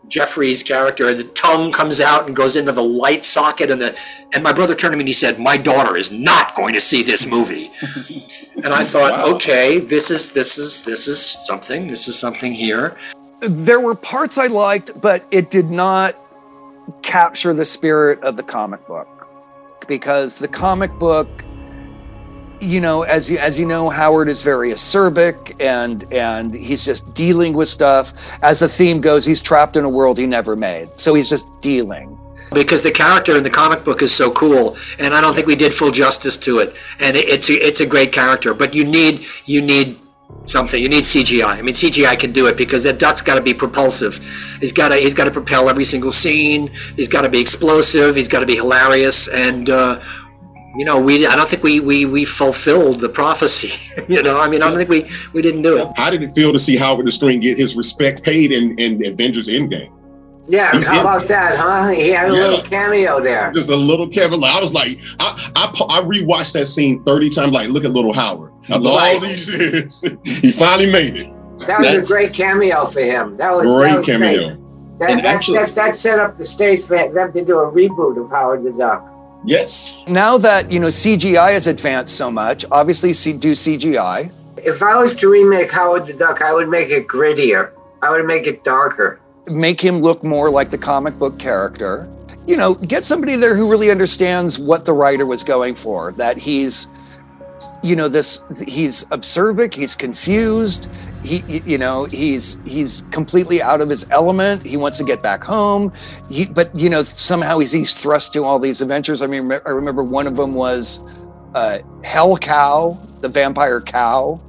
Jeffrey's 0.09 0.63
character, 0.63 1.13
the 1.13 1.25
tongue 1.25 1.73
comes 1.73 2.01
out 2.01 2.27
and 2.27 2.37
goes 2.37 2.55
into 2.55 2.73
the 2.73 2.83
light 2.83 3.25
socket, 3.25 3.71
and 3.71 3.81
the 3.81 3.99
and 4.35 4.43
my 4.43 4.53
brother 4.53 4.75
turned 4.75 4.93
to 4.93 4.97
me 4.97 5.03
and 5.03 5.09
he 5.09 5.15
said, 5.15 5.39
"My 5.39 5.57
daughter 5.57 5.97
is 5.97 6.11
not 6.11 6.55
going 6.55 6.75
to 6.75 6.81
see 6.81 7.03
this 7.03 7.27
movie." 7.27 7.71
and 8.57 8.73
I 8.73 8.85
thought, 8.85 9.13
Wow. 9.13 9.35
okay, 9.35 9.79
this 9.81 10.11
is 10.11 10.33
this 10.33 10.59
is 10.59 10.85
this 10.85 11.09
is 11.09 11.21
something. 11.21 11.89
This 11.89 12.09
is 12.09 12.19
something 12.19 12.53
here. 12.53 12.97
There 13.41 13.81
were 13.81 13.95
parts 13.95 14.39
I 14.39 14.47
liked, 14.47 14.99
but 15.01 15.27
it 15.31 15.51
did 15.51 15.71
not 15.71 16.17
capture 17.03 17.53
the 17.53 17.65
spirit 17.65 18.23
of 18.23 18.37
the 18.37 18.43
comic 18.43 18.87
book 18.87 19.09
because 19.89 20.39
the 20.39 20.49
comic 20.49 20.93
book 20.99 21.29
you 22.61 22.81
know 22.81 23.03
as 23.03 23.31
you 23.31 23.39
as 23.39 23.59
you 23.59 23.67
know 23.67 23.91
howard 23.91 24.29
is 24.29 24.43
very 24.43 24.71
acerbic 24.71 25.55
and 25.61 26.11
and 26.13 26.55
he's 26.55 26.85
just 26.85 27.13
dealing 27.15 27.53
with 27.53 27.69
stuff 27.69 28.39
as 28.43 28.61
the 28.61 28.69
theme 28.69 29.01
goes 29.01 29.27
he's 29.27 29.43
trapped 29.43 29.77
in 29.77 29.85
a 29.85 29.89
world 29.89 30.19
he 30.19 30.27
never 30.27 30.57
made 30.57 30.89
so 30.99 31.15
he's 31.15 31.29
just 31.29 31.49
dealing 31.61 32.17
because 32.53 32.83
the 32.83 32.91
character 32.91 33.37
in 33.37 33.43
the 33.43 33.51
comic 33.51 33.85
book 33.85 34.03
is 34.03 34.15
so 34.15 34.31
cool, 34.31 34.77
and 34.99 35.13
I 35.15 35.21
don't 35.21 35.35
think 35.35 35.47
we 35.47 35.57
did 35.57 35.75
full 35.75 35.91
justice 35.91 36.39
to 36.39 36.61
it. 36.61 36.75
And 37.01 37.17
it, 37.17 37.29
it's 37.29 37.51
a, 37.51 37.55
it's 37.55 37.81
a 37.81 37.87
great 37.87 38.13
character, 38.13 38.55
but 38.55 38.75
you 38.75 38.85
need 38.85 39.25
you 39.47 39.61
need 39.61 39.99
something. 40.45 40.81
You 40.81 40.89
need 40.89 41.05
CGI. 41.05 41.45
I 41.45 41.63
mean, 41.63 41.75
CGI 41.75 42.19
can 42.19 42.33
do 42.33 42.47
it 42.47 42.57
because 42.57 42.83
that 42.85 42.99
duck's 42.99 43.23
got 43.23 43.37
to 43.37 43.41
be 43.41 43.55
propulsive. 43.55 44.19
He's 44.61 44.73
got 44.73 44.89
to 44.89 44.97
he's 44.97 45.15
got 45.15 45.25
to 45.25 45.31
propel 45.31 45.69
every 45.69 45.85
single 45.85 46.13
scene. 46.13 46.71
He's 46.95 47.09
got 47.09 47.23
to 47.23 47.29
be 47.29 47.41
explosive. 47.41 48.15
He's 48.15 48.29
got 48.29 48.41
to 48.41 48.47
be 48.47 48.57
hilarious, 48.57 49.29
and 49.29 49.69
uh, 49.69 50.01
you 50.79 50.85
know, 50.85 51.01
we 51.01 51.27
I 51.27 51.37
don't 51.37 51.49
think 51.49 51.63
we 51.63 51.81
we 51.81 52.05
we 52.07 52.25
fulfilled 52.25 53.01
the 53.01 53.09
prophecy. 53.09 53.73
you 54.09 54.23
know, 54.23 54.41
I 54.41 54.49
mean, 54.49 54.63
I 54.63 54.69
don't 54.69 54.77
think 54.79 54.91
we 54.91 55.11
we 55.33 55.43
didn't 55.43 55.63
do 55.63 55.79
it. 55.83 55.89
How 55.97 56.11
did 56.11 56.23
it 56.23 56.31
feel 56.33 56.53
to 56.53 56.59
see 56.59 56.77
Howard 56.77 57.07
the 57.07 57.11
Screen 57.13 57.41
get 57.41 57.59
his 57.59 57.77
respect 57.77 58.23
paid 58.23 58.53
in, 58.53 58.79
in 58.79 59.05
Avengers 59.07 59.49
Endgame? 59.49 59.93
Yeah, 60.49 60.71
He's 60.73 60.87
how 60.87 60.95
in- 60.95 61.01
about 61.01 61.27
that, 61.29 61.57
huh? 61.59 61.89
He 61.89 62.11
had 62.11 62.31
a 62.31 62.33
Yeah. 62.35 62.41
little 62.41 62.63
cameo 62.69 63.21
there. 63.21 63.51
Just 63.53 63.69
a 63.69 63.75
little 63.75 64.09
cameo. 64.09 64.39
I 64.45 64.61
was 64.61 64.73
like, 64.73 64.97
I, 65.19 65.51
I 65.57 65.99
I 65.99 66.01
rewatched 66.03 66.53
that 66.53 66.67
scene 66.67 67.03
thirty 67.05 67.29
times. 67.31 67.53
Like, 67.53 67.69
look 67.69 67.85
at 67.85 67.91
little 67.91 68.13
Howard. 68.13 68.53
After 68.71 68.75
all 68.89 68.97
Right. 68.97 69.21
these 69.21 69.49
years, 69.49 70.03
he 70.25 70.53
finally 70.53 70.89
made 70.91 71.17
it. 71.17 71.27
That 71.67 71.79
was 71.81 71.89
That's- 71.89 72.11
a 72.11 72.13
great 72.13 72.33
cameo 72.33 72.87
for 72.87 73.01
him. 73.01 73.37
That 73.39 73.55
was 73.57 73.67
Great 73.67 73.89
that 73.91 73.99
was 73.99 74.07
cameo. 74.07 74.63
That, 75.01 75.11
And 75.11 75.19
that, 75.21 75.27
actually- 75.27 75.59
that, 75.59 75.75
that 75.75 75.97
set 75.97 76.19
up 76.21 76.37
the 76.39 76.45
stage 76.45 76.85
for 76.85 76.97
them 76.97 77.33
to 77.33 77.45
do 77.45 77.59
a 77.59 77.71
reboot 77.73 78.23
of 78.23 78.31
Howard 78.31 78.63
the 78.65 78.71
Duck. 78.73 79.05
Yes. 79.45 80.03
now 80.09 80.39
that 80.39 80.73
you 80.73 80.81
know 80.81 80.89
cgi 80.89 81.53
has 81.53 81.67
advanced 81.67 82.17
so 82.17 82.31
much 82.31 82.65
obviously 82.73 83.13
C- 83.13 83.33
do 83.33 83.53
cgi 83.53 84.31
If 84.59 84.83
I 84.83 84.97
was 84.97 85.15
to 85.17 85.29
remake 85.29 85.71
Howard 85.71 86.07
the 86.07 86.15
Duck, 86.15 86.43
I 86.43 86.53
would 86.53 86.69
make 86.69 86.89
it 86.91 87.07
grittier. 87.07 87.71
I 88.03 88.11
would 88.11 88.27
make 88.27 88.47
it 88.47 88.65
darker. 88.65 89.21
make 89.47 89.81
him 89.81 90.01
look 90.01 90.25
more 90.25 90.51
like 90.51 90.71
the 90.71 90.79
comic 90.79 91.19
book 91.19 91.39
character. 91.39 92.09
You 92.47 92.57
know, 92.57 92.75
get 92.75 93.05
somebody 93.05 93.37
there 93.37 93.55
who 93.57 93.69
really 93.71 93.91
understands 93.91 94.59
what 94.59 94.85
the 94.85 94.93
writer 94.93 95.27
was 95.27 95.45
going 95.45 95.75
for. 95.75 96.13
That 96.13 96.39
he's, 96.39 96.89
you 97.83 97.97
know, 97.97 98.09
this 98.09 98.43
he's 98.67 99.05
observant, 99.11 99.75
he's 99.75 99.95
confused, 99.95 100.91
he, 101.23 101.43
you 101.67 101.79
know, 101.79 102.07
he's 102.07 102.59
he's 102.65 103.03
completely 103.11 103.63
out 103.63 103.81
of 103.81 103.89
his 103.89 104.07
element. 104.11 104.65
He 104.67 104.77
wants 104.77 104.99
to 104.99 105.05
get 105.05 105.23
back 105.23 105.45
home, 105.45 105.93
he, 106.31 106.47
but 106.47 106.75
you 106.79 106.91
know, 106.91 107.03
somehow 107.03 107.59
he's 107.59 107.73
he's 107.73 107.95
thrust 107.95 108.33
to 108.35 108.45
all 108.45 108.59
these 108.59 108.81
adventures. 108.81 109.23
I 109.23 109.27
mean, 109.27 109.51
I 109.53 109.71
remember 109.71 110.03
one 110.05 110.27
of 110.27 110.37
them 110.37 110.55
was 110.55 111.01
uh, 111.55 111.79
Hellcow, 112.05 112.99
the 113.21 113.29
vampire 113.29 113.81
cow 113.81 114.41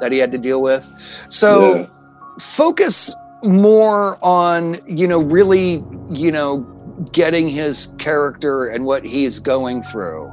that 0.00 0.12
he 0.12 0.18
had 0.18 0.32
to 0.32 0.38
deal 0.38 0.62
with. 0.62 0.84
So 1.28 1.74
Yeah. 1.76 1.86
focus 2.40 3.14
more 3.42 4.18
on 4.22 4.78
you 4.86 5.06
know 5.06 5.20
really 5.20 5.84
you 6.10 6.32
know 6.32 6.66
getting 7.12 7.48
his 7.48 7.88
character 7.98 8.66
and 8.66 8.84
what 8.86 9.04
he's 9.04 9.38
going 9.38 9.82
through 9.82 10.32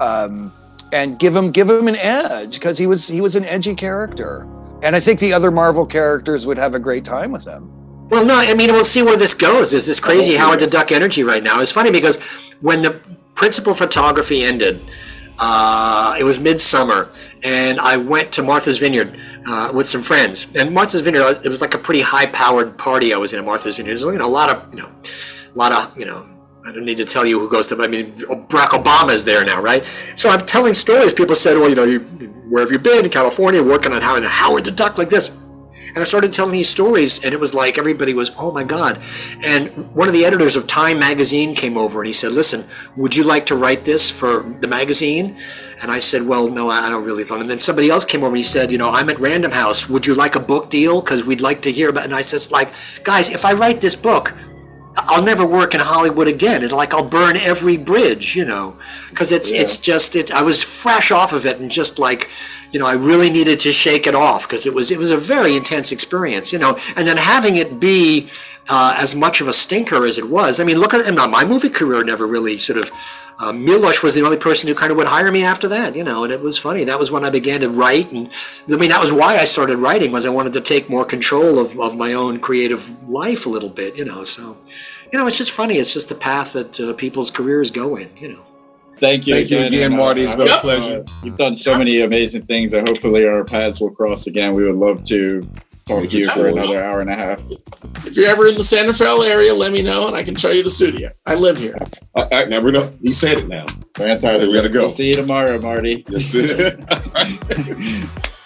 um 0.00 0.52
and 0.94 1.18
give 1.18 1.34
him 1.34 1.50
give 1.50 1.68
him 1.68 1.88
an 1.88 1.96
edge 1.96 2.54
because 2.54 2.78
he 2.78 2.86
was 2.86 3.08
he 3.08 3.20
was 3.20 3.36
an 3.36 3.44
edgy 3.44 3.74
character 3.74 4.46
and 4.82 4.94
i 4.96 5.00
think 5.00 5.18
the 5.20 5.32
other 5.32 5.50
marvel 5.50 5.84
characters 5.84 6.46
would 6.46 6.56
have 6.56 6.74
a 6.74 6.78
great 6.78 7.04
time 7.04 7.30
with 7.32 7.44
him 7.44 7.70
Well, 8.10 8.24
no, 8.24 8.36
I 8.36 8.54
mean, 8.54 8.70
we'll 8.70 8.84
see 8.84 9.02
where 9.02 9.16
this 9.16 9.34
goes. 9.34 9.72
Is 9.72 9.86
this 9.86 9.98
crazy 9.98 10.34
Oh, 10.36 10.38
Howard 10.38 10.60
the. 10.60 10.66
Duck 10.66 10.92
energy 10.92 11.22
right 11.24 11.42
now. 11.42 11.60
It's 11.62 11.72
funny 11.72 11.90
because 11.90 12.16
when 12.60 12.82
the 12.82 12.92
principal 13.34 13.72
photography 13.74 14.44
ended, 14.44 14.74
uh, 15.38 16.14
it 16.20 16.24
was 16.24 16.38
midsummer, 16.38 17.10
and 17.42 17.80
I 17.80 17.96
went 17.96 18.30
to 18.36 18.42
Martha's 18.42 18.78
Vineyard 18.78 19.18
uh, 19.48 19.72
with 19.74 19.88
some 19.88 20.02
friends. 20.02 20.46
And 20.54 20.74
Martha's 20.74 21.00
Vineyard, 21.00 21.38
it 21.44 21.48
was 21.48 21.60
like 21.62 21.74
a 21.74 21.78
pretty 21.78 22.02
high-powered 22.02 22.76
party 22.76 23.12
I 23.14 23.16
was 23.16 23.32
in 23.32 23.38
at 23.40 23.44
Martha's 23.44 23.76
Vineyard. 23.78 23.96
There's 23.96 24.02
you 24.02 24.18
know, 24.18 24.28
a 24.28 24.36
lot 24.40 24.50
of, 24.50 24.72
you 24.72 24.80
know, 24.82 24.90
a 25.54 25.58
lot 25.58 25.72
of, 25.72 25.98
you 25.98 26.04
know, 26.04 26.28
I 26.66 26.72
don't 26.72 26.86
need 26.86 26.96
to 26.96 27.04
tell 27.04 27.26
you 27.26 27.38
who 27.38 27.50
goes 27.50 27.66
to, 27.68 27.82
I 27.82 27.86
mean, 27.86 28.12
Barack 28.12 28.68
Obama's 28.68 29.24
there 29.24 29.44
now, 29.44 29.60
right? 29.60 29.84
So 30.16 30.30
I'm 30.30 30.46
telling 30.46 30.72
stories. 30.72 31.12
People 31.12 31.34
said, 31.34 31.58
well, 31.58 31.68
you 31.68 31.74
know, 31.74 31.84
you, 31.84 32.00
where 32.48 32.62
have 32.62 32.72
you 32.72 32.78
been? 32.78 33.04
In 33.04 33.10
California, 33.10 33.62
working 33.62 33.92
on 33.92 34.00
Howard, 34.00 34.24
Howard 34.24 34.64
the 34.64 34.70
Duck 34.70 34.96
like 34.96 35.10
this. 35.10 35.36
And 35.88 35.98
I 35.98 36.04
started 36.04 36.32
telling 36.32 36.52
these 36.52 36.68
stories, 36.68 37.24
and 37.24 37.32
it 37.32 37.38
was 37.38 37.54
like 37.54 37.78
everybody 37.78 38.14
was, 38.14 38.32
oh 38.36 38.50
my 38.50 38.64
God. 38.64 39.00
And 39.44 39.94
one 39.94 40.08
of 40.08 40.14
the 40.14 40.24
editors 40.24 40.56
of 40.56 40.66
Time 40.66 40.98
magazine 40.98 41.54
came 41.54 41.76
over 41.76 42.00
and 42.00 42.08
he 42.08 42.12
said, 42.12 42.32
listen, 42.32 42.64
would 42.96 43.14
you 43.14 43.22
like 43.22 43.46
to 43.46 43.54
write 43.54 43.84
this 43.84 44.10
for 44.10 44.42
the 44.60 44.66
magazine? 44.66 45.38
And 45.82 45.92
I 45.92 46.00
said, 46.00 46.22
well, 46.22 46.48
no, 46.48 46.70
I 46.70 46.88
don't 46.88 47.04
really 47.04 47.24
thought. 47.24 47.42
And 47.42 47.50
then 47.50 47.60
somebody 47.60 47.90
else 47.90 48.04
came 48.04 48.24
over 48.24 48.30
and 48.30 48.38
he 48.38 48.42
said, 48.42 48.72
you 48.72 48.78
know, 48.78 48.90
I'm 48.90 49.10
at 49.10 49.20
Random 49.20 49.52
House. 49.52 49.88
Would 49.88 50.06
you 50.06 50.14
like 50.14 50.34
a 50.34 50.40
book 50.40 50.70
deal? 50.70 51.00
Because 51.00 51.24
we'd 51.24 51.42
like 51.42 51.60
to 51.62 51.70
hear 51.70 51.90
about. 51.90 52.04
And 52.04 52.14
I 52.14 52.22
said, 52.22 52.50
like, 52.50 52.72
guys, 53.04 53.28
if 53.28 53.44
I 53.44 53.52
write 53.52 53.80
this 53.80 53.94
book, 53.94 54.36
I'll 54.96 55.22
never 55.22 55.46
work 55.46 55.74
in 55.74 55.80
Hollywood 55.80 56.28
again. 56.28 56.62
It 56.62 56.72
like 56.72 56.94
I'll 56.94 57.04
burn 57.04 57.36
every 57.36 57.76
bridge, 57.76 58.36
you 58.36 58.44
know, 58.44 58.76
because 59.10 59.32
it's 59.32 59.50
it's 59.50 59.78
just 59.78 60.14
it. 60.14 60.30
I 60.30 60.42
was 60.42 60.62
fresh 60.62 61.10
off 61.10 61.32
of 61.32 61.46
it 61.46 61.58
and 61.58 61.70
just 61.70 61.98
like, 61.98 62.30
you 62.70 62.78
know, 62.78 62.86
I 62.86 62.94
really 62.94 63.30
needed 63.30 63.60
to 63.60 63.72
shake 63.72 64.06
it 64.06 64.14
off 64.14 64.46
because 64.46 64.66
it 64.66 64.74
was 64.74 64.90
it 64.90 64.98
was 64.98 65.10
a 65.10 65.16
very 65.16 65.56
intense 65.56 65.90
experience, 65.90 66.52
you 66.52 66.58
know, 66.58 66.78
and 66.96 67.08
then 67.08 67.16
having 67.16 67.56
it 67.56 67.80
be 67.80 68.30
uh, 68.68 68.96
as 68.98 69.14
much 69.14 69.40
of 69.40 69.48
a 69.48 69.52
stinker 69.52 70.04
as 70.04 70.16
it 70.16 70.28
was. 70.28 70.60
I 70.60 70.64
mean, 70.64 70.78
look 70.78 70.94
at 70.94 71.06
and 71.06 71.16
my 71.16 71.44
movie 71.44 71.70
career 71.70 72.04
never 72.04 72.26
really 72.26 72.58
sort 72.58 72.78
of. 72.78 72.90
Uh, 73.38 73.52
Milos 73.52 74.02
was 74.02 74.14
the 74.14 74.22
only 74.22 74.36
person 74.36 74.68
who 74.68 74.74
kind 74.74 74.90
of 74.90 74.96
would 74.96 75.08
hire 75.08 75.30
me 75.32 75.44
after 75.44 75.66
that, 75.68 75.96
you 75.96 76.04
know, 76.04 76.24
and 76.24 76.32
it 76.32 76.40
was 76.40 76.56
funny. 76.56 76.84
That 76.84 76.98
was 76.98 77.10
when 77.10 77.24
I 77.24 77.30
began 77.30 77.60
to 77.62 77.68
write, 77.68 78.12
and 78.12 78.30
I 78.70 78.76
mean, 78.76 78.90
that 78.90 79.00
was 79.00 79.12
why 79.12 79.36
I 79.36 79.44
started 79.44 79.78
writing 79.78 80.12
was 80.12 80.24
I 80.24 80.30
wanted 80.30 80.52
to 80.52 80.60
take 80.60 80.88
more 80.88 81.04
control 81.04 81.58
of, 81.58 81.78
of 81.80 81.96
my 81.96 82.12
own 82.12 82.38
creative 82.40 82.88
life 83.08 83.46
a 83.46 83.48
little 83.48 83.70
bit, 83.70 83.96
you 83.96 84.04
know. 84.04 84.22
So, 84.24 84.56
you 85.12 85.18
know, 85.18 85.26
it's 85.26 85.36
just 85.38 85.50
funny. 85.50 85.78
It's 85.78 85.92
just 85.92 86.08
the 86.08 86.14
path 86.14 86.52
that 86.52 86.78
uh, 86.78 86.92
people's 86.94 87.30
careers 87.30 87.70
go 87.70 87.96
in, 87.96 88.16
you 88.16 88.28
know. 88.28 88.42
Thank 89.00 89.26
you 89.26 89.34
Thank 89.34 89.50
you 89.50 89.56
again, 89.58 89.72
again, 89.72 89.84
and, 89.92 89.94
uh, 89.94 90.04
Marty. 90.04 90.22
It's 90.22 90.36
been 90.36 90.48
a 90.48 90.60
pleasure. 90.60 91.00
uh, 91.06 91.12
you've 91.24 91.36
done 91.36 91.54
so 91.54 91.76
many 91.76 92.00
amazing 92.02 92.46
things. 92.46 92.72
and 92.72 92.88
hopefully 92.88 93.26
our 93.26 93.44
paths 93.44 93.80
will 93.80 93.90
cross 93.90 94.28
again. 94.28 94.54
We 94.54 94.64
would 94.64 94.76
love 94.76 95.02
to 95.04 95.48
talk 95.86 96.08
to 96.08 96.18
you 96.18 96.28
for 96.28 96.46
another 96.48 96.82
hour 96.82 97.00
and 97.00 97.10
a 97.10 97.14
half. 97.14 97.40
If 98.06 98.16
you're 98.16 98.28
ever 98.28 98.46
in 98.46 98.54
the 98.56 98.64
Santa 98.64 98.92
Fe 98.92 99.04
area, 99.30 99.52
let 99.54 99.72
me 99.72 99.82
know 99.82 100.06
and 100.06 100.16
I 100.16 100.22
can 100.22 100.34
show 100.34 100.50
you 100.50 100.62
the 100.62 100.70
studio. 100.70 101.10
I 101.26 101.34
live 101.34 101.58
here. 101.58 101.76
All 102.14 102.28
right, 102.30 102.48
now 102.48 102.60
we're 102.62 102.72
not, 102.72 102.92
he 103.02 103.12
said 103.12 103.38
it 103.38 103.48
now. 103.48 103.66
Fantastic. 103.94 104.48
We 104.50 104.54
gotta 104.54 104.68
go. 104.68 104.80
We'll 104.80 104.88
see 104.88 105.10
you 105.10 105.16
tomorrow, 105.16 105.60
Marty. 105.60 106.04
Yes, 106.08 106.34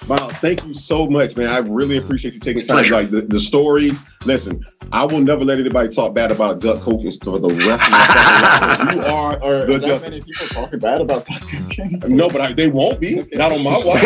Miles, 0.09 0.33
thank 0.41 0.65
you 0.67 0.75
so 0.75 1.09
much, 1.09 1.37
man. 1.37 1.49
I 1.49 1.59
really 1.59 1.97
appreciate 1.99 2.35
you 2.35 2.41
taking 2.41 2.61
It's 2.61 2.69
time. 2.69 2.77
pleasure. 2.79 2.95
Like 2.95 3.11
the, 3.11 3.23
the 3.23 3.41
stories. 3.41 4.01
Listen, 4.25 4.65
I 4.93 5.05
will 5.05 5.21
never 5.21 5.45
let 5.45 5.59
anybody 5.59 5.89
talk 5.89 6.15
bad 6.15 6.31
about 6.33 6.61
Duck 6.61 6.81
Coach 6.81 7.15
for 7.23 7.39
the 7.39 7.49
rest 7.51 7.85
of 7.85 7.91
my 7.91 8.07
fucking 8.07 8.99
life. 8.99 9.07
You 9.09 9.13
are 9.13 9.43
Or 9.43 9.65
the 9.67 9.75
is 9.75 9.83
that 9.83 10.03
many 10.03 10.21
people 10.21 10.47
talking 10.49 10.79
bad 10.79 11.01
about 11.01 11.27
Tucker 11.27 11.59
King? 11.71 12.01
No, 12.09 12.29
but 12.29 12.41
I, 12.41 12.53
they 12.53 12.69
won't 12.69 12.99
be. 13.01 13.23
Not 13.33 13.53
on 13.53 13.63
my 13.63 13.81
watch. 13.85 14.01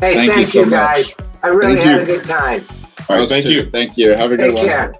Hey, 0.00 0.14
Thank 0.14 0.26
you 0.28 0.32
thank 0.34 0.46
so 0.48 0.60
you, 0.64 0.70
guys. 0.70 1.14
I 1.42 1.48
really 1.48 1.74
Thank 1.76 1.80
had 1.80 1.96
you. 1.96 2.02
a 2.02 2.06
good 2.18 2.24
time. 2.26 2.64
All 3.08 3.16
right, 3.16 3.22
Us 3.22 3.30
thank 3.32 3.44
too. 3.44 3.52
you. 3.52 3.70
Thank 3.70 3.96
you. 3.96 4.10
Have 4.10 4.32
a 4.32 4.36
good 4.36 4.46
Take 4.48 4.54
one. 4.56 4.64
care. 4.66 4.94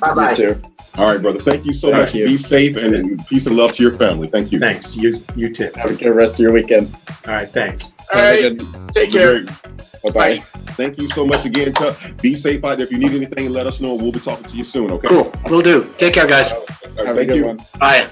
Bye 0.00 0.14
bye. 0.14 0.32
Too. 0.34 0.60
All 0.96 1.10
right, 1.12 1.20
brother. 1.20 1.40
Thank 1.40 1.64
you 1.66 1.72
so 1.72 1.90
Thank 1.90 2.02
much. 2.02 2.14
you. 2.14 2.26
Be 2.26 2.36
safe 2.36 2.76
and, 2.76 2.94
and 2.94 3.26
peace 3.26 3.46
and 3.46 3.56
love 3.56 3.72
to 3.72 3.82
your 3.82 3.92
family. 3.92 4.28
Thank 4.28 4.52
you. 4.52 4.58
Thanks. 4.58 4.94
You 4.96 5.16
you 5.34 5.52
too. 5.52 5.70
Have 5.74 5.90
a 5.90 5.94
good 5.94 6.10
rest 6.10 6.34
of 6.34 6.40
your 6.44 6.52
weekend. 6.52 6.94
All 7.26 7.34
right. 7.34 7.48
Thanks. 7.48 7.84
All 8.14 8.20
Have 8.20 8.36
a 8.44 8.50
good- 8.54 8.92
Take 8.92 9.10
care. 9.12 9.42
Bye 9.44 10.12
bye. 10.14 10.36
Thank 10.76 10.98
you 10.98 11.08
so 11.08 11.26
much 11.26 11.44
again. 11.46 11.72
Chuck. 11.74 11.98
Be 12.20 12.34
safe 12.34 12.62
out 12.64 12.76
there. 12.78 12.86
If 12.86 12.92
you 12.92 12.98
need 12.98 13.12
anything, 13.12 13.48
let 13.50 13.66
us 13.66 13.80
know. 13.80 13.94
We'll 13.94 14.12
be 14.12 14.20
talking 14.20 14.44
to 14.46 14.56
you 14.56 14.64
soon. 14.64 14.90
Okay. 14.92 15.08
cool. 15.08 15.32
We'll 15.46 15.62
do. 15.62 15.92
Take 15.98 16.14
care, 16.14 16.26
guys. 16.26 16.52
All 16.52 16.60
right, 16.98 17.06
Have 17.06 17.08
a 17.08 17.14
thank 17.14 17.28
good 17.28 17.36
you. 17.36 17.46
one. 17.46 17.58
Bye. 17.80 18.06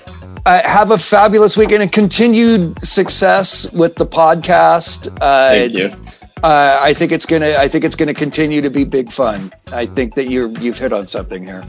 uh, 0.46 0.62
have 0.68 0.90
a 0.90 0.98
fabulous 0.98 1.56
weekend 1.56 1.82
and 1.82 1.92
continued 1.92 2.84
success 2.84 3.70
with 3.72 3.94
the 3.96 4.06
podcast 4.06 5.08
uh, 5.20 5.50
Thank 5.50 5.72
you. 5.74 5.88
Uh, 6.44 6.78
I 6.82 6.92
think 6.92 7.10
it's 7.10 7.24
gonna. 7.24 7.54
I 7.58 7.68
think 7.68 7.84
it's 7.84 7.96
gonna 7.96 8.12
continue 8.12 8.60
to 8.60 8.68
be 8.68 8.84
big 8.84 9.10
fun. 9.10 9.50
I 9.72 9.86
think 9.86 10.14
that 10.14 10.28
you're 10.28 10.48
you've 10.58 10.78
hit 10.78 10.92
on 10.92 11.06
something 11.06 11.46
here. 11.46 11.62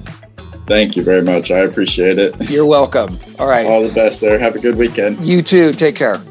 Thank 0.68 0.98
you 0.98 1.04
very 1.04 1.22
much. 1.22 1.50
I 1.50 1.60
appreciate 1.60 2.20
it. 2.20 2.36
You're 2.50 2.66
welcome. 2.66 3.18
All 3.40 3.48
right. 3.48 3.66
All 3.66 3.82
the 3.82 3.94
best, 3.94 4.20
sir. 4.20 4.38
Have 4.38 4.56
a 4.56 4.60
good 4.60 4.76
weekend. 4.76 5.26
You 5.26 5.42
too. 5.42 5.72
Take 5.72 5.96
care. 5.96 6.22